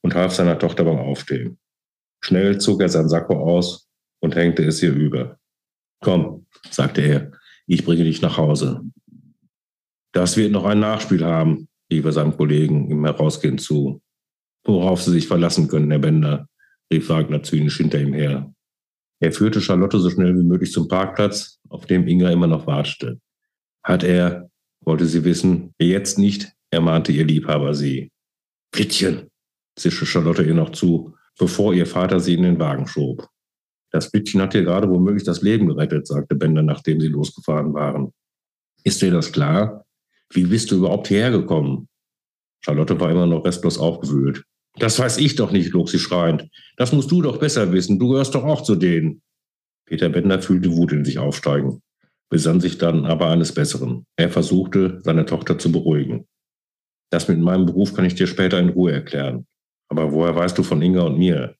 und 0.00 0.14
half 0.14 0.32
seiner 0.32 0.58
Tochter 0.58 0.82
beim 0.82 0.96
Aufstehen. 0.96 1.58
Schnell 2.24 2.56
zog 2.58 2.80
er 2.80 2.88
sein 2.88 3.10
Sakko 3.10 3.34
aus 3.34 3.86
und 4.20 4.34
hängte 4.34 4.64
es 4.64 4.82
ihr 4.82 4.94
über. 4.94 5.38
Komm, 6.00 6.46
sagte 6.70 7.02
er, 7.02 7.32
ich 7.66 7.84
bringe 7.84 8.04
dich 8.04 8.22
nach 8.22 8.38
Hause. 8.38 8.80
Das 10.12 10.38
wird 10.38 10.50
noch 10.52 10.64
ein 10.64 10.80
Nachspiel 10.80 11.22
haben, 11.22 11.68
rief 11.92 12.06
er 12.06 12.12
seinem 12.12 12.34
Kollegen 12.34 12.90
im 12.90 13.04
Herausgehen 13.04 13.58
zu. 13.58 14.00
Worauf 14.64 15.02
Sie 15.02 15.10
sich 15.10 15.28
verlassen 15.28 15.68
können, 15.68 15.90
Herr 15.90 15.98
Bender, 15.98 16.48
rief 16.90 17.10
Wagner 17.10 17.42
zynisch 17.42 17.76
hinter 17.76 18.00
ihm 18.00 18.14
her. 18.14 18.50
Er 19.20 19.32
führte 19.32 19.60
Charlotte 19.60 19.98
so 19.98 20.08
schnell 20.08 20.34
wie 20.34 20.44
möglich 20.44 20.72
zum 20.72 20.88
Parkplatz, 20.88 21.60
auf 21.68 21.84
dem 21.84 22.08
Inga 22.08 22.30
immer 22.30 22.46
noch 22.46 22.66
wartete. 22.66 23.20
Hat 23.82 24.02
er, 24.02 24.47
wollte 24.88 25.06
sie 25.06 25.22
wissen, 25.22 25.74
jetzt 25.78 26.18
nicht, 26.18 26.52
ermahnte 26.70 27.12
ihr 27.12 27.26
Liebhaber 27.26 27.74
sie. 27.74 28.10
Flittchen, 28.74 29.28
zischte 29.76 30.06
Charlotte 30.06 30.42
ihr 30.42 30.54
noch 30.54 30.70
zu, 30.70 31.14
bevor 31.38 31.74
ihr 31.74 31.86
Vater 31.86 32.20
sie 32.20 32.34
in 32.34 32.42
den 32.42 32.58
Wagen 32.58 32.86
schob. 32.86 33.28
Das 33.90 34.06
Flittchen 34.06 34.40
hat 34.40 34.54
dir 34.54 34.62
gerade 34.62 34.88
womöglich 34.88 35.24
das 35.24 35.42
Leben 35.42 35.68
gerettet, 35.68 36.06
sagte 36.06 36.34
Bender, 36.34 36.62
nachdem 36.62 37.00
sie 37.00 37.08
losgefahren 37.08 37.74
waren. 37.74 38.12
Ist 38.82 39.02
dir 39.02 39.10
das 39.10 39.30
klar? 39.30 39.84
Wie 40.30 40.44
bist 40.44 40.70
du 40.70 40.76
überhaupt 40.76 41.08
hierher 41.08 41.32
gekommen? 41.32 41.88
Charlotte 42.60 42.98
war 42.98 43.10
immer 43.10 43.26
noch 43.26 43.44
restlos 43.44 43.78
aufgewühlt. 43.78 44.44
Das 44.78 44.98
weiß 44.98 45.18
ich 45.18 45.36
doch 45.36 45.50
nicht, 45.50 45.72
log 45.72 45.90
sie 45.90 45.98
schreiend. 45.98 46.48
Das 46.78 46.92
musst 46.92 47.10
du 47.10 47.20
doch 47.20 47.36
besser 47.36 47.72
wissen. 47.72 47.98
Du 47.98 48.08
gehörst 48.08 48.34
doch 48.34 48.44
auch 48.44 48.62
zu 48.62 48.74
denen. 48.74 49.20
Peter 49.86 50.08
Bender 50.08 50.40
fühlte 50.40 50.74
Wut 50.74 50.92
in 50.92 51.04
sich 51.04 51.18
aufsteigen, 51.18 51.82
besann 52.30 52.60
sich 52.60 52.78
dann 52.78 53.06
aber 53.06 53.30
eines 53.30 53.52
Besseren. 53.52 54.06
Er 54.16 54.30
versuchte, 54.30 55.00
seine 55.02 55.24
Tochter 55.24 55.58
zu 55.58 55.72
beruhigen. 55.72 56.26
Das 57.10 57.28
mit 57.28 57.38
meinem 57.38 57.66
Beruf 57.66 57.94
kann 57.94 58.04
ich 58.04 58.14
dir 58.14 58.26
später 58.26 58.58
in 58.58 58.68
Ruhe 58.68 58.92
erklären. 58.92 59.46
Aber 59.88 60.12
woher 60.12 60.36
weißt 60.36 60.56
du 60.58 60.62
von 60.62 60.82
Inga 60.82 61.02
und 61.02 61.18
mir? 61.18 61.54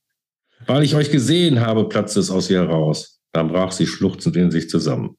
Weil 0.67 0.83
ich 0.83 0.95
euch 0.95 1.11
gesehen 1.11 1.61
habe, 1.61 1.89
platzte 1.89 2.21
es 2.21 2.31
aus 2.31 2.51
ihr 2.51 2.61
heraus. 2.61 3.21
Dann 3.33 3.49
brach 3.49 3.73
sie 3.73 3.87
schluchzend 3.87 4.37
in 4.37 4.51
sich 4.51 4.69
zusammen. 4.69 5.17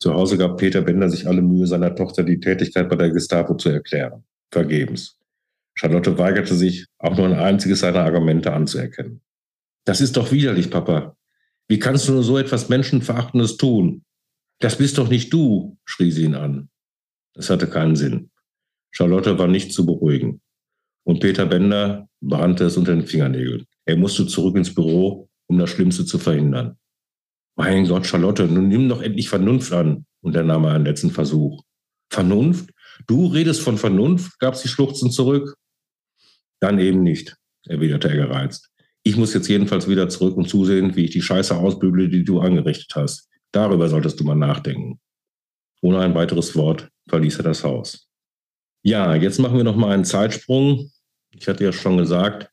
Zu 0.00 0.14
Hause 0.14 0.38
gab 0.38 0.58
Peter 0.58 0.82
Bender 0.82 1.08
sich 1.08 1.26
alle 1.26 1.42
Mühe, 1.42 1.66
seiner 1.66 1.94
Tochter 1.94 2.22
die 2.22 2.38
Tätigkeit 2.38 2.88
bei 2.88 2.96
der 2.96 3.10
Gestapo 3.10 3.54
zu 3.56 3.68
erklären. 3.70 4.24
Vergebens. 4.52 5.18
Charlotte 5.74 6.18
weigerte 6.18 6.54
sich, 6.54 6.86
auch 6.98 7.16
nur 7.16 7.26
ein 7.26 7.34
einziges 7.34 7.80
seiner 7.80 8.00
Argumente 8.00 8.52
anzuerkennen. 8.52 9.22
Das 9.84 10.00
ist 10.00 10.16
doch 10.16 10.30
widerlich, 10.30 10.70
Papa. 10.70 11.16
Wie 11.68 11.78
kannst 11.78 12.08
du 12.08 12.12
nur 12.12 12.22
so 12.22 12.38
etwas 12.38 12.68
Menschenverachtendes 12.68 13.56
tun? 13.56 14.04
Das 14.60 14.78
bist 14.78 14.98
doch 14.98 15.08
nicht 15.08 15.32
du, 15.32 15.78
schrie 15.84 16.10
sie 16.10 16.24
ihn 16.24 16.34
an. 16.34 16.68
Es 17.34 17.50
hatte 17.50 17.68
keinen 17.68 17.96
Sinn. 17.96 18.30
Charlotte 18.90 19.38
war 19.38 19.46
nicht 19.46 19.72
zu 19.72 19.86
beruhigen. 19.86 20.40
Und 21.04 21.20
Peter 21.20 21.46
Bender 21.46 22.08
brannte 22.20 22.64
es 22.64 22.76
unter 22.76 22.94
den 22.94 23.06
Fingernägeln. 23.06 23.66
Er 23.84 23.96
musste 23.96 24.26
zurück 24.26 24.56
ins 24.56 24.74
Büro, 24.74 25.30
um 25.46 25.58
das 25.58 25.70
Schlimmste 25.70 26.04
zu 26.04 26.18
verhindern. 26.18 26.76
Mein 27.56 27.86
Gott, 27.86 28.06
Charlotte, 28.06 28.46
nun 28.46 28.68
nimm 28.68 28.88
doch 28.88 29.02
endlich 29.02 29.28
Vernunft 29.28 29.72
an. 29.72 30.06
Und 30.20 30.34
er 30.34 30.44
nahm 30.44 30.64
einen 30.64 30.84
letzten 30.84 31.10
Versuch. 31.10 31.62
Vernunft? 32.10 32.70
Du 33.06 33.26
redest 33.26 33.62
von 33.62 33.78
Vernunft? 33.78 34.38
gab 34.40 34.56
sie 34.56 34.68
schluchzend 34.68 35.12
zurück. 35.12 35.56
Dann 36.60 36.78
eben 36.78 37.02
nicht, 37.02 37.36
erwiderte 37.66 38.08
er 38.08 38.16
gereizt. 38.16 38.70
Ich 39.04 39.16
muss 39.16 39.32
jetzt 39.32 39.48
jedenfalls 39.48 39.88
wieder 39.88 40.08
zurück 40.08 40.36
und 40.36 40.48
zusehen, 40.48 40.96
wie 40.96 41.04
ich 41.04 41.12
die 41.12 41.22
Scheiße 41.22 41.56
ausbügle, 41.56 42.08
die 42.08 42.24
du 42.24 42.40
angerichtet 42.40 42.94
hast. 42.96 43.27
Darüber 43.52 43.88
solltest 43.88 44.20
du 44.20 44.24
mal 44.24 44.34
nachdenken. 44.34 45.00
Ohne 45.80 46.00
ein 46.00 46.14
weiteres 46.14 46.54
Wort 46.56 46.88
verließ 47.08 47.38
er 47.38 47.44
das 47.44 47.64
Haus. 47.64 48.08
Ja, 48.82 49.14
jetzt 49.14 49.38
machen 49.38 49.56
wir 49.56 49.64
noch 49.64 49.76
mal 49.76 49.92
einen 49.92 50.04
Zeitsprung. 50.04 50.90
Ich 51.30 51.48
hatte 51.48 51.64
ja 51.64 51.72
schon 51.72 51.98
gesagt, 51.98 52.50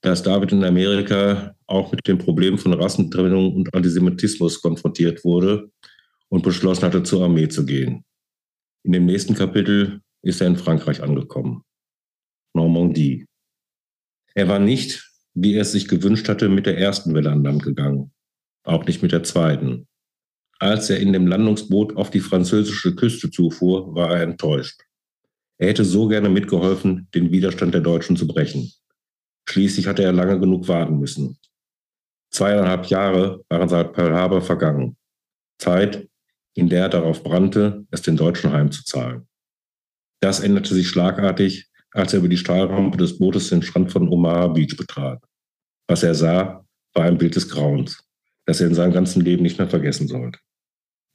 dass 0.00 0.22
David 0.22 0.52
in 0.52 0.64
Amerika 0.64 1.54
auch 1.66 1.92
mit 1.92 2.06
dem 2.06 2.18
Problem 2.18 2.58
von 2.58 2.72
Rassentrennung 2.74 3.54
und 3.54 3.74
Antisemitismus 3.74 4.60
konfrontiert 4.60 5.24
wurde 5.24 5.70
und 6.28 6.42
beschlossen 6.42 6.84
hatte, 6.84 7.02
zur 7.02 7.24
Armee 7.24 7.48
zu 7.48 7.64
gehen. 7.64 8.04
In 8.82 8.92
dem 8.92 9.06
nächsten 9.06 9.34
Kapitel 9.34 10.00
ist 10.22 10.40
er 10.40 10.48
in 10.48 10.56
Frankreich 10.56 11.02
angekommen. 11.02 11.62
Normandie. 12.54 13.26
Er 14.34 14.48
war 14.48 14.58
nicht, 14.58 15.08
wie 15.34 15.54
er 15.54 15.62
es 15.62 15.72
sich 15.72 15.88
gewünscht 15.88 16.28
hatte, 16.28 16.48
mit 16.48 16.66
der 16.66 16.78
ersten 16.78 17.14
Welle 17.14 17.30
an 17.30 17.44
Land 17.44 17.62
gegangen, 17.62 18.12
auch 18.64 18.84
nicht 18.86 19.02
mit 19.02 19.12
der 19.12 19.22
zweiten. 19.22 19.86
Als 20.62 20.90
er 20.90 21.00
in 21.00 21.12
dem 21.12 21.26
Landungsboot 21.26 21.96
auf 21.96 22.10
die 22.10 22.20
französische 22.20 22.94
Küste 22.94 23.28
zufuhr, 23.32 23.96
war 23.96 24.14
er 24.14 24.22
enttäuscht. 24.22 24.80
Er 25.58 25.66
hätte 25.66 25.84
so 25.84 26.06
gerne 26.06 26.28
mitgeholfen, 26.28 27.08
den 27.16 27.32
Widerstand 27.32 27.74
der 27.74 27.80
Deutschen 27.80 28.16
zu 28.16 28.28
brechen. 28.28 28.70
Schließlich 29.48 29.88
hatte 29.88 30.04
er 30.04 30.12
lange 30.12 30.38
genug 30.38 30.68
warten 30.68 31.00
müssen. 31.00 31.36
Zweieinhalb 32.30 32.86
Jahre 32.86 33.44
waren 33.48 33.68
seit 33.68 33.92
Pearl 33.92 34.14
Harbor 34.14 34.40
vergangen. 34.40 34.96
Zeit, 35.58 36.08
in 36.54 36.68
der 36.68 36.82
er 36.82 36.90
darauf 36.90 37.24
brannte, 37.24 37.84
es 37.90 38.02
den 38.02 38.16
Deutschen 38.16 38.52
heimzuzahlen. 38.52 39.26
Das 40.20 40.38
änderte 40.38 40.74
sich 40.74 40.86
schlagartig, 40.86 41.72
als 41.90 42.12
er 42.12 42.20
über 42.20 42.28
die 42.28 42.36
Stahlrampe 42.36 42.98
des 42.98 43.18
Bootes 43.18 43.48
den 43.48 43.62
Strand 43.62 43.90
von 43.90 44.08
Omaha 44.08 44.46
Beach 44.46 44.76
betrat. 44.76 45.20
Was 45.88 46.04
er 46.04 46.14
sah, 46.14 46.64
war 46.94 47.04
ein 47.04 47.18
Bild 47.18 47.34
des 47.34 47.48
Grauens, 47.48 48.04
das 48.46 48.60
er 48.60 48.68
in 48.68 48.76
seinem 48.76 48.92
ganzen 48.92 49.22
Leben 49.22 49.42
nicht 49.42 49.58
mehr 49.58 49.68
vergessen 49.68 50.06
sollte. 50.06 50.38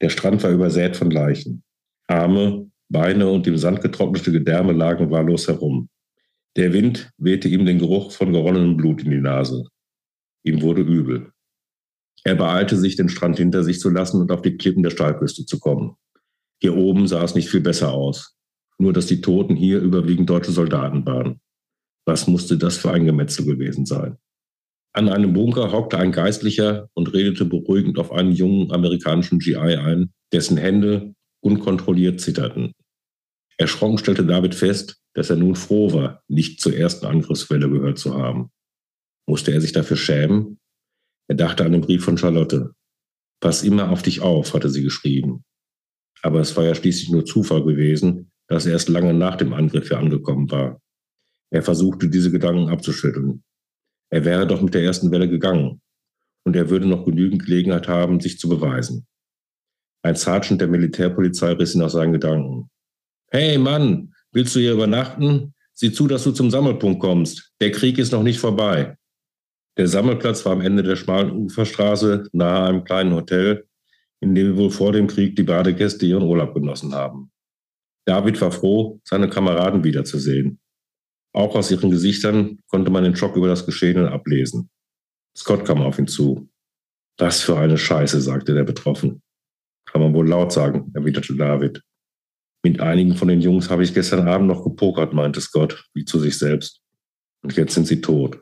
Der 0.02 0.10
Strand 0.10 0.44
war 0.44 0.52
übersät 0.52 0.96
von 0.96 1.12
Leichen. 1.12 1.64
Arme, 2.08 2.70
Beine 2.90 3.30
und 3.30 3.48
im 3.48 3.58
Sand 3.58 3.82
getrocknete 3.82 4.32
Gedärme 4.32 4.74
lagen 4.74 5.12
wahllos 5.12 5.48
herum. 5.48 5.90
Der 6.56 6.74
Wind 6.74 7.12
wehte 7.18 7.48
ihm 7.50 7.66
den 7.66 7.80
Geruch 7.80 8.12
von 8.12 8.32
geronnenem 8.32 8.78
Blut 8.78 9.04
in 9.04 9.12
die 9.12 9.22
Nase. 9.22 9.66
Ihm 10.44 10.62
wurde 10.62 10.82
übel. 10.82 11.32
Er 12.24 12.36
beeilte 12.36 12.78
sich, 12.78 12.96
den 12.96 13.10
Strand 13.10 13.38
hinter 13.38 13.64
sich 13.64 13.80
zu 13.80 13.90
lassen 13.90 14.22
und 14.22 14.32
auf 14.32 14.42
die 14.42 14.58
Klippen 14.58 14.84
der 14.84 14.90
Stahlküste 14.90 15.46
zu 15.46 15.60
kommen. 15.60 15.96
Hier 16.60 16.76
oben 16.76 17.08
sah 17.08 17.24
es 17.24 17.36
nicht 17.36 17.50
viel 17.50 17.62
besser 17.62 17.94
aus. 17.94 18.36
Nur, 18.80 18.94
dass 18.94 19.08
die 19.08 19.22
Toten 19.22 19.56
hier 19.56 19.80
überwiegend 19.80 20.30
deutsche 20.30 20.52
Soldaten 20.52 21.06
waren. 21.06 21.42
Was 22.06 22.28
musste 22.28 22.58
das 22.58 22.78
für 22.78 22.92
ein 22.92 23.06
Gemetzel 23.06 23.46
gewesen 23.46 23.86
sein? 23.86 24.18
An 24.98 25.10
einem 25.10 25.32
Bunker 25.32 25.72
hockte 25.72 26.00
ein 26.00 26.12
Geistlicher 26.12 26.90
und 26.96 27.14
redete 27.14 27.46
beruhigend 27.46 28.00
auf 28.00 28.12
einen 28.12 28.32
jungen 28.32 28.72
amerikanischen 28.72 29.38
GI 29.38 29.56
ein, 29.56 30.12
dessen 30.34 30.58
Hände 30.58 31.14
unkontrolliert 31.40 32.20
zitterten. 32.20 32.74
Erschrocken 33.58 34.00
stellte 34.00 34.26
David 34.26 34.56
fest, 34.56 35.00
dass 35.14 35.30
er 35.30 35.36
nun 35.36 35.56
froh 35.56 35.94
war, 35.94 36.24
nicht 36.28 36.60
zur 36.62 36.76
ersten 36.76 37.06
Angriffswelle 37.06 37.70
gehört 37.70 38.00
zu 38.00 38.16
haben. 38.16 38.50
Musste 39.28 39.52
er 39.52 39.62
sich 39.62 39.72
dafür 39.72 39.98
schämen? 39.98 40.58
Er 41.28 41.36
dachte 41.36 41.64
an 41.64 41.74
den 41.74 41.82
Brief 41.82 42.04
von 42.04 42.18
Charlotte. 42.18 42.74
Pass 43.40 43.62
immer 43.62 43.92
auf 43.92 44.02
dich 44.02 44.22
auf, 44.22 44.56
hatte 44.56 44.72
sie 44.72 44.82
geschrieben. 44.82 45.44
Aber 46.24 46.40
es 46.40 46.58
war 46.58 46.64
ja 46.64 46.74
schließlich 46.74 47.12
nur 47.12 47.24
Zufall 47.24 47.64
gewesen, 47.64 48.32
dass 48.48 48.66
er 48.66 48.72
erst 48.72 48.90
lange 48.90 49.14
nach 49.14 49.36
dem 49.36 49.54
Angriff 49.54 49.90
hier 49.90 50.00
angekommen 50.00 50.50
war. 50.50 50.82
Er 51.52 51.62
versuchte, 51.62 52.10
diese 52.10 52.32
Gedanken 52.32 52.70
abzuschütteln. 52.70 53.44
Er 54.10 54.26
wäre 54.26 54.48
doch 54.48 54.62
mit 54.62 54.74
der 54.74 54.84
ersten 54.84 55.12
Welle 55.12 55.30
gegangen 55.30 55.82
und 56.46 56.56
er 56.56 56.70
würde 56.70 56.88
noch 56.88 57.06
genügend 57.06 57.46
Gelegenheit 57.46 57.88
haben, 57.88 58.20
sich 58.20 58.40
zu 58.40 58.48
beweisen. 58.48 59.06
Ein 60.04 60.16
Sergeant 60.16 60.62
der 60.62 60.70
Militärpolizei 60.70 61.52
riss 61.54 61.76
ihn 61.76 61.82
aus 61.82 61.94
seinen 61.94 62.14
Gedanken. 62.14 62.70
Hey 63.30 63.58
Mann, 63.58 64.14
willst 64.32 64.56
du 64.56 64.60
hier 64.60 64.74
übernachten? 64.74 65.54
Sieh 65.74 65.92
zu, 65.92 66.08
dass 66.08 66.24
du 66.24 66.32
zum 66.32 66.50
Sammelpunkt 66.50 67.02
kommst. 67.02 67.52
Der 67.60 67.72
Krieg 67.72 67.98
ist 67.98 68.14
noch 68.14 68.24
nicht 68.24 68.40
vorbei. 68.40 68.96
Der 69.78 69.88
Sammelplatz 69.88 70.46
war 70.46 70.54
am 70.54 70.62
Ende 70.62 70.82
der 70.82 70.96
schmalen 70.96 71.32
Uferstraße 71.32 72.30
nahe 72.32 72.70
einem 72.70 72.84
kleinen 72.84 73.14
Hotel, 73.14 73.68
in 74.22 74.34
dem 74.34 74.58
wohl 74.58 74.72
vor 74.72 74.92
dem 74.92 75.08
Krieg 75.08 75.36
die 75.36 75.44
Badegäste 75.44 76.06
ihren 76.06 76.24
Urlaub 76.24 76.54
genossen 76.54 76.96
haben. 76.96 77.32
David 78.06 78.40
war 78.42 78.52
froh, 78.52 79.00
seine 79.04 79.30
Kameraden 79.30 79.84
wiederzusehen. 79.84 80.60
Auch 81.34 81.56
aus 81.56 81.72
ihren 81.72 81.92
Gesichtern 81.92 82.60
konnte 82.68 82.92
man 82.92 83.04
den 83.04 83.16
Schock 83.16 83.36
über 83.36 83.48
das 83.48 83.66
Geschehene 83.66 84.12
ablesen. 84.12 84.70
Scott 85.36 85.66
kam 85.66 85.82
auf 85.82 86.00
ihn 86.00 86.08
zu. 86.08 86.50
Was 87.18 87.42
für 87.42 87.58
eine 87.58 87.78
Scheiße, 87.78 88.22
sagte 88.22 88.54
der 88.54 88.64
Betroffen. 88.64 89.22
Kann 89.86 90.02
man 90.02 90.14
wohl 90.14 90.28
laut 90.28 90.52
sagen, 90.52 90.92
erwiderte 90.94 91.36
David. 91.36 91.82
Mit 92.64 92.80
einigen 92.80 93.16
von 93.16 93.28
den 93.28 93.42
Jungs 93.42 93.70
habe 93.70 93.84
ich 93.84 93.94
gestern 93.94 94.28
Abend 94.28 94.48
noch 94.48 94.64
gepokert, 94.64 95.14
meinte 95.14 95.42
Scott, 95.42 95.86
wie 95.94 96.06
zu 96.06 96.20
sich 96.20 96.38
selbst. 96.38 96.82
Und 97.44 97.56
jetzt 97.56 97.74
sind 97.74 97.88
sie 97.88 98.02
tot. 98.02 98.42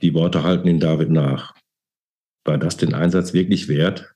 Die 0.00 0.14
Worte 0.14 0.44
halten 0.44 0.68
ihn 0.68 0.80
David 0.80 1.10
nach. 1.10 1.54
War 2.44 2.58
das 2.58 2.76
den 2.76 2.94
Einsatz 2.94 3.32
wirklich 3.32 3.68
wert? 3.68 4.14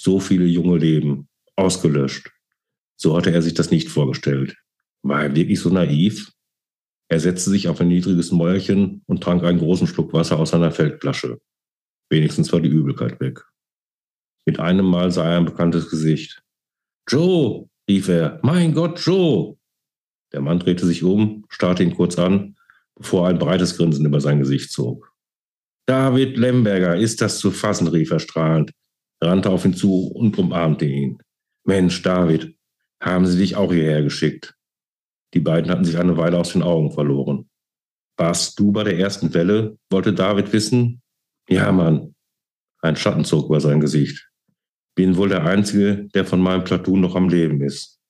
So 0.00 0.20
viele 0.20 0.46
junge 0.46 0.78
Leben, 0.78 1.28
ausgelöscht. 1.56 2.30
So 2.96 3.16
hatte 3.16 3.32
er 3.32 3.42
sich 3.42 3.54
das 3.54 3.70
nicht 3.70 3.88
vorgestellt. 3.88 4.56
War 5.02 5.24
er 5.24 5.36
wirklich 5.36 5.60
so 5.60 5.68
naiv? 5.68 6.32
Er 7.08 7.20
setzte 7.20 7.50
sich 7.50 7.68
auf 7.68 7.80
ein 7.80 7.88
niedriges 7.88 8.32
Mäuerchen 8.32 9.02
und 9.06 9.22
trank 9.22 9.42
einen 9.42 9.58
großen 9.58 9.86
Schluck 9.86 10.12
Wasser 10.12 10.38
aus 10.38 10.50
seiner 10.50 10.70
Feldflasche. 10.70 11.40
Wenigstens 12.10 12.52
war 12.52 12.60
die 12.60 12.68
Übelkeit 12.68 13.18
weg. 13.20 13.44
Mit 14.46 14.60
einem 14.60 14.86
Mal 14.86 15.10
sah 15.10 15.30
er 15.30 15.38
ein 15.38 15.44
bekanntes 15.44 15.90
Gesicht. 15.90 16.42
Joe, 17.08 17.68
rief 17.88 18.08
er. 18.08 18.40
Mein 18.42 18.74
Gott, 18.74 19.00
Joe! 19.00 19.56
Der 20.32 20.42
Mann 20.42 20.58
drehte 20.58 20.86
sich 20.86 21.02
um, 21.02 21.46
starrte 21.48 21.82
ihn 21.82 21.94
kurz 21.94 22.18
an, 22.18 22.56
bevor 22.94 23.28
ein 23.28 23.38
breites 23.38 23.76
Grinsen 23.76 24.04
über 24.04 24.20
sein 24.20 24.40
Gesicht 24.40 24.70
zog. 24.70 25.14
David 25.86 26.36
Lemberger, 26.36 26.96
ist 26.96 27.22
das 27.22 27.38
zu 27.38 27.50
fassen, 27.50 27.88
rief 27.88 28.10
er 28.10 28.18
strahlend, 28.18 28.72
rannte 29.22 29.48
auf 29.48 29.64
ihn 29.64 29.72
zu 29.72 30.08
und 30.08 30.36
umarmte 30.36 30.84
ihn. 30.84 31.18
Mensch, 31.64 32.02
David, 32.02 32.54
haben 33.02 33.26
sie 33.26 33.38
dich 33.38 33.56
auch 33.56 33.72
hierher 33.72 34.02
geschickt? 34.02 34.57
Die 35.34 35.40
beiden 35.40 35.70
hatten 35.70 35.84
sich 35.84 35.98
eine 35.98 36.16
Weile 36.16 36.38
aus 36.38 36.52
den 36.52 36.62
Augen 36.62 36.90
verloren. 36.90 37.48
Warst 38.16 38.58
du 38.58 38.72
bei 38.72 38.84
der 38.84 38.98
ersten 38.98 39.32
Welle? 39.34 39.78
wollte 39.90 40.12
David 40.12 40.52
wissen. 40.52 41.02
Ja, 41.48 41.70
Mann. 41.70 42.14
Ein 42.80 42.96
Schatten 42.96 43.24
zog 43.24 43.46
über 43.46 43.60
sein 43.60 43.80
Gesicht. 43.80 44.28
Bin 44.94 45.16
wohl 45.16 45.28
der 45.28 45.44
Einzige, 45.44 46.08
der 46.14 46.24
von 46.24 46.40
meinem 46.40 46.64
Platoon 46.64 47.00
noch 47.00 47.14
am 47.14 47.28
Leben 47.28 47.62
ist. 47.62 48.00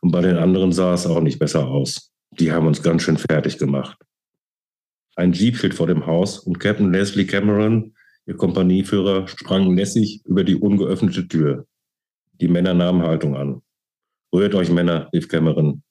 Und 0.00 0.12
bei 0.12 0.20
den 0.20 0.36
anderen 0.36 0.72
sah 0.72 0.94
es 0.94 1.06
auch 1.06 1.20
nicht 1.20 1.38
besser 1.38 1.66
aus. 1.66 2.12
Die 2.30 2.52
haben 2.52 2.66
uns 2.66 2.82
ganz 2.82 3.02
schön 3.02 3.16
fertig 3.16 3.58
gemacht. 3.58 3.98
Ein 5.16 5.32
Jeep 5.32 5.58
hielt 5.60 5.74
vor 5.74 5.88
dem 5.88 6.06
Haus 6.06 6.38
und 6.38 6.60
Captain 6.60 6.92
Leslie 6.92 7.26
Cameron, 7.26 7.94
ihr 8.26 8.36
Kompanieführer, 8.36 9.26
sprang 9.26 9.76
lässig 9.76 10.22
über 10.24 10.44
die 10.44 10.54
ungeöffnete 10.54 11.26
Tür. 11.26 11.66
Die 12.40 12.46
Männer 12.46 12.74
nahmen 12.74 13.02
Haltung 13.02 13.36
an. 13.36 13.62
Rührt 14.32 14.54
euch, 14.54 14.70
Männer, 14.70 15.08
rief 15.12 15.26
Cameron. 15.26 15.82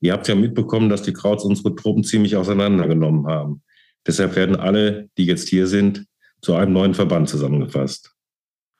Ihr 0.00 0.12
habt 0.12 0.28
ja 0.28 0.34
mitbekommen, 0.34 0.88
dass 0.88 1.02
die 1.02 1.12
Krauts 1.12 1.44
unsere 1.44 1.74
Truppen 1.74 2.04
ziemlich 2.04 2.36
auseinandergenommen 2.36 3.26
haben. 3.26 3.62
Deshalb 4.06 4.36
werden 4.36 4.56
alle, 4.56 5.08
die 5.16 5.24
jetzt 5.24 5.48
hier 5.48 5.66
sind, 5.66 6.06
zu 6.42 6.54
einem 6.54 6.72
neuen 6.72 6.94
Verband 6.94 7.28
zusammengefasst. 7.28 8.14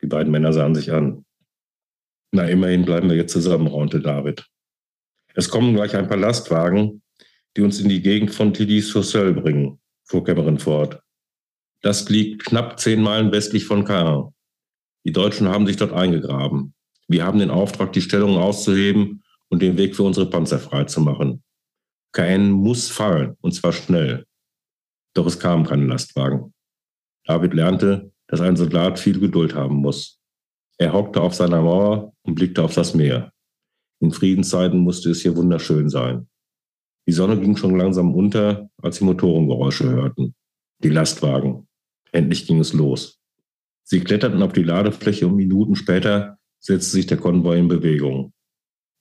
Die 0.03 0.07
beiden 0.07 0.31
Männer 0.31 0.53
sahen 0.53 0.75
sich 0.75 0.93
an. 0.93 1.25
Na, 2.31 2.45
immerhin 2.45 2.85
bleiben 2.85 3.09
wir 3.09 3.17
jetzt 3.17 3.33
zusammen, 3.33 3.67
raunte 3.67 4.01
David. 4.01 4.47
Es 5.35 5.49
kommen 5.49 5.75
gleich 5.75 5.97
ein 5.97 6.09
paar 6.09 6.19
Lastwagen, 6.19 7.03
die 7.57 7.63
uns 7.63 7.81
in 7.81 7.89
die 7.89 8.03
Gegend 8.03 8.33
von 8.35 8.53
Tilly-sur-Seul 8.53 9.33
bringen, 9.35 9.81
fuhr 10.05 10.25
Cameron 10.25 10.59
fort. 10.59 11.01
Das 11.81 12.09
liegt 12.09 12.45
knapp 12.45 12.79
zehn 12.79 13.03
Meilen 13.03 13.33
westlich 13.33 13.65
von 13.65 13.85
Caen. 13.85 14.35
Die 15.05 15.13
Deutschen 15.13 15.49
haben 15.49 15.67
sich 15.67 15.77
dort 15.77 15.93
eingegraben. 15.93 16.75
Wir 17.09 17.25
haben 17.25 17.39
den 17.39 17.51
Auftrag, 17.51 17.93
die 17.93 18.01
Stellung 18.01 18.37
auszuheben 18.37 19.24
und 19.51 19.63
den 19.63 19.77
Weg 19.77 19.97
für 19.97 20.03
unsere 20.03 20.29
Panzer 20.29 20.59
freizumachen. 20.59 21.43
Caen 22.13 22.51
muss 22.51 22.91
fallen, 22.91 23.37
und 23.41 23.53
zwar 23.53 23.73
schnell. 23.73 24.25
Doch 25.15 25.27
es 25.27 25.39
kamen 25.39 25.65
keine 25.65 25.87
Lastwagen. 25.87 26.53
David 27.27 27.55
lernte, 27.55 28.13
dass 28.27 28.41
ein 28.41 28.57
Soldat 28.57 28.99
viel 28.99 29.19
Geduld 29.19 29.55
haben 29.55 29.77
muss. 29.77 30.21
Er 30.79 30.93
hockte 30.93 31.23
auf 31.23 31.35
seiner 31.35 31.63
Mauer 31.63 32.13
und 32.23 32.35
blickte 32.35 32.63
auf 32.63 32.75
das 32.75 32.95
Meer. 32.95 33.33
In 34.01 34.11
Friedenszeiten 34.11 34.81
musste 34.81 35.11
es 35.11 35.23
hier 35.23 35.37
wunderschön 35.37 35.89
sein. 35.89 36.29
Die 37.07 37.13
Sonne 37.13 37.41
ging 37.41 37.57
schon 37.57 37.79
langsam 37.79 38.15
unter, 38.15 38.69
als 38.83 38.97
sie 38.97 39.05
Motorengeräusche 39.05 39.89
hörten. 39.89 40.35
Die 40.83 40.91
Lastwagen. 40.91 41.69
Endlich 42.13 42.47
ging 42.47 42.61
es 42.61 42.73
los. 42.73 43.19
Sie 43.83 44.01
kletterten 44.01 44.43
auf 44.43 44.53
die 44.53 44.63
Ladefläche 44.63 45.27
und 45.27 45.37
Minuten 45.37 45.75
später 45.75 46.39
setzte 46.61 46.91
sich 46.91 47.07
der 47.07 47.19
Konvoi 47.19 47.59
in 47.59 47.69
Bewegung. 47.69 48.34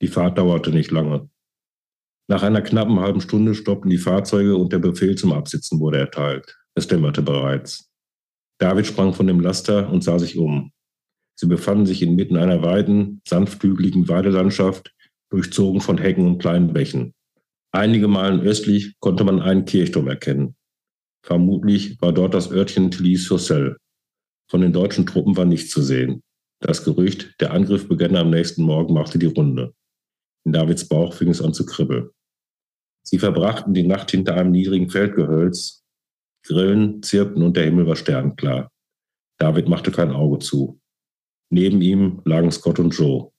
Die 0.04 0.10
Fahrt 0.10 0.38
dauerte 0.38 0.72
nicht 0.72 0.92
lange. 0.92 1.30
Nach 2.28 2.44
einer 2.44 2.62
knappen 2.62 3.00
halben 3.00 3.22
Stunde 3.22 3.56
stoppten 3.56 3.90
die 3.90 3.98
Fahrzeuge 3.98 4.58
und 4.58 4.74
der 4.74 4.80
Befehl 4.80 5.16
zum 5.16 5.32
Absitzen 5.32 5.80
wurde 5.80 5.98
erteilt. 5.98 6.58
Es 6.76 6.90
dämmerte 6.90 7.22
bereits. 7.22 7.90
David 8.60 8.86
sprang 8.86 9.14
von 9.14 9.28
dem 9.28 9.40
Laster 9.40 9.90
und 9.90 10.04
sah 10.04 10.20
sich 10.20 10.38
um. 10.38 10.74
Sie 11.40 11.48
befanden 11.48 11.86
sich 11.86 12.02
inmitten 12.02 12.36
einer 12.36 12.62
weiten, 12.64 13.22
sanfthügeligen 13.26 14.10
Weidelandschaft, 14.10 14.94
durchzogen 15.30 15.80
von 15.80 15.98
Hecken 15.98 16.28
und 16.28 16.40
kleinen 16.40 16.74
Bächen. 16.74 17.14
Einige 17.72 18.10
Meilen 18.10 18.42
östlich 18.42 19.00
konnte 19.00 19.24
man 19.24 19.40
einen 19.40 19.64
Kirchturm 19.64 20.10
erkennen. 20.10 20.58
Vermutlich 21.26 22.02
war 22.02 22.12
dort 22.12 22.34
das 22.34 22.52
Örtchen 22.52 22.92
Tilly-sur-Selle. 22.92 23.78
Von 24.52 24.60
den 24.60 24.74
deutschen 24.74 25.06
Truppen 25.06 25.38
war 25.38 25.46
nichts 25.46 25.70
zu 25.70 25.82
sehen. 25.82 26.24
Das 26.60 26.84
Gerücht, 26.84 27.36
der 27.40 27.54
Angriff 27.54 27.88
begann 27.88 28.18
am 28.18 28.32
nächsten 28.32 28.64
Morgen, 28.64 28.94
machte 28.94 29.18
die 29.18 29.28
Runde. 29.28 29.74
In 30.46 30.54
Davids 30.54 30.88
Bauch 30.88 31.14
fing 31.14 31.30
es 31.30 31.42
an 31.42 31.54
zu 31.54 31.66
kribbeln. 31.66 32.10
Sie 33.04 33.20
verbrachten 33.20 33.74
die 33.74 33.88
Nacht 33.88 34.12
hinter 34.12 34.36
einem 34.36 34.52
niedrigen 34.52 34.90
Feldgehölz. 34.90 35.84
Grillen 36.44 37.02
zirpten 37.04 37.44
und 37.44 37.56
der 37.56 37.66
Himmel 37.66 37.88
war 37.88 37.96
sternklar. 37.96 38.72
David 39.38 39.68
machte 39.68 39.92
kein 39.92 40.12
Auge 40.12 40.40
zu. 40.40 40.80
Neben 41.50 41.82
ihm 41.82 42.22
lagen 42.26 42.52
Scott 42.52 42.80
und 42.80 42.92
Joe. 42.92 43.32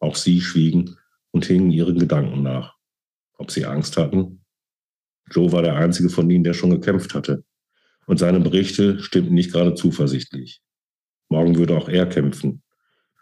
Auch 0.00 0.16
sie 0.16 0.40
schwiegen 0.40 0.96
und 1.30 1.44
hingen 1.44 1.70
ihren 1.70 1.98
Gedanken 1.98 2.42
nach 2.42 2.80
ob 3.40 3.50
sie 3.50 3.64
Angst 3.64 3.96
hatten. 3.96 4.44
Joe 5.30 5.50
war 5.50 5.62
der 5.62 5.76
einzige 5.76 6.10
von 6.10 6.28
ihnen, 6.30 6.44
der 6.44 6.52
schon 6.52 6.70
gekämpft 6.70 7.14
hatte. 7.14 7.44
Und 8.06 8.18
seine 8.18 8.40
Berichte 8.40 9.00
stimmten 9.00 9.34
nicht 9.34 9.52
gerade 9.52 9.74
zuversichtlich. 9.74 10.60
Morgen 11.28 11.56
würde 11.56 11.76
auch 11.76 11.88
er 11.88 12.06
kämpfen, 12.06 12.62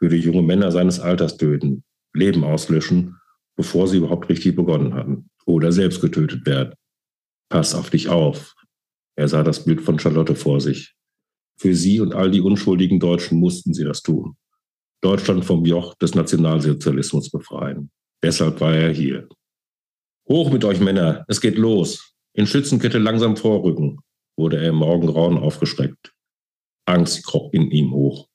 würde 0.00 0.16
junge 0.16 0.42
Männer 0.42 0.72
seines 0.72 0.98
Alters 0.98 1.36
töten, 1.36 1.84
Leben 2.14 2.44
auslöschen, 2.44 3.16
bevor 3.56 3.88
sie 3.88 3.98
überhaupt 3.98 4.28
richtig 4.28 4.56
begonnen 4.56 4.94
hatten, 4.94 5.30
oder 5.46 5.72
selbst 5.72 6.00
getötet 6.00 6.46
werden. 6.46 6.74
Pass 7.48 7.74
auf 7.74 7.90
dich 7.90 8.08
auf. 8.08 8.54
Er 9.16 9.28
sah 9.28 9.42
das 9.42 9.64
Bild 9.64 9.80
von 9.80 9.98
Charlotte 9.98 10.34
vor 10.34 10.60
sich. 10.60 10.94
Für 11.58 11.74
sie 11.74 12.00
und 12.00 12.14
all 12.14 12.30
die 12.30 12.40
unschuldigen 12.40 13.00
Deutschen 13.00 13.38
mussten 13.38 13.74
sie 13.74 13.84
das 13.84 14.02
tun. 14.02 14.36
Deutschland 15.00 15.44
vom 15.44 15.64
Joch 15.64 15.94
des 15.94 16.14
Nationalsozialismus 16.14 17.30
befreien. 17.30 17.90
Deshalb 18.22 18.60
war 18.60 18.74
er 18.74 18.92
hier. 18.92 19.28
Hoch 20.28 20.50
mit 20.50 20.64
euch 20.64 20.80
Männer, 20.80 21.24
es 21.28 21.40
geht 21.40 21.56
los. 21.56 22.14
In 22.34 22.46
Schützenkette 22.46 22.98
langsam 22.98 23.36
vorrücken, 23.36 24.00
wurde 24.36 24.58
er 24.58 24.68
im 24.68 24.76
Morgengrauen 24.76 25.38
aufgeschreckt. 25.38 26.12
Angst 26.86 27.24
kroch 27.26 27.52
in 27.52 27.70
ihm 27.70 27.92
hoch. 27.92 28.28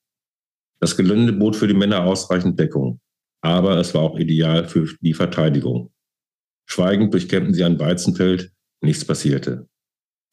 Das 0.80 0.98
Gelände 0.98 1.34
bot 1.34 1.56
für 1.56 1.68
die 1.68 1.74
Männer 1.74 2.04
ausreichend 2.04 2.60
Deckung, 2.60 3.00
aber 3.44 3.78
es 3.78 3.94
war 3.94 4.02
auch 4.02 4.18
ideal 4.18 4.68
für 4.68 4.88
die 5.02 5.14
Verteidigung. 5.14 5.92
Schweigend 6.66 7.14
durchkämmten 7.14 7.54
sie 7.54 7.66
ein 7.66 7.78
Weizenfeld, 7.78 8.52
nichts 8.82 9.06
passierte. 9.06 9.68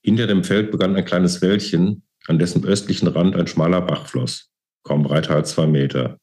Hinter 0.02 0.28
dem 0.28 0.44
Feld 0.44 0.70
begann 0.70 0.94
ein 0.96 1.04
kleines 1.04 1.42
Wäldchen, 1.42 2.04
an 2.28 2.38
dessen 2.38 2.64
östlichen 2.64 3.08
Rand 3.08 3.34
ein 3.34 3.48
schmaler 3.48 3.82
Bach 3.82 4.06
floss, 4.06 4.50
kaum 4.84 5.02
breiter 5.02 5.34
als 5.34 5.50
zwei 5.50 5.66
Meter. 5.66 6.18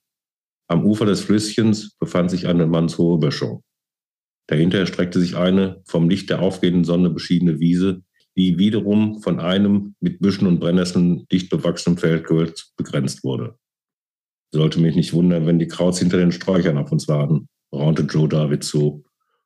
Am 0.70 0.86
Ufer 0.86 1.06
des 1.06 1.22
Flüsschens 1.22 1.96
befand 2.00 2.32
sich 2.32 2.48
eine 2.48 2.66
mannshohe 2.66 3.20
Böschung. 3.20 3.64
Dahinter 4.48 4.80
erstreckte 4.80 5.20
sich 5.20 5.36
eine 5.36 5.82
vom 5.86 6.10
Licht 6.10 6.30
der 6.30 6.42
aufgehenden 6.42 6.86
Sonne 6.86 7.10
beschiedene 7.10 7.60
Wiese, 7.60 8.02
die 8.38 8.58
wiederum 8.58 9.22
von 9.22 9.42
einem 9.42 9.96
mit 10.00 10.20
Büschen 10.20 10.48
und 10.48 10.60
Brennnesseln 10.60 11.28
dicht 11.28 11.50
bewachsenen 11.50 11.98
Feldgehölz 11.98 12.74
begrenzt 12.78 13.26
wurde. 13.26 13.58
Sollte 14.52 14.80
mich 14.80 14.96
nicht 14.96 15.14
wundern, 15.14 15.46
wenn 15.46 15.60
die 15.60 15.68
Krauts 15.68 16.00
hinter 16.00 16.18
den 16.18 16.32
Sträuchern 16.32 16.78
auf 16.78 16.92
uns 16.92 17.08
warten, 17.08 17.48
raunte 17.74 18.04
Joe 18.04 18.30
David 18.30 18.64
zu, 18.64 19.04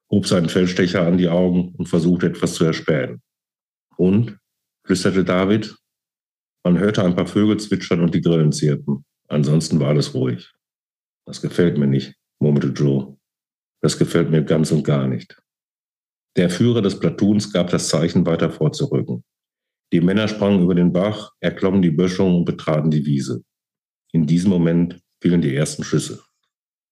hob 0.10 0.28
seinen 0.28 0.50
Feldstecher 0.50 1.06
an 1.06 1.18
die 1.18 1.30
Augen 1.30 1.74
und 1.78 1.88
versuchte 1.88 2.28
etwas 2.28 2.54
zu 2.54 2.66
erspähen. 2.66 3.22
Und, 3.98 4.38
flüsterte 4.86 5.24
David, 5.24 5.76
man 6.64 6.78
hörte 6.78 7.04
ein 7.04 7.16
paar 7.16 7.28
Vögel 7.28 7.60
zwitschern 7.60 8.02
und 8.02 8.14
die 8.14 8.22
Grillen 8.22 8.52
zirpen. 8.52 9.06
Ansonsten 9.28 9.80
war 9.80 9.90
alles 9.90 10.14
ruhig. 10.14 10.52
Das 11.26 11.42
gefällt 11.42 11.78
mir 11.78 11.88
nicht, 11.88 12.14
murmelte 12.40 12.68
Joe. 12.68 13.18
Das 13.82 13.98
gefällt 13.98 14.30
mir 14.30 14.44
ganz 14.44 14.72
und 14.72 14.84
gar 14.84 15.08
nicht. 15.08 15.42
Der 16.38 16.50
Führer 16.50 16.82
des 16.82 17.00
Platoons 17.00 17.52
gab 17.52 17.70
das 17.72 17.90
Zeichen, 17.90 18.26
weiter 18.26 18.52
vorzurücken. 18.52 19.24
Die 19.92 20.02
Männer 20.02 20.28
sprangen 20.28 20.64
über 20.64 20.76
den 20.76 20.94
Bach, 20.94 21.32
erklommen 21.40 21.82
die 21.82 21.92
Böschung 21.92 22.38
und 22.38 22.46
betraten 22.46 22.92
die 22.92 23.06
Wiese. 23.06 23.44
In 24.12 24.28
diesem 24.28 24.50
Moment 24.50 25.02
fielen 25.22 25.42
die 25.42 25.56
ersten 25.56 25.84
Schüsse. 25.84 26.24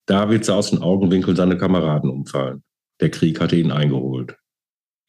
David 0.06 0.46
sah 0.46 0.56
aus 0.56 0.72
den 0.72 0.80
Augenwinkeln 0.80 1.36
seine 1.36 1.58
Kameraden 1.58 2.10
umfallen. 2.10 2.64
Der 3.00 3.12
Krieg 3.12 3.40
hatte 3.40 3.56
ihn 3.56 3.72
eingeholt. 3.72 4.38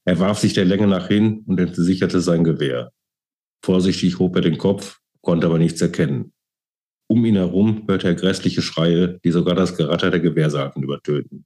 Er 0.05 0.19
warf 0.19 0.39
sich 0.39 0.55
der 0.55 0.65
Länge 0.65 0.87
nach 0.87 1.09
hin 1.09 1.45
und 1.47 1.59
entsicherte 1.61 2.21
sein 2.21 2.45
Gewehr. 2.45 2.93
Vorsichtig 3.65 4.19
hob 4.19 4.37
er 4.37 4.43
den 4.43 4.59
Kopf, 4.59 5.01
konnte 5.23 5.47
aber 5.47 5.59
nichts 5.59 5.81
erkennen. 5.81 6.33
Um 7.09 7.25
ihn 7.25 7.37
herum 7.37 7.85
hörte 7.89 8.09
er 8.09 8.15
grässliche 8.15 8.63
Schreie, 8.63 9.19
die 9.25 9.31
sogar 9.31 9.55
das 9.55 9.77
Geratter 9.77 10.11
der 10.11 10.21
Gewehrsalven 10.21 10.83
übertönten. 10.83 11.45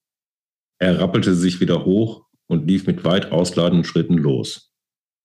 Er 0.78 1.00
rappelte 1.00 1.34
sich 1.34 1.60
wieder 1.60 1.84
hoch 1.84 2.26
und 2.46 2.66
lief 2.66 2.86
mit 2.86 3.04
weit 3.04 3.32
ausladenden 3.32 3.84
Schritten 3.84 4.18
los. 4.18 4.72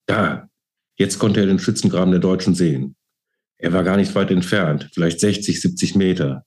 Da, 0.08 0.50
jetzt 0.98 1.20
konnte 1.20 1.42
er 1.42 1.46
den 1.46 1.60
Schützengraben 1.60 2.12
der 2.12 2.22
Deutschen 2.22 2.56
sehen. 2.56 2.96
Er 3.60 3.74
war 3.74 3.84
gar 3.84 3.98
nicht 3.98 4.16
weit 4.16 4.32
entfernt, 4.32 4.90
vielleicht 4.94 5.20
60, 5.20 5.62
70 5.62 5.96
Meter. 5.96 6.46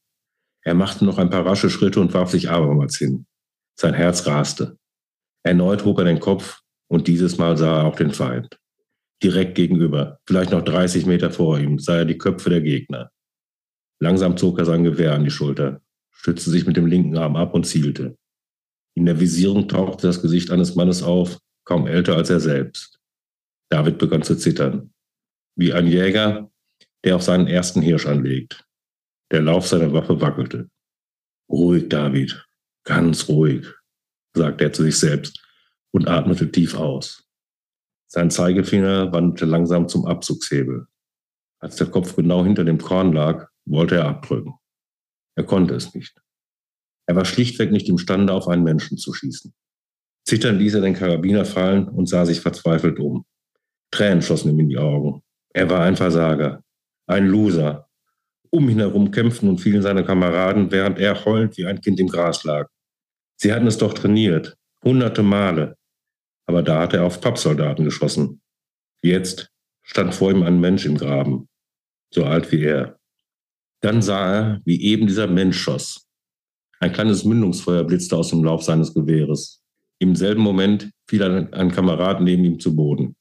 Er 0.63 0.75
machte 0.75 1.05
noch 1.05 1.19
ein 1.19 1.31
paar 1.31 1.45
rasche 1.45 1.69
Schritte 1.69 2.01
und 2.01 2.15
warf 2.15 2.31
sich 2.31 2.51
abermals 2.51 2.97
hin. 2.97 3.27
Sein 3.79 3.95
Herz 3.95 4.27
raste. 4.27 4.79
Erneut 5.43 5.85
hob 5.85 5.99
er 5.99 6.05
den 6.05 6.21
Kopf 6.21 6.61
und 6.89 7.09
dieses 7.09 7.37
Mal 7.37 7.57
sah 7.57 7.81
er 7.81 7.85
auch 7.85 7.97
den 7.97 8.13
Feind. 8.13 8.59
Direkt 9.23 9.55
gegenüber, 9.55 10.21
vielleicht 10.27 10.51
noch 10.51 10.63
30 10.63 11.07
Meter 11.07 11.31
vor 11.31 11.59
ihm, 11.59 11.79
sah 11.79 11.99
er 11.99 12.05
die 12.05 12.19
Köpfe 12.19 12.49
der 12.51 12.61
Gegner. 12.61 13.11
Langsam 14.01 14.37
zog 14.37 14.59
er 14.59 14.65
sein 14.65 14.83
Gewehr 14.83 15.15
an 15.15 15.25
die 15.25 15.31
Schulter, 15.31 15.81
stützte 16.11 16.51
sich 16.51 16.67
mit 16.67 16.77
dem 16.77 16.87
linken 16.87 17.17
Arm 17.17 17.37
ab 17.37 17.55
und 17.55 17.67
zielte. 17.67 18.17
In 18.95 19.07
der 19.07 19.21
Visierung 19.21 19.69
tauchte 19.69 20.07
das 20.07 20.23
Gesicht 20.23 20.51
eines 20.51 20.75
Mannes 20.75 21.03
auf, 21.03 21.39
kaum 21.65 21.87
älter 21.87 22.17
als 22.17 22.31
er 22.31 22.41
selbst. 22.41 22.99
David 23.71 23.99
begann 23.99 24.23
zu 24.23 24.37
zittern. 24.37 24.93
Wie 25.57 25.73
ein 25.73 25.87
Jäger, 25.87 26.51
der 27.05 27.17
auf 27.17 27.23
seinen 27.23 27.47
ersten 27.47 27.83
Hirsch 27.83 28.07
anlegt. 28.07 28.65
Der 29.31 29.43
Lauf 29.43 29.67
seiner 29.67 29.93
Waffe 29.93 30.21
wackelte. 30.21 30.71
Ruhig, 31.49 31.89
David, 31.89 32.47
ganz 32.85 33.29
ruhig, 33.29 33.67
sagte 34.35 34.65
er 34.65 34.73
zu 34.73 34.83
sich 34.83 34.99
selbst 34.99 35.43
und 35.91 36.09
atmete 36.09 36.51
tief 36.51 36.75
aus. 36.75 37.29
Sein 38.09 38.31
Zeigefinger 38.31 39.13
wanderte 39.13 39.47
langsam 39.47 39.89
zum 39.89 40.07
Abzugshebel. 40.07 40.87
Als 41.61 41.77
der 41.77 41.87
Kopf 41.87 42.15
genau 42.15 42.45
hinter 42.45 42.65
dem 42.65 42.79
Korn 42.79 43.13
lag, 43.13 43.49
wollte 43.65 43.97
er 43.97 44.07
abdrücken. 44.07 44.55
Er 45.35 45.45
konnte 45.45 45.75
es 45.75 45.95
nicht. 45.95 46.21
Er 47.07 47.17
war 47.17 47.25
schlichtweg 47.25 47.71
nicht 47.71 47.89
imstande, 47.89 48.33
auf 48.33 48.49
einen 48.49 48.65
Menschen 48.65 48.99
zu 48.99 49.13
schießen. 49.13 49.55
Zitternd 50.25 50.59
ließ 50.59 50.75
er 50.75 50.81
den 50.83 50.95
Karabiner 50.95 51.45
fallen 51.45 51.89
und 51.89 52.09
sah 52.09 52.27
sich 52.27 52.41
verzweifelt 52.41 52.99
um. 52.99 53.25
Tränen 53.91 54.23
schossen 54.23 54.51
ihm 54.51 54.61
in 54.61 54.69
die 54.69 54.79
Augen. 54.79 55.23
Er 55.55 55.69
war 55.69 55.81
ein 55.81 55.97
Versager, 55.97 56.62
ein 57.07 57.27
Loser. 57.27 57.89
Um 58.51 58.69
ihn 58.69 58.79
herum 58.79 59.11
kämpften 59.11 59.49
und 59.49 59.59
fielen 59.59 59.83
seine 59.83 60.05
Kameraden, 60.05 60.71
während 60.71 60.99
er 60.99 61.25
heulend 61.25 61.57
wie 61.57 61.67
ein 61.67 61.81
Kind 61.81 61.99
im 62.01 62.09
Gras 62.09 62.45
lag. 62.45 62.69
Sie 63.37 63.53
hatten 63.53 63.67
es 63.67 63.79
doch 63.79 63.95
trainiert, 63.95 64.57
hunderte 64.85 65.23
Male. 65.23 65.77
Aber 66.47 66.63
da 66.63 66.81
hat 66.81 66.93
er 66.93 67.05
auf 67.05 67.21
Pappsoldaten 67.21 67.85
geschossen. 67.85 68.43
Jetzt 69.03 69.51
stand 69.83 70.15
vor 70.15 70.31
ihm 70.31 70.43
ein 70.43 70.61
Mensch 70.61 70.85
im 70.85 70.97
Graben, 70.97 71.49
so 72.13 72.25
alt 72.25 72.53
wie 72.53 72.63
er. 72.63 72.99
Dann 73.81 74.01
sah 74.03 74.35
er, 74.35 74.61
wie 74.65 74.81
eben 74.83 75.07
dieser 75.07 75.27
Mensch 75.27 75.59
schoss. 75.59 76.07
Ein 76.79 76.93
kleines 76.93 77.25
Mündungsfeuer 77.25 77.85
blitzte 77.85 78.17
aus 78.17 78.31
dem 78.31 78.45
Lauf 78.45 78.63
seines 78.63 78.95
Gewehres. 78.95 79.63
Im 79.99 80.15
selben 80.15 80.43
Moment 80.43 80.91
fiel 81.09 81.23
ein, 81.23 81.53
ein 81.53 81.71
Kamerad 81.71 82.21
neben 82.21 82.45
ihm 82.45 82.61
zu 82.61 82.77
Boden. 82.77 83.17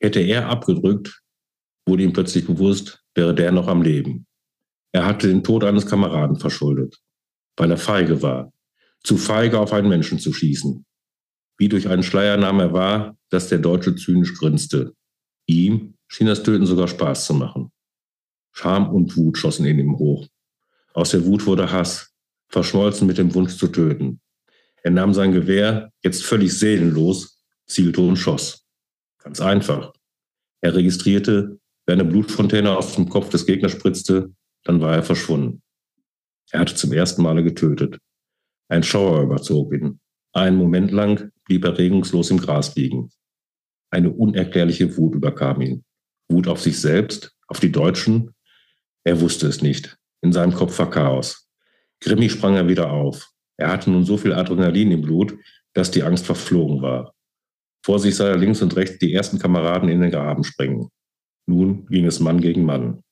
Hätte 0.00 0.20
er 0.20 0.48
abgedrückt, 0.48 1.22
wurde 1.86 2.02
ihm 2.02 2.12
plötzlich 2.12 2.46
bewusst, 2.46 3.02
wäre 3.16 3.34
der 3.34 3.50
noch 3.50 3.66
am 3.66 3.82
Leben. 3.82 4.26
Er 4.92 5.04
hatte 5.04 5.28
den 5.28 5.42
Tod 5.42 5.64
eines 5.64 5.86
Kameraden 5.86 6.36
verschuldet, 6.36 6.98
weil 7.56 7.70
er 7.70 7.78
feige 7.78 8.22
war, 8.22 8.52
zu 9.02 9.16
feige 9.16 9.58
auf 9.58 9.72
einen 9.72 9.88
Menschen 9.88 10.18
zu 10.18 10.32
schießen. 10.32 10.84
Wie 11.58 11.68
durch 11.68 11.88
einen 11.88 12.02
Schleier 12.02 12.36
nahm 12.36 12.60
er 12.60 12.72
wahr, 12.72 13.16
dass 13.30 13.48
der 13.48 13.58
Deutsche 13.58 13.96
zynisch 13.96 14.34
grinste. 14.34 14.94
Ihm 15.46 15.94
schien 16.08 16.26
das 16.26 16.42
Töten 16.42 16.66
sogar 16.66 16.88
Spaß 16.88 17.26
zu 17.26 17.34
machen. 17.34 17.72
Scham 18.52 18.90
und 18.90 19.16
Wut 19.16 19.38
schossen 19.38 19.66
in 19.66 19.78
ihm 19.78 19.98
hoch. 19.98 20.26
Aus 20.92 21.10
der 21.10 21.24
Wut 21.24 21.46
wurde 21.46 21.70
Hass, 21.72 22.12
verschmolzen 22.48 23.06
mit 23.06 23.18
dem 23.18 23.34
Wunsch 23.34 23.56
zu 23.56 23.68
töten. 23.68 24.20
Er 24.82 24.90
nahm 24.90 25.12
sein 25.12 25.32
Gewehr, 25.32 25.92
jetzt 26.02 26.24
völlig 26.24 26.56
seelenlos, 26.58 27.42
zielte 27.66 28.00
und 28.00 28.16
schoss. 28.16 28.66
Ganz 29.18 29.40
einfach. 29.40 29.92
Er 30.60 30.74
registrierte, 30.74 31.58
wenn 31.86 32.00
eine 32.00 32.08
Blutfontäne 32.08 32.76
aus 32.76 32.94
dem 32.94 33.08
Kopf 33.08 33.28
des 33.30 33.46
Gegners 33.46 33.72
spritzte, 33.72 34.32
dann 34.64 34.80
war 34.80 34.94
er 34.94 35.02
verschwunden. 35.02 35.62
Er 36.50 36.60
hatte 36.60 36.74
zum 36.74 36.92
ersten 36.92 37.22
Male 37.22 37.42
getötet. 37.42 37.98
Ein 38.68 38.82
Schauer 38.82 39.22
überzog 39.22 39.72
ihn. 39.72 40.00
Einen 40.32 40.56
Moment 40.56 40.90
lang 40.90 41.30
blieb 41.44 41.64
er 41.64 41.78
regungslos 41.78 42.30
im 42.30 42.38
Gras 42.38 42.74
liegen. 42.74 43.10
Eine 43.90 44.10
unerklärliche 44.10 44.96
Wut 44.96 45.14
überkam 45.14 45.60
ihn. 45.60 45.84
Wut 46.28 46.48
auf 46.48 46.60
sich 46.60 46.80
selbst, 46.80 47.36
auf 47.46 47.60
die 47.60 47.70
Deutschen. 47.70 48.34
Er 49.04 49.20
wusste 49.20 49.46
es 49.46 49.62
nicht. 49.62 49.96
In 50.22 50.32
seinem 50.32 50.52
Kopf 50.52 50.78
war 50.78 50.90
Chaos. 50.90 51.48
Grimmig 52.00 52.32
sprang 52.32 52.56
er 52.56 52.68
wieder 52.68 52.90
auf. 52.90 53.30
Er 53.56 53.68
hatte 53.68 53.90
nun 53.90 54.04
so 54.04 54.16
viel 54.16 54.34
Adrenalin 54.34 54.90
im 54.90 55.02
Blut, 55.02 55.38
dass 55.72 55.90
die 55.90 56.02
Angst 56.02 56.26
verflogen 56.26 56.82
war. 56.82 57.14
Vor 57.84 58.00
sich 58.00 58.16
sah 58.16 58.28
er 58.28 58.36
links 58.36 58.60
und 58.60 58.74
rechts 58.74 58.98
die 58.98 59.14
ersten 59.14 59.38
Kameraden 59.38 59.88
in 59.88 60.00
den 60.00 60.10
Graben 60.10 60.42
springen. 60.42 60.90
Nun 61.46 61.86
ging 61.86 62.06
es 62.06 62.20
Mann 62.20 62.40
gegen 62.40 62.64
Mann. 62.64 63.02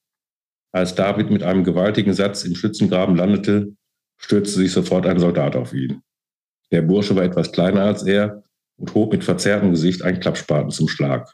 Als 0.72 0.94
David 0.94 1.30
mit 1.30 1.42
einem 1.42 1.62
gewaltigen 1.62 2.14
Satz 2.14 2.44
im 2.44 2.56
Schützengraben 2.56 3.16
landete, 3.16 3.76
stürzte 4.16 4.58
sich 4.58 4.72
sofort 4.72 5.06
ein 5.06 5.20
Soldat 5.20 5.54
auf 5.56 5.72
ihn. 5.72 6.02
Der 6.72 6.82
Bursche 6.82 7.14
war 7.14 7.22
etwas 7.22 7.52
kleiner 7.52 7.84
als 7.84 8.02
er 8.02 8.42
und 8.76 8.94
hob 8.94 9.12
mit 9.12 9.22
verzerrtem 9.22 9.70
Gesicht 9.70 10.02
einen 10.02 10.18
Klappspaten 10.18 10.70
zum 10.70 10.88
Schlag. 10.88 11.32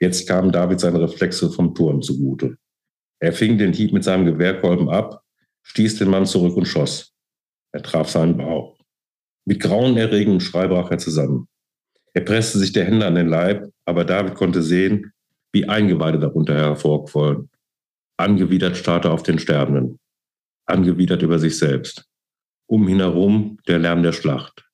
Jetzt 0.00 0.28
kamen 0.28 0.52
David 0.52 0.80
seine 0.80 1.00
Reflexe 1.00 1.50
vom 1.50 1.74
Turm 1.74 2.02
zugute. 2.02 2.58
Er 3.20 3.32
fing 3.32 3.58
den 3.58 3.72
Hieb 3.72 3.92
mit 3.92 4.04
seinem 4.04 4.26
Gewehrkolben 4.26 4.88
ab, 4.90 5.22
stieß 5.62 5.98
den 5.98 6.10
Mann 6.10 6.26
zurück 6.26 6.56
und 6.56 6.66
schoss. 6.66 7.14
Er 7.72 7.82
traf 7.82 8.08
seinen 8.10 8.36
Bauch. 8.36 8.78
Mit 9.44 9.60
grauenerregendem 9.60 10.40
Schrei 10.40 10.66
brach 10.68 10.90
er 10.90 10.98
zusammen. 10.98 11.48
Er 12.12 12.20
presste 12.20 12.58
sich 12.58 12.72
der 12.72 12.84
Hände 12.84 13.06
an 13.06 13.14
den 13.14 13.28
Leib, 13.28 13.70
aber 13.86 14.04
David 14.04 14.34
konnte 14.34 14.62
sehen, 14.62 15.12
wie 15.52 15.68
Eingeweide 15.68 16.18
darunter 16.18 16.54
hervorquollen. 16.54 17.50
Angewidert 18.16 18.76
starrte 18.76 19.10
auf 19.10 19.22
den 19.22 19.38
Sterbenden. 19.38 19.98
Angewidert 20.66 21.22
über 21.22 21.38
sich 21.38 21.56
selbst. 21.56 22.06
Um 22.66 22.88
ihn 22.88 22.98
herum 22.98 23.58
der 23.66 23.78
Lärm 23.78 24.02
der 24.02 24.12
Schlacht. 24.12 24.68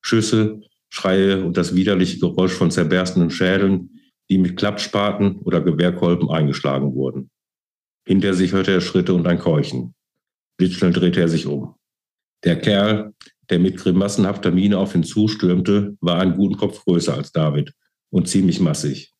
Schüsse, 0.00 0.60
Schreie 0.90 1.44
und 1.44 1.56
das 1.56 1.74
widerliche 1.74 2.18
Geräusch 2.18 2.52
von 2.52 2.70
zerberstenden 2.70 3.30
Schädeln, 3.30 4.00
die 4.30 4.38
mit 4.38 4.56
Klappspaten 4.56 5.36
oder 5.40 5.60
Gewehrkolben 5.60 6.30
eingeschlagen 6.30 6.94
wurden. 6.94 7.30
Hinter 8.06 8.34
sich 8.34 8.52
hörte 8.52 8.72
er 8.72 8.80
Schritte 8.80 9.14
und 9.14 9.26
ein 9.26 9.38
Keuchen. 9.38 9.94
Blitzschnell 10.56 10.92
drehte 10.92 11.20
er 11.20 11.28
sich 11.28 11.46
um. 11.46 11.74
Der 12.44 12.58
Kerl, 12.58 13.14
der 13.50 13.58
mit 13.58 13.76
grimassenhafter 13.76 14.50
Miene 14.50 14.78
auf 14.78 14.94
ihn 14.94 15.04
zustürmte, 15.04 15.96
war 16.00 16.20
einen 16.20 16.36
guten 16.36 16.56
Kopf 16.56 16.84
größer 16.84 17.14
als 17.14 17.32
David 17.32 17.72
und 18.10 18.28
ziemlich 18.28 18.60
massig. 18.60 19.12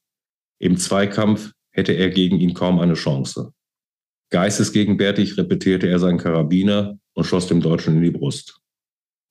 Im 0.59 0.77
Zweikampf 0.77 1.53
hätte 1.71 1.93
er 1.93 2.11
gegen 2.11 2.39
ihn 2.41 2.55
kaum 2.55 2.81
eine 2.81 2.95
Chance. 2.95 3.53
Geistesgegenwärtig 4.31 5.39
repetierte 5.39 5.89
er 5.89 5.99
seinen 5.99 6.19
Karabiner 6.19 6.99
und 7.15 7.25
schoss 7.25 7.47
dem 7.47 7.61
Deutschen 7.61 7.97
in 7.97 8.03
die 8.03 8.11
Brust. 8.11 8.61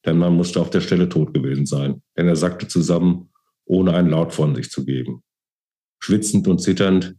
Der 0.06 0.14
Mann 0.14 0.36
musste 0.36 0.62
auf 0.62 0.70
der 0.70 0.82
Stelle 0.82 1.10
tot 1.10 1.34
gewesen 1.34 1.66
sein, 1.66 2.02
denn 2.16 2.28
er 2.28 2.36
sackte 2.36 2.68
zusammen, 2.68 3.30
ohne 3.66 3.94
einen 3.94 4.10
Laut 4.10 4.34
von 4.34 4.56
sich 4.56 4.72
zu 4.72 4.86
geben. 4.86 5.24
Schwitzend 6.00 6.48
und 6.48 6.60
zitternd 6.60 7.16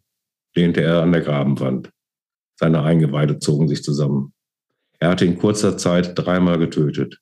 lehnte 0.55 0.81
er 0.81 1.03
an 1.03 1.13
der 1.13 1.21
Grabenwand. 1.21 1.91
Seine 2.59 2.83
Eingeweide 2.83 3.39
zogen 3.39 3.69
sich 3.69 3.83
zusammen. 3.85 4.33
Er 4.99 5.11
hatte 5.11 5.27
in 5.27 5.39
kurzer 5.39 5.77
Zeit 5.77 6.13
dreimal 6.19 6.59
getötet. 6.59 7.21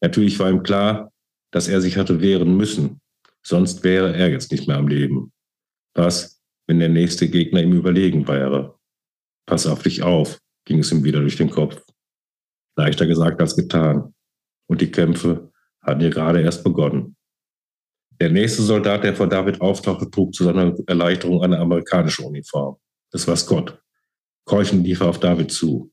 Natürlich 0.00 0.38
war 0.38 0.50
ihm 0.50 0.62
klar, 0.62 1.12
dass 1.50 1.68
er 1.68 1.80
sich 1.80 1.96
hatte 1.96 2.20
wehren 2.20 2.56
müssen, 2.56 3.00
sonst 3.42 3.84
wäre 3.84 4.14
er 4.14 4.28
jetzt 4.30 4.50
nicht 4.52 4.68
mehr 4.68 4.76
am 4.76 4.88
Leben. 4.88 5.32
Was, 5.98 6.40
wenn 6.68 6.78
der 6.78 6.88
nächste 6.88 7.28
Gegner 7.28 7.60
ihm 7.60 7.72
überlegen 7.72 8.28
wäre? 8.28 8.78
Pass 9.46 9.66
auf 9.66 9.82
dich 9.82 10.04
auf, 10.04 10.38
ging 10.64 10.78
es 10.78 10.92
ihm 10.92 11.02
wieder 11.02 11.18
durch 11.18 11.36
den 11.36 11.50
Kopf. 11.50 11.84
Leichter 12.76 13.04
gesagt 13.04 13.40
als 13.40 13.56
getan. 13.56 14.14
Und 14.68 14.80
die 14.80 14.92
Kämpfe 14.92 15.50
hatten 15.82 16.02
ja 16.02 16.10
gerade 16.10 16.40
erst 16.40 16.62
begonnen. 16.62 17.16
Der 18.20 18.30
nächste 18.30 18.62
Soldat, 18.62 19.02
der 19.02 19.16
vor 19.16 19.28
David 19.28 19.60
auftauchte, 19.60 20.08
trug 20.08 20.32
zu 20.34 20.44
seiner 20.44 20.72
Erleichterung 20.86 21.42
eine 21.42 21.58
amerikanische 21.58 22.22
Uniform. 22.22 22.76
Das 23.10 23.26
war 23.26 23.34
Scott. 23.34 23.82
Keuchend 24.44 24.86
lief 24.86 25.00
er 25.00 25.08
auf 25.08 25.18
David 25.18 25.50
zu. 25.50 25.90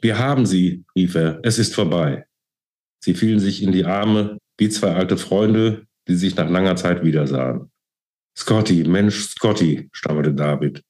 Wir 0.00 0.18
haben 0.18 0.44
sie, 0.44 0.84
rief 0.96 1.14
er, 1.14 1.38
es 1.44 1.60
ist 1.60 1.76
vorbei. 1.76 2.26
Sie 2.98 3.14
fielen 3.14 3.38
sich 3.38 3.62
in 3.62 3.70
die 3.70 3.84
Arme 3.84 4.38
wie 4.58 4.70
zwei 4.70 4.92
alte 4.92 5.16
Freunde, 5.16 5.86
die 6.08 6.16
sich 6.16 6.34
nach 6.34 6.50
langer 6.50 6.74
Zeit 6.74 7.04
wiedersahen. 7.04 7.69
Scotty, 8.40 8.84
Mensch, 8.84 9.28
Scotty, 9.28 9.90
stammelte 9.92 10.32
David. 10.32 10.82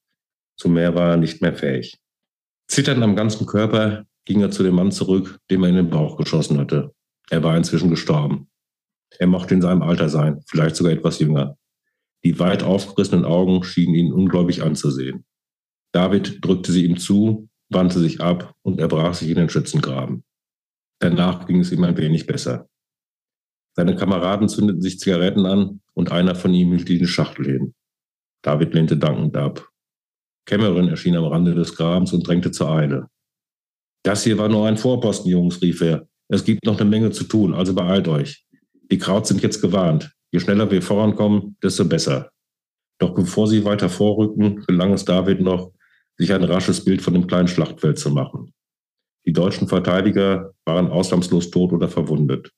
Zu 0.57 0.69
mehr 0.69 0.95
war 0.95 1.11
er 1.11 1.17
nicht 1.17 1.43
mehr 1.43 1.53
fähig. 1.53 1.99
Zitternd 2.69 3.03
am 3.03 3.17
ganzen 3.17 3.45
Körper 3.45 4.05
ging 4.25 4.41
er 4.41 4.53
zu 4.53 4.63
dem 4.63 4.77
Mann 4.77 4.93
zurück, 4.93 5.41
dem 5.51 5.65
er 5.65 5.71
in 5.71 5.75
den 5.75 5.91
Bauch 5.91 6.17
geschossen 6.17 6.59
hatte. 6.59 6.95
Er 7.29 7.43
war 7.43 7.57
inzwischen 7.57 7.91
gestorben. 7.91 8.49
Er 9.19 9.27
mochte 9.27 9.55
in 9.55 9.63
seinem 9.63 9.83
Alter 9.83 10.09
sein, 10.09 10.41
vielleicht 10.47 10.77
sogar 10.77 10.93
etwas 10.93 11.19
jünger. 11.19 11.59
Die 12.23 12.39
weit 12.39 12.63
aufgerissenen 12.63 13.25
Augen 13.25 13.65
schienen 13.65 13.97
ihn 13.97 14.13
ungläubig 14.13 14.63
anzusehen. 14.63 15.25
David 15.91 16.45
drückte 16.45 16.71
sie 16.71 16.85
ihm 16.85 16.99
zu, 16.99 17.49
wandte 17.69 17.99
sich 17.99 18.21
ab 18.21 18.55
und 18.63 18.79
erbrach 18.79 19.15
sich 19.15 19.29
in 19.29 19.37
den 19.37 19.49
Schützengraben. 19.49 20.23
Danach 21.01 21.49
ging 21.49 21.59
es 21.59 21.73
ihm 21.73 21.83
ein 21.83 21.97
wenig 21.97 22.29
besser. 22.29 22.70
Seine 23.81 23.97
Kameraden 23.97 24.47
zündeten 24.47 24.83
sich 24.83 24.99
Zigaretten 24.99 25.47
an 25.47 25.81
und 25.95 26.13
einer 26.13 26.35
von 26.35 26.53
ihm 26.53 26.71
hielt 26.71 26.87
die 26.91 27.07
Schachtel 27.07 27.47
hin. 27.47 27.75
David 28.43 28.75
lehnte 28.75 28.99
dankend 28.99 29.35
ab. 29.39 29.71
Cameron 30.45 30.89
erschien 30.89 31.17
am 31.17 31.25
Rande 31.25 31.55
des 31.55 31.75
Grabens 31.77 32.13
und 32.13 32.29
drängte 32.29 32.51
zur 32.51 32.71
Eile. 32.71 33.07
Das 34.03 34.23
hier 34.23 34.37
war 34.37 34.51
nur 34.51 34.69
ein 34.69 34.77
Vorposten, 34.77 35.31
Jungs, 35.31 35.63
rief 35.63 35.81
er. 35.81 36.07
Es 36.29 36.45
gibt 36.45 36.67
noch 36.67 36.79
eine 36.79 36.91
Menge 36.91 37.11
zu 37.11 37.25
tun, 37.25 37.55
also 37.55 37.73
beeilt 37.75 38.07
euch. 38.07 38.45
Die 38.91 38.99
Kraut 38.99 39.27
sind 39.27 39.41
jetzt 39.41 39.63
gewarnt. 39.63 40.13
Je 40.31 40.41
schneller 40.41 40.71
wir 40.71 40.83
vorankommen, 40.83 41.57
desto 41.63 41.87
besser. 41.87 42.33
Doch 42.99 43.15
bevor 43.15 43.49
sie 43.49 43.65
weiter 43.65 43.89
vorrückten, 43.89 44.63
gelang 44.67 44.93
es 44.93 45.07
David 45.07 45.41
noch, 45.41 45.73
sich 46.19 46.35
ein 46.35 46.45
rasches 46.45 46.85
Bild 46.85 47.01
von 47.01 47.15
dem 47.15 47.27
kleinen 47.27 47.49
Schlachtfeld 47.49 47.99
zu 47.99 48.11
machen. 48.11 48.53
Die 49.25 49.33
deutschen 49.33 49.69
Verteidiger 49.69 50.53
waren 50.67 50.89
ausnahmslos 50.89 51.49
tot 51.49 51.73
oder 51.73 51.89
verwundet. 51.89 52.53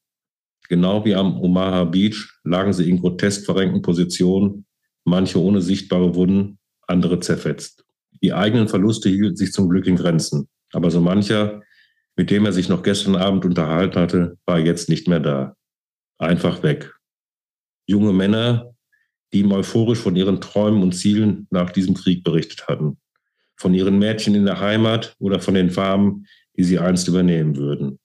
Genau 0.73 1.05
wie 1.05 1.15
am 1.15 1.39
Omaha 1.39 1.85
Beach 1.85 2.33
lagen 2.45 2.73
sie 2.73 2.89
in 2.89 2.99
grotesk 2.99 3.45
verrenkten 3.45 3.83
Positionen, 3.83 4.65
manche 5.05 5.39
ohne 5.39 5.61
sichtbare 5.61 6.15
Wunden, 6.15 6.59
andere 6.87 7.21
zerfetzt. 7.21 7.85
Die 8.23 8.33
eigenen 8.33 8.69
Verluste 8.69 9.11
hielten 9.11 9.37
sich 9.37 9.53
zum 9.53 9.69
Glück 9.69 9.87
in 9.87 9.97
Grenzen, 9.97 10.49
aber 10.73 10.91
so 10.91 11.03
mancher, 11.03 11.61
mit 12.17 12.31
dem 12.31 12.47
er 12.47 12.55
sich 12.55 12.71
noch 12.71 12.83
gestern 12.83 13.17
Abend 13.17 13.45
unterhalten 13.45 14.01
hatte, 14.01 14.39
war 14.47 14.61
jetzt 14.61 14.89
nicht 14.89 15.09
mehr 15.09 15.21
da. 15.21 15.57
Einfach 16.17 16.63
weg. 16.63 16.95
Junge 17.87 18.15
Männer, 18.15 18.75
die 19.35 19.41
ihm 19.41 19.53
euphorisch 19.53 19.99
von 19.99 20.17
ihren 20.17 20.41
Träumen 20.41 20.83
und 20.83 20.93
Zielen 20.93 21.49
nach 21.51 21.71
diesem 21.71 21.93
Krieg 21.93 22.25
berichtet 22.25 22.67
hatten. 22.67 22.97
von 23.57 23.75
ihren 23.75 23.99
Mädchen 23.99 24.35
in 24.35 24.47
der 24.47 24.61
Heimat 24.61 25.15
oder 25.19 25.39
von 25.39 25.53
den 25.53 25.69
Farmen, 25.69 26.27
die 26.57 26.65
sie 26.65 26.79
einst 26.79 27.09
übernehmen 27.09 27.57
würden. 27.57 27.99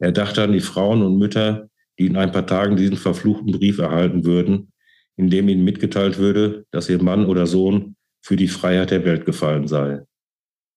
Er 0.00 0.10
dachte 0.10 0.42
an 0.42 0.52
die 0.52 0.60
Frauen 0.60 1.02
und 1.02 1.16
Mütter, 1.16 1.68
die 1.98 2.06
in 2.06 2.16
ein 2.16 2.32
paar 2.32 2.46
Tagen 2.46 2.76
diesen 2.76 2.96
verfluchten 2.96 3.52
Brief 3.52 3.78
erhalten 3.78 4.24
würden, 4.24 4.72
in 5.16 5.30
dem 5.30 5.48
ihnen 5.48 5.64
mitgeteilt 5.64 6.18
würde, 6.18 6.66
dass 6.70 6.88
ihr 6.88 7.02
Mann 7.02 7.26
oder 7.26 7.46
Sohn 7.46 7.96
für 8.22 8.36
die 8.36 8.48
Freiheit 8.48 8.90
der 8.90 9.04
Welt 9.04 9.26
gefallen 9.26 9.66
sei. 9.66 10.00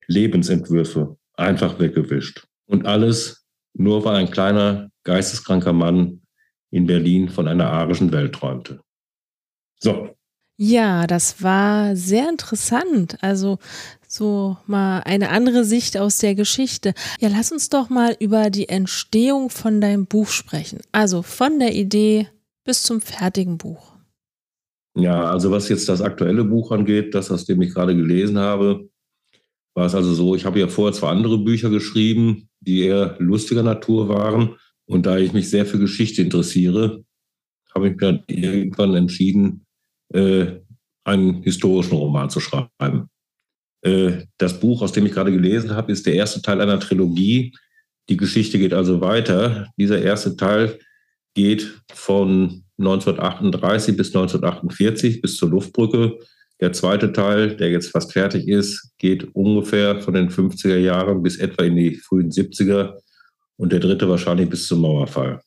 Lebensentwürfe 0.07 1.17
einfach 1.33 1.79
weggewischt. 1.79 2.45
Und 2.65 2.85
alles 2.85 3.45
nur 3.73 4.03
weil 4.05 4.15
ein 4.15 4.31
kleiner, 4.31 4.89
geisteskranker 5.03 5.73
Mann 5.73 6.21
in 6.71 6.87
Berlin 6.87 7.29
von 7.29 7.47
einer 7.47 7.69
arischen 7.69 8.11
Welt 8.11 8.33
träumte. 8.33 8.81
So. 9.79 10.15
Ja, 10.57 11.05
das 11.05 11.43
war 11.43 11.95
sehr 11.95 12.29
interessant. 12.29 13.17
Also 13.21 13.59
so 14.15 14.57
mal 14.65 15.01
eine 15.01 15.29
andere 15.29 15.63
Sicht 15.65 15.97
aus 15.97 16.17
der 16.17 16.35
Geschichte. 16.35 16.93
Ja, 17.19 17.29
lass 17.29 17.51
uns 17.51 17.69
doch 17.69 17.89
mal 17.89 18.15
über 18.19 18.49
die 18.49 18.69
Entstehung 18.69 19.49
von 19.49 19.81
deinem 19.81 20.05
Buch 20.05 20.29
sprechen. 20.29 20.79
Also 20.91 21.21
von 21.21 21.59
der 21.59 21.75
Idee 21.75 22.27
bis 22.63 22.81
zum 22.81 23.01
fertigen 23.01 23.57
Buch. 23.57 23.93
Ja, 24.97 25.29
also 25.29 25.51
was 25.51 25.69
jetzt 25.69 25.89
das 25.89 26.01
aktuelle 26.01 26.45
Buch 26.45 26.71
angeht, 26.71 27.13
das, 27.13 27.29
aus 27.29 27.45
dem 27.45 27.61
ich 27.61 27.73
gerade 27.73 27.95
gelesen 27.95 28.37
habe, 28.37 28.89
war 29.75 29.85
es 29.85 29.93
also 29.93 30.13
so, 30.13 30.35
ich 30.35 30.45
habe 30.45 30.59
ja 30.59 30.69
vorher 30.69 30.93
zwei 30.93 31.09
andere 31.09 31.37
Bücher 31.37 31.69
geschrieben, 31.69 32.47
die 32.61 32.85
eher 32.85 33.17
lustiger 33.19 33.61
Natur 33.61 34.07
waren. 34.07 34.55
Und 34.85 35.05
da 35.05 35.17
ich 35.17 35.33
mich 35.33 35.49
sehr 35.49 35.65
für 35.65 35.79
Geschichte 35.79 36.21
interessiere, 36.21 37.03
habe 37.73 37.89
ich 37.89 37.95
mir 37.97 38.23
irgendwann 38.29 38.95
entschieden, 38.95 39.65
äh, 40.13 40.59
einen 41.03 41.43
historischen 41.43 41.97
Roman 41.97 42.29
zu 42.29 42.39
schreiben. 42.39 43.09
Äh, 43.85 44.25
das 44.39 44.59
Buch, 44.59 44.81
aus 44.81 44.91
dem 44.91 45.05
ich 45.05 45.13
gerade 45.13 45.31
gelesen 45.31 45.75
habe, 45.75 45.91
ist 45.91 46.05
der 46.05 46.15
erste 46.15 46.41
Teil 46.41 46.59
einer 46.59 46.79
Trilogie. 46.79 47.55
Die 48.09 48.17
Geschichte 48.17 48.57
geht 48.57 48.73
also 48.73 48.99
weiter. 48.99 49.67
Dieser 49.77 50.01
erste 50.01 50.35
Teil 50.35 50.79
geht 51.35 51.81
von 51.93 52.63
1938 52.79 53.95
bis 53.95 54.07
1948 54.07 55.21
bis 55.21 55.37
zur 55.37 55.49
Luftbrücke. 55.49 56.17
Der 56.61 56.73
zweite 56.73 57.13
Teil, 57.13 57.55
der 57.57 57.69
jetzt 57.69 57.91
fast 57.91 58.13
fertig 58.13 58.47
ist, 58.47 58.93
geht 58.97 59.35
ungefähr 59.35 60.01
von 60.01 60.13
den 60.13 60.29
50er 60.29 60.77
Jahren 60.77 61.21
bis 61.21 61.37
etwa 61.37 61.63
in 61.63 61.75
die 61.75 61.95
frühen 61.95 62.31
70er 62.31 62.93
und 63.57 63.71
der 63.71 63.79
dritte 63.79 64.09
wahrscheinlich 64.09 64.49
bis 64.49 64.67
zum 64.67 64.81
Mauerfall. 64.81 65.41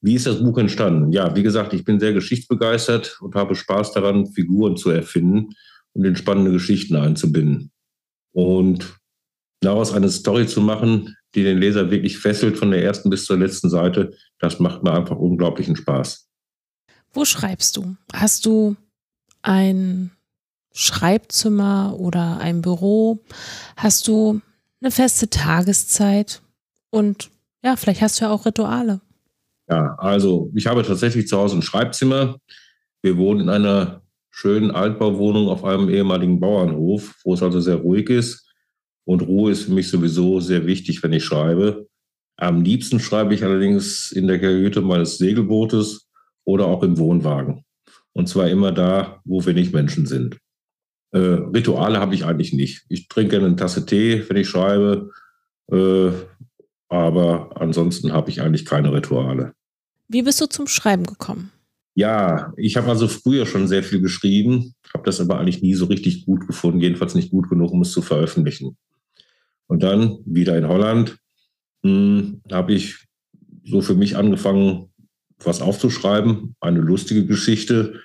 Wie 0.00 0.14
ist 0.14 0.26
das 0.26 0.42
Buch 0.42 0.56
entstanden? 0.56 1.12
Ja, 1.12 1.36
wie 1.36 1.42
gesagt, 1.42 1.74
ich 1.74 1.84
bin 1.84 2.00
sehr 2.00 2.14
geschichtsbegeistert 2.14 3.18
und 3.20 3.34
habe 3.34 3.54
Spaß 3.54 3.92
daran, 3.92 4.26
Figuren 4.28 4.76
zu 4.76 4.90
erfinden 4.90 5.50
und 5.94 6.04
in 6.04 6.16
spannende 6.16 6.52
Geschichten 6.52 6.96
einzubinden. 6.96 7.70
Und 8.32 8.98
daraus 9.60 9.92
eine 9.92 10.08
Story 10.08 10.46
zu 10.46 10.60
machen, 10.60 11.16
die 11.34 11.42
den 11.42 11.58
Leser 11.58 11.90
wirklich 11.90 12.18
fesselt 12.18 12.58
von 12.58 12.70
der 12.70 12.82
ersten 12.82 13.10
bis 13.10 13.24
zur 13.24 13.38
letzten 13.38 13.70
Seite, 13.70 14.14
das 14.38 14.58
macht 14.58 14.82
mir 14.82 14.92
einfach 14.92 15.16
unglaublichen 15.16 15.76
Spaß. 15.76 16.28
Wo 17.12 17.24
schreibst 17.24 17.76
du? 17.76 17.96
Hast 18.12 18.46
du 18.46 18.76
ein 19.42 20.10
Schreibzimmer 20.72 21.96
oder 21.98 22.38
ein 22.38 22.62
Büro? 22.62 23.22
Hast 23.76 24.08
du 24.08 24.40
eine 24.80 24.90
feste 24.90 25.28
Tageszeit? 25.28 26.42
Und 26.90 27.30
ja, 27.62 27.76
vielleicht 27.76 28.00
hast 28.00 28.20
du 28.20 28.24
ja 28.24 28.30
auch 28.30 28.46
Rituale. 28.46 29.00
Ja, 29.68 29.94
also 29.98 30.50
ich 30.54 30.66
habe 30.66 30.82
tatsächlich 30.82 31.28
zu 31.28 31.36
Hause 31.36 31.56
ein 31.56 31.62
Schreibzimmer. 31.62 32.38
Wir 33.02 33.16
wohnen 33.16 33.42
in 33.42 33.48
einer 33.48 34.02
schönen 34.40 34.70
Altbauwohnung 34.70 35.48
auf 35.48 35.64
einem 35.64 35.90
ehemaligen 35.90 36.40
Bauernhof, 36.40 37.14
wo 37.24 37.34
es 37.34 37.42
also 37.42 37.60
sehr 37.60 37.76
ruhig 37.76 38.08
ist. 38.08 38.48
Und 39.04 39.20
Ruhe 39.20 39.52
ist 39.52 39.64
für 39.64 39.72
mich 39.72 39.88
sowieso 39.88 40.40
sehr 40.40 40.64
wichtig, 40.64 41.02
wenn 41.02 41.12
ich 41.12 41.24
schreibe. 41.24 41.86
Am 42.38 42.62
liebsten 42.62 43.00
schreibe 43.00 43.34
ich 43.34 43.44
allerdings 43.44 44.12
in 44.12 44.26
der 44.26 44.40
Kajüte 44.40 44.80
meines 44.80 45.18
Segelbootes 45.18 46.08
oder 46.44 46.64
auch 46.64 46.82
im 46.82 46.96
Wohnwagen. 46.96 47.64
Und 48.12 48.30
zwar 48.30 48.48
immer 48.48 48.72
da, 48.72 49.20
wo 49.26 49.40
nicht 49.40 49.74
Menschen 49.74 50.06
sind. 50.06 50.38
Äh, 51.12 51.18
Rituale 51.18 52.00
habe 52.00 52.14
ich 52.14 52.24
eigentlich 52.24 52.54
nicht. 52.54 52.86
Ich 52.88 53.08
trinke 53.08 53.36
eine 53.36 53.56
Tasse 53.56 53.84
Tee, 53.84 54.24
wenn 54.26 54.38
ich 54.38 54.48
schreibe. 54.48 55.10
Äh, 55.70 56.12
aber 56.88 57.60
ansonsten 57.60 58.12
habe 58.12 58.30
ich 58.30 58.40
eigentlich 58.40 58.64
keine 58.64 58.90
Rituale. 58.90 59.52
Wie 60.08 60.22
bist 60.22 60.40
du 60.40 60.46
zum 60.46 60.66
Schreiben 60.66 61.04
gekommen? 61.04 61.52
Ja, 61.94 62.52
ich 62.56 62.76
habe 62.76 62.88
also 62.88 63.08
früher 63.08 63.46
schon 63.46 63.66
sehr 63.68 63.82
viel 63.82 64.00
geschrieben, 64.00 64.74
habe 64.94 65.04
das 65.04 65.20
aber 65.20 65.38
eigentlich 65.38 65.62
nie 65.62 65.74
so 65.74 65.86
richtig 65.86 66.24
gut 66.24 66.46
gefunden, 66.46 66.80
jedenfalls 66.80 67.14
nicht 67.14 67.30
gut 67.30 67.48
genug, 67.48 67.72
um 67.72 67.82
es 67.82 67.92
zu 67.92 68.02
veröffentlichen. 68.02 68.76
Und 69.66 69.82
dann 69.82 70.18
wieder 70.24 70.56
in 70.56 70.68
Holland 70.68 71.18
hm, 71.82 72.42
habe 72.50 72.74
ich 72.74 73.06
so 73.64 73.80
für 73.80 73.94
mich 73.94 74.16
angefangen, 74.16 74.90
was 75.38 75.62
aufzuschreiben, 75.62 76.56
eine 76.60 76.80
lustige 76.80 77.26
Geschichte. 77.26 78.00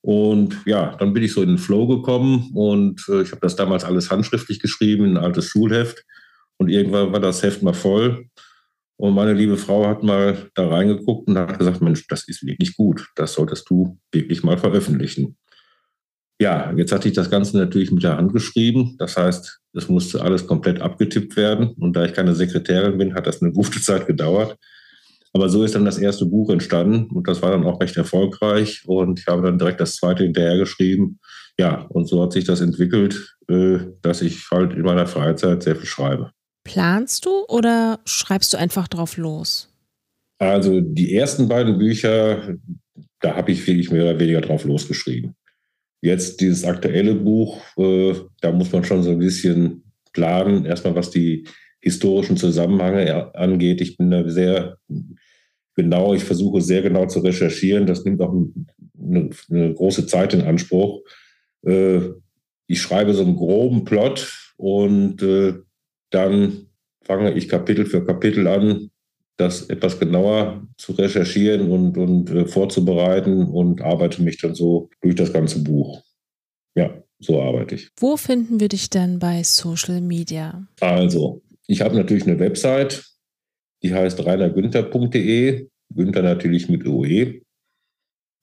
Und 0.00 0.56
ja, 0.66 0.96
dann 0.96 1.12
bin 1.12 1.22
ich 1.22 1.32
so 1.32 1.42
in 1.42 1.48
den 1.48 1.58
Flow 1.58 1.86
gekommen 1.86 2.50
und 2.52 3.04
äh, 3.08 3.22
ich 3.22 3.30
habe 3.30 3.40
das 3.40 3.56
damals 3.56 3.84
alles 3.84 4.10
handschriftlich 4.10 4.60
geschrieben, 4.60 5.04
ein 5.04 5.16
altes 5.16 5.46
Schulheft. 5.46 6.04
Und 6.56 6.68
irgendwann 6.68 7.12
war 7.12 7.20
das 7.20 7.42
Heft 7.42 7.62
mal 7.62 7.74
voll. 7.74 8.26
Und 8.96 9.14
meine 9.14 9.32
liebe 9.32 9.56
Frau 9.56 9.86
hat 9.86 10.02
mal 10.02 10.50
da 10.54 10.68
reingeguckt 10.68 11.28
und 11.28 11.38
hat 11.38 11.58
gesagt, 11.58 11.80
Mensch, 11.80 12.06
das 12.06 12.28
ist 12.28 12.46
wirklich 12.46 12.76
gut. 12.76 13.08
Das 13.16 13.32
solltest 13.32 13.68
du 13.68 13.98
wirklich 14.12 14.42
mal 14.44 14.56
veröffentlichen. 14.56 15.36
Ja, 16.40 16.72
jetzt 16.76 16.92
hatte 16.92 17.08
ich 17.08 17.14
das 17.14 17.30
Ganze 17.30 17.56
natürlich 17.56 17.90
mit 17.90 18.02
der 18.02 18.16
Hand 18.16 18.32
geschrieben. 18.32 18.96
Das 18.98 19.16
heißt, 19.16 19.60
es 19.72 19.88
musste 19.88 20.22
alles 20.22 20.46
komplett 20.46 20.80
abgetippt 20.80 21.36
werden. 21.36 21.74
Und 21.78 21.94
da 21.94 22.04
ich 22.04 22.12
keine 22.12 22.34
Sekretärin 22.34 22.98
bin, 22.98 23.14
hat 23.14 23.26
das 23.26 23.42
eine 23.42 23.52
gute 23.52 23.80
Zeit 23.80 24.06
gedauert. 24.06 24.56
Aber 25.32 25.48
so 25.48 25.64
ist 25.64 25.74
dann 25.74 25.84
das 25.84 25.98
erste 25.98 26.26
Buch 26.26 26.50
entstanden 26.50 27.10
und 27.12 27.26
das 27.26 27.42
war 27.42 27.50
dann 27.50 27.64
auch 27.64 27.80
recht 27.80 27.96
erfolgreich. 27.96 28.82
Und 28.86 29.18
ich 29.18 29.26
habe 29.26 29.42
dann 29.42 29.58
direkt 29.58 29.80
das 29.80 29.96
zweite 29.96 30.22
hinterher 30.22 30.58
geschrieben. 30.58 31.18
Ja, 31.58 31.86
und 31.88 32.08
so 32.08 32.22
hat 32.22 32.32
sich 32.32 32.44
das 32.44 32.60
entwickelt, 32.60 33.36
äh, 33.48 33.78
dass 34.00 34.22
ich 34.22 34.48
halt 34.52 34.74
in 34.74 34.82
meiner 34.82 35.06
Freizeit 35.08 35.62
sehr 35.64 35.74
viel 35.74 35.86
schreibe. 35.86 36.30
Planst 36.64 37.26
du 37.26 37.44
oder 37.48 38.00
schreibst 38.04 38.52
du 38.52 38.56
einfach 38.56 38.88
drauf 38.88 39.16
los? 39.16 39.70
Also 40.38 40.80
die 40.80 41.14
ersten 41.14 41.48
beiden 41.48 41.78
Bücher, 41.78 42.56
da 43.20 43.36
habe 43.36 43.52
ich 43.52 43.66
wirklich 43.66 43.90
mehr 43.90 44.04
oder 44.04 44.18
weniger 44.18 44.40
drauf 44.40 44.64
losgeschrieben. 44.64 45.34
Jetzt 46.00 46.40
dieses 46.40 46.64
aktuelle 46.64 47.14
Buch, 47.14 47.62
äh, 47.78 48.14
da 48.40 48.52
muss 48.52 48.72
man 48.72 48.84
schon 48.84 49.02
so 49.02 49.10
ein 49.10 49.18
bisschen 49.18 49.84
planen, 50.12 50.64
erstmal 50.64 50.94
was 50.94 51.10
die 51.10 51.46
historischen 51.80 52.36
Zusammenhänge 52.36 53.34
angeht. 53.34 53.80
Ich 53.80 53.96
bin 53.96 54.10
da 54.10 54.28
sehr 54.28 54.78
genau, 55.74 56.14
ich 56.14 56.24
versuche 56.24 56.60
sehr 56.60 56.82
genau 56.82 57.06
zu 57.06 57.20
recherchieren. 57.20 57.86
Das 57.86 58.04
nimmt 58.04 58.20
auch 58.20 58.34
eine, 58.98 59.30
eine 59.50 59.74
große 59.74 60.06
Zeit 60.06 60.34
in 60.34 60.42
Anspruch. 60.42 61.02
Äh, 61.62 62.00
ich 62.66 62.80
schreibe 62.80 63.14
so 63.14 63.22
einen 63.22 63.36
groben 63.36 63.84
Plot 63.84 64.52
und 64.56 65.22
äh, 65.22 65.54
dann 66.14 66.66
fange 67.02 67.32
ich 67.34 67.48
Kapitel 67.48 67.86
für 67.86 68.04
Kapitel 68.04 68.46
an, 68.46 68.90
das 69.36 69.68
etwas 69.68 69.98
genauer 69.98 70.66
zu 70.78 70.92
recherchieren 70.92 71.70
und, 71.70 71.98
und 71.98 72.30
äh, 72.30 72.46
vorzubereiten 72.46 73.46
und 73.46 73.82
arbeite 73.82 74.22
mich 74.22 74.38
dann 74.38 74.54
so 74.54 74.90
durch 75.00 75.16
das 75.16 75.32
ganze 75.32 75.62
Buch. 75.62 76.02
Ja, 76.76 77.02
so 77.18 77.42
arbeite 77.42 77.74
ich. 77.74 77.90
Wo 77.98 78.16
finden 78.16 78.60
wir 78.60 78.68
dich 78.68 78.90
denn 78.90 79.18
bei 79.18 79.42
Social 79.42 80.00
Media? 80.00 80.66
Also, 80.80 81.42
ich 81.66 81.80
habe 81.80 81.96
natürlich 81.96 82.26
eine 82.26 82.38
Website, 82.38 83.04
die 83.82 83.92
heißt 83.92 84.24
reinergünther.de, 84.24 85.68
Günther 85.94 86.22
natürlich 86.22 86.68
mit 86.68 86.86
OE. 86.86 87.40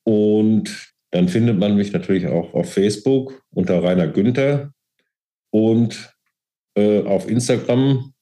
Und 0.04 0.94
dann 1.12 1.28
findet 1.28 1.58
man 1.58 1.76
mich 1.76 1.94
natürlich 1.94 2.28
auch 2.28 2.54
auf 2.54 2.74
Facebook 2.74 3.44
unter 3.52 3.84
Rainer 3.84 4.08
Günther 4.08 4.74
und 5.52 6.14
äh, 6.76 7.02
auf 7.02 7.30
Instagram 7.30 8.14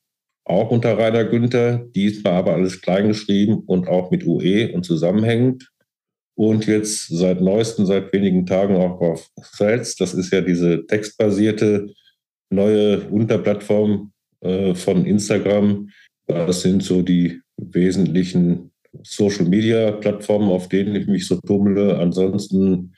auch 0.49 0.71
unter 0.71 0.97
Rainer 0.97 1.25
Günther, 1.25 1.85
diesmal 1.95 2.33
aber 2.33 2.53
alles 2.53 2.81
klein 2.81 3.07
geschrieben 3.07 3.59
und 3.67 3.87
auch 3.87 4.09
mit 4.09 4.25
UE 4.25 4.73
und 4.73 4.83
zusammenhängend. 4.83 5.69
Und 6.35 6.65
jetzt 6.65 7.07
seit 7.09 7.41
neuestem, 7.41 7.85
seit 7.85 8.11
wenigen 8.13 8.45
Tagen 8.45 8.75
auch 8.75 8.99
auf 8.99 9.29
Threads. 9.57 9.95
Das 9.97 10.13
ist 10.13 10.31
ja 10.31 10.41
diese 10.41 10.87
textbasierte 10.87 11.93
neue 12.49 13.01
Unterplattform 13.09 14.11
äh, 14.41 14.73
von 14.73 15.05
Instagram. 15.05 15.89
Das 16.25 16.61
sind 16.61 16.81
so 16.81 17.01
die 17.01 17.41
wesentlichen 17.57 18.71
Social-Media-Plattformen, 19.03 20.49
auf 20.49 20.69
denen 20.69 20.95
ich 20.95 21.07
mich 21.07 21.27
so 21.27 21.35
tummle. 21.41 21.97
Ansonsten 21.99 22.95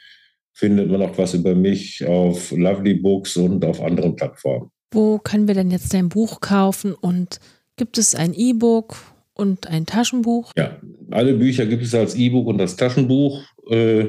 findet 0.53 0.89
man 0.89 1.01
auch 1.01 1.17
was 1.17 1.33
über 1.33 1.55
mich 1.55 2.05
auf 2.05 2.51
Lovely 2.51 2.93
Books 2.93 3.35
und 3.37 3.65
auf 3.65 3.81
anderen 3.81 4.15
Plattformen. 4.15 4.69
Wo 4.91 5.19
können 5.19 5.47
wir 5.47 5.55
denn 5.55 5.71
jetzt 5.71 5.93
dein 5.93 6.09
Buch 6.09 6.41
kaufen 6.41 6.93
und 6.93 7.39
gibt 7.77 7.97
es 7.97 8.13
ein 8.13 8.33
E-Book 8.33 8.97
und 9.33 9.67
ein 9.67 9.85
Taschenbuch? 9.85 10.51
Ja, 10.57 10.77
alle 11.11 11.33
Bücher 11.33 11.65
gibt 11.65 11.83
es 11.83 11.95
als 11.95 12.15
E-Book 12.15 12.47
und 12.47 12.59
als 12.59 12.75
Taschenbuch. 12.75 13.41
Äh, 13.69 14.07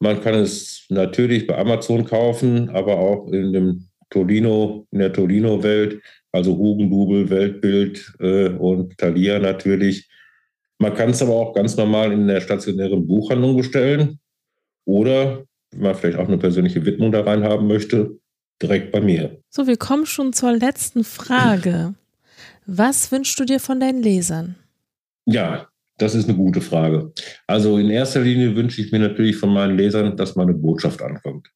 man 0.00 0.20
kann 0.20 0.34
es 0.34 0.86
natürlich 0.88 1.46
bei 1.46 1.58
Amazon 1.58 2.04
kaufen, 2.04 2.70
aber 2.70 2.98
auch 2.98 3.30
in 3.30 3.52
dem 3.52 3.88
Tolino, 4.10 4.86
in 4.90 5.00
der 5.00 5.12
Tolino-Welt, 5.12 6.00
also 6.32 6.56
Hugendubel, 6.56 7.28
Weltbild 7.28 8.12
äh, 8.20 8.48
und 8.48 8.96
Thalia 8.96 9.38
natürlich. 9.38 10.08
Man 10.78 10.94
kann 10.94 11.10
es 11.10 11.22
aber 11.22 11.34
auch 11.34 11.54
ganz 11.54 11.76
normal 11.76 12.12
in 12.12 12.26
der 12.26 12.40
stationären 12.40 13.06
Buchhandlung 13.06 13.56
bestellen 13.56 14.18
oder, 14.84 15.44
wenn 15.72 15.82
man 15.82 15.94
vielleicht 15.94 16.18
auch 16.18 16.28
eine 16.28 16.38
persönliche 16.38 16.84
Widmung 16.84 17.12
da 17.12 17.22
rein 17.22 17.44
haben 17.44 17.66
möchte, 17.66 18.18
direkt 18.62 18.92
bei 18.92 19.00
mir. 19.00 19.40
So, 19.50 19.66
wir 19.66 19.76
kommen 19.76 20.06
schon 20.06 20.32
zur 20.32 20.52
letzten 20.52 21.04
Frage. 21.04 21.94
Was 22.66 23.12
wünschst 23.12 23.38
du 23.38 23.44
dir 23.44 23.60
von 23.60 23.80
deinen 23.80 24.02
Lesern? 24.02 24.56
Ja, 25.24 25.68
das 25.98 26.14
ist 26.14 26.28
eine 26.28 26.36
gute 26.36 26.60
Frage. 26.60 27.12
Also 27.46 27.78
in 27.78 27.90
erster 27.90 28.20
Linie 28.20 28.54
wünsche 28.54 28.80
ich 28.80 28.92
mir 28.92 28.98
natürlich 28.98 29.36
von 29.36 29.52
meinen 29.52 29.76
Lesern, 29.76 30.16
dass 30.16 30.36
meine 30.36 30.52
Botschaft 30.54 31.00
ankommt. 31.02 31.48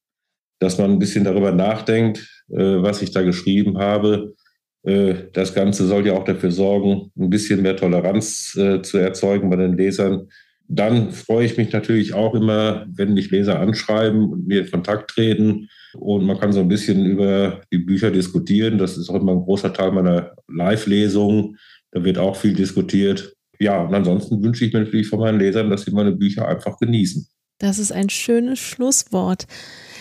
Dass 0.59 0.77
man 0.77 0.91
ein 0.91 0.99
bisschen 0.99 1.23
darüber 1.23 1.51
nachdenkt, 1.51 2.19
äh, 2.49 2.81
was 2.81 3.01
ich 3.01 3.11
da 3.11 3.21
geschrieben 3.21 3.77
habe. 3.77 4.35
Äh, 4.83 5.29
das 5.33 5.53
Ganze 5.53 5.85
soll 5.85 6.07
ja 6.07 6.13
auch 6.13 6.23
dafür 6.23 6.51
sorgen, 6.51 7.11
ein 7.17 7.29
bisschen 7.29 7.61
mehr 7.61 7.75
Toleranz 7.75 8.55
äh, 8.55 8.81
zu 8.81 8.97
erzeugen 8.97 9.49
bei 9.49 9.57
den 9.57 9.77
Lesern. 9.77 10.29
Dann 10.73 11.11
freue 11.11 11.45
ich 11.45 11.57
mich 11.57 11.73
natürlich 11.73 12.13
auch 12.13 12.33
immer, 12.33 12.85
wenn 12.87 13.13
mich 13.13 13.29
Leser 13.29 13.59
anschreiben 13.59 14.29
und 14.31 14.47
mir 14.47 14.61
in 14.61 14.71
Kontakt 14.71 15.11
treten. 15.11 15.67
Und 15.93 16.25
man 16.25 16.39
kann 16.39 16.53
so 16.53 16.61
ein 16.61 16.69
bisschen 16.69 17.05
über 17.05 17.61
die 17.71 17.79
Bücher 17.79 18.11
diskutieren. 18.11 18.77
Das 18.77 18.97
ist 18.97 19.09
auch 19.09 19.15
immer 19.15 19.33
ein 19.33 19.43
großer 19.43 19.73
Teil 19.73 19.91
meiner 19.91 20.31
Live-Lesungen. 20.47 21.57
Da 21.91 22.03
wird 22.03 22.17
auch 22.17 22.37
viel 22.37 22.53
diskutiert 22.53 23.35
ja, 23.61 23.79
und 23.79 23.93
ansonsten 23.93 24.43
wünsche 24.43 24.65
ich 24.65 24.73
mir 24.73 24.79
natürlich 24.79 25.07
von 25.07 25.19
meinen 25.19 25.37
Lesern, 25.37 25.69
dass 25.69 25.83
sie 25.83 25.91
meine 25.91 26.13
Bücher 26.13 26.47
einfach 26.47 26.79
genießen. 26.79 27.27
Das 27.59 27.77
ist 27.77 27.91
ein 27.91 28.09
schönes 28.09 28.57
Schlusswort. 28.57 29.45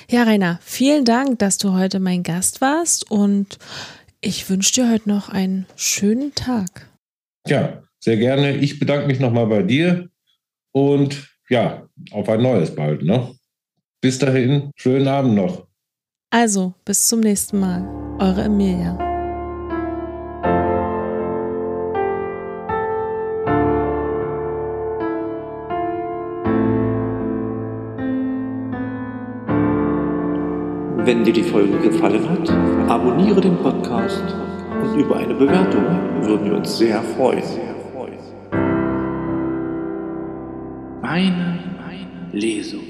Ja, 0.08 0.22
Rainer, 0.22 0.58
vielen 0.62 1.04
Dank, 1.04 1.38
dass 1.40 1.58
du 1.58 1.74
heute 1.74 2.00
mein 2.00 2.22
Gast 2.22 2.62
warst 2.62 3.10
und 3.10 3.58
ich 4.22 4.48
wünsche 4.48 4.72
dir 4.72 4.90
heute 4.90 5.10
noch 5.10 5.28
einen 5.28 5.66
schönen 5.76 6.34
Tag. 6.34 6.88
Ja, 7.46 7.82
sehr 8.02 8.16
gerne. 8.16 8.56
Ich 8.56 8.78
bedanke 8.78 9.06
mich 9.06 9.20
nochmal 9.20 9.46
bei 9.46 9.62
dir 9.62 10.08
und 10.72 11.28
ja, 11.48 11.86
auf 12.12 12.28
ein 12.28 12.42
neues 12.42 12.74
bald. 12.74 13.02
Ne? 13.02 13.34
Bis 14.00 14.18
dahin, 14.18 14.70
schönen 14.76 15.08
Abend 15.08 15.34
noch. 15.34 15.66
Also, 16.30 16.74
bis 16.84 17.08
zum 17.08 17.20
nächsten 17.20 17.58
Mal. 17.58 17.84
Eure 18.20 18.44
Emilia. 18.44 18.96
Wenn 31.04 31.24
dir 31.24 31.32
die 31.32 31.42
Folge 31.42 31.78
gefallen 31.80 32.28
hat, 32.28 32.48
abonniere 32.88 33.40
den 33.40 33.56
Podcast 33.56 34.22
und 34.82 35.00
über 35.00 35.16
eine 35.16 35.34
Bewertung 35.34 35.84
würden 36.22 36.44
wir 36.44 36.54
uns 36.58 36.78
sehr 36.78 37.02
freuen. 37.02 37.69
Meine 41.10 41.58
Lesung. 42.30 42.89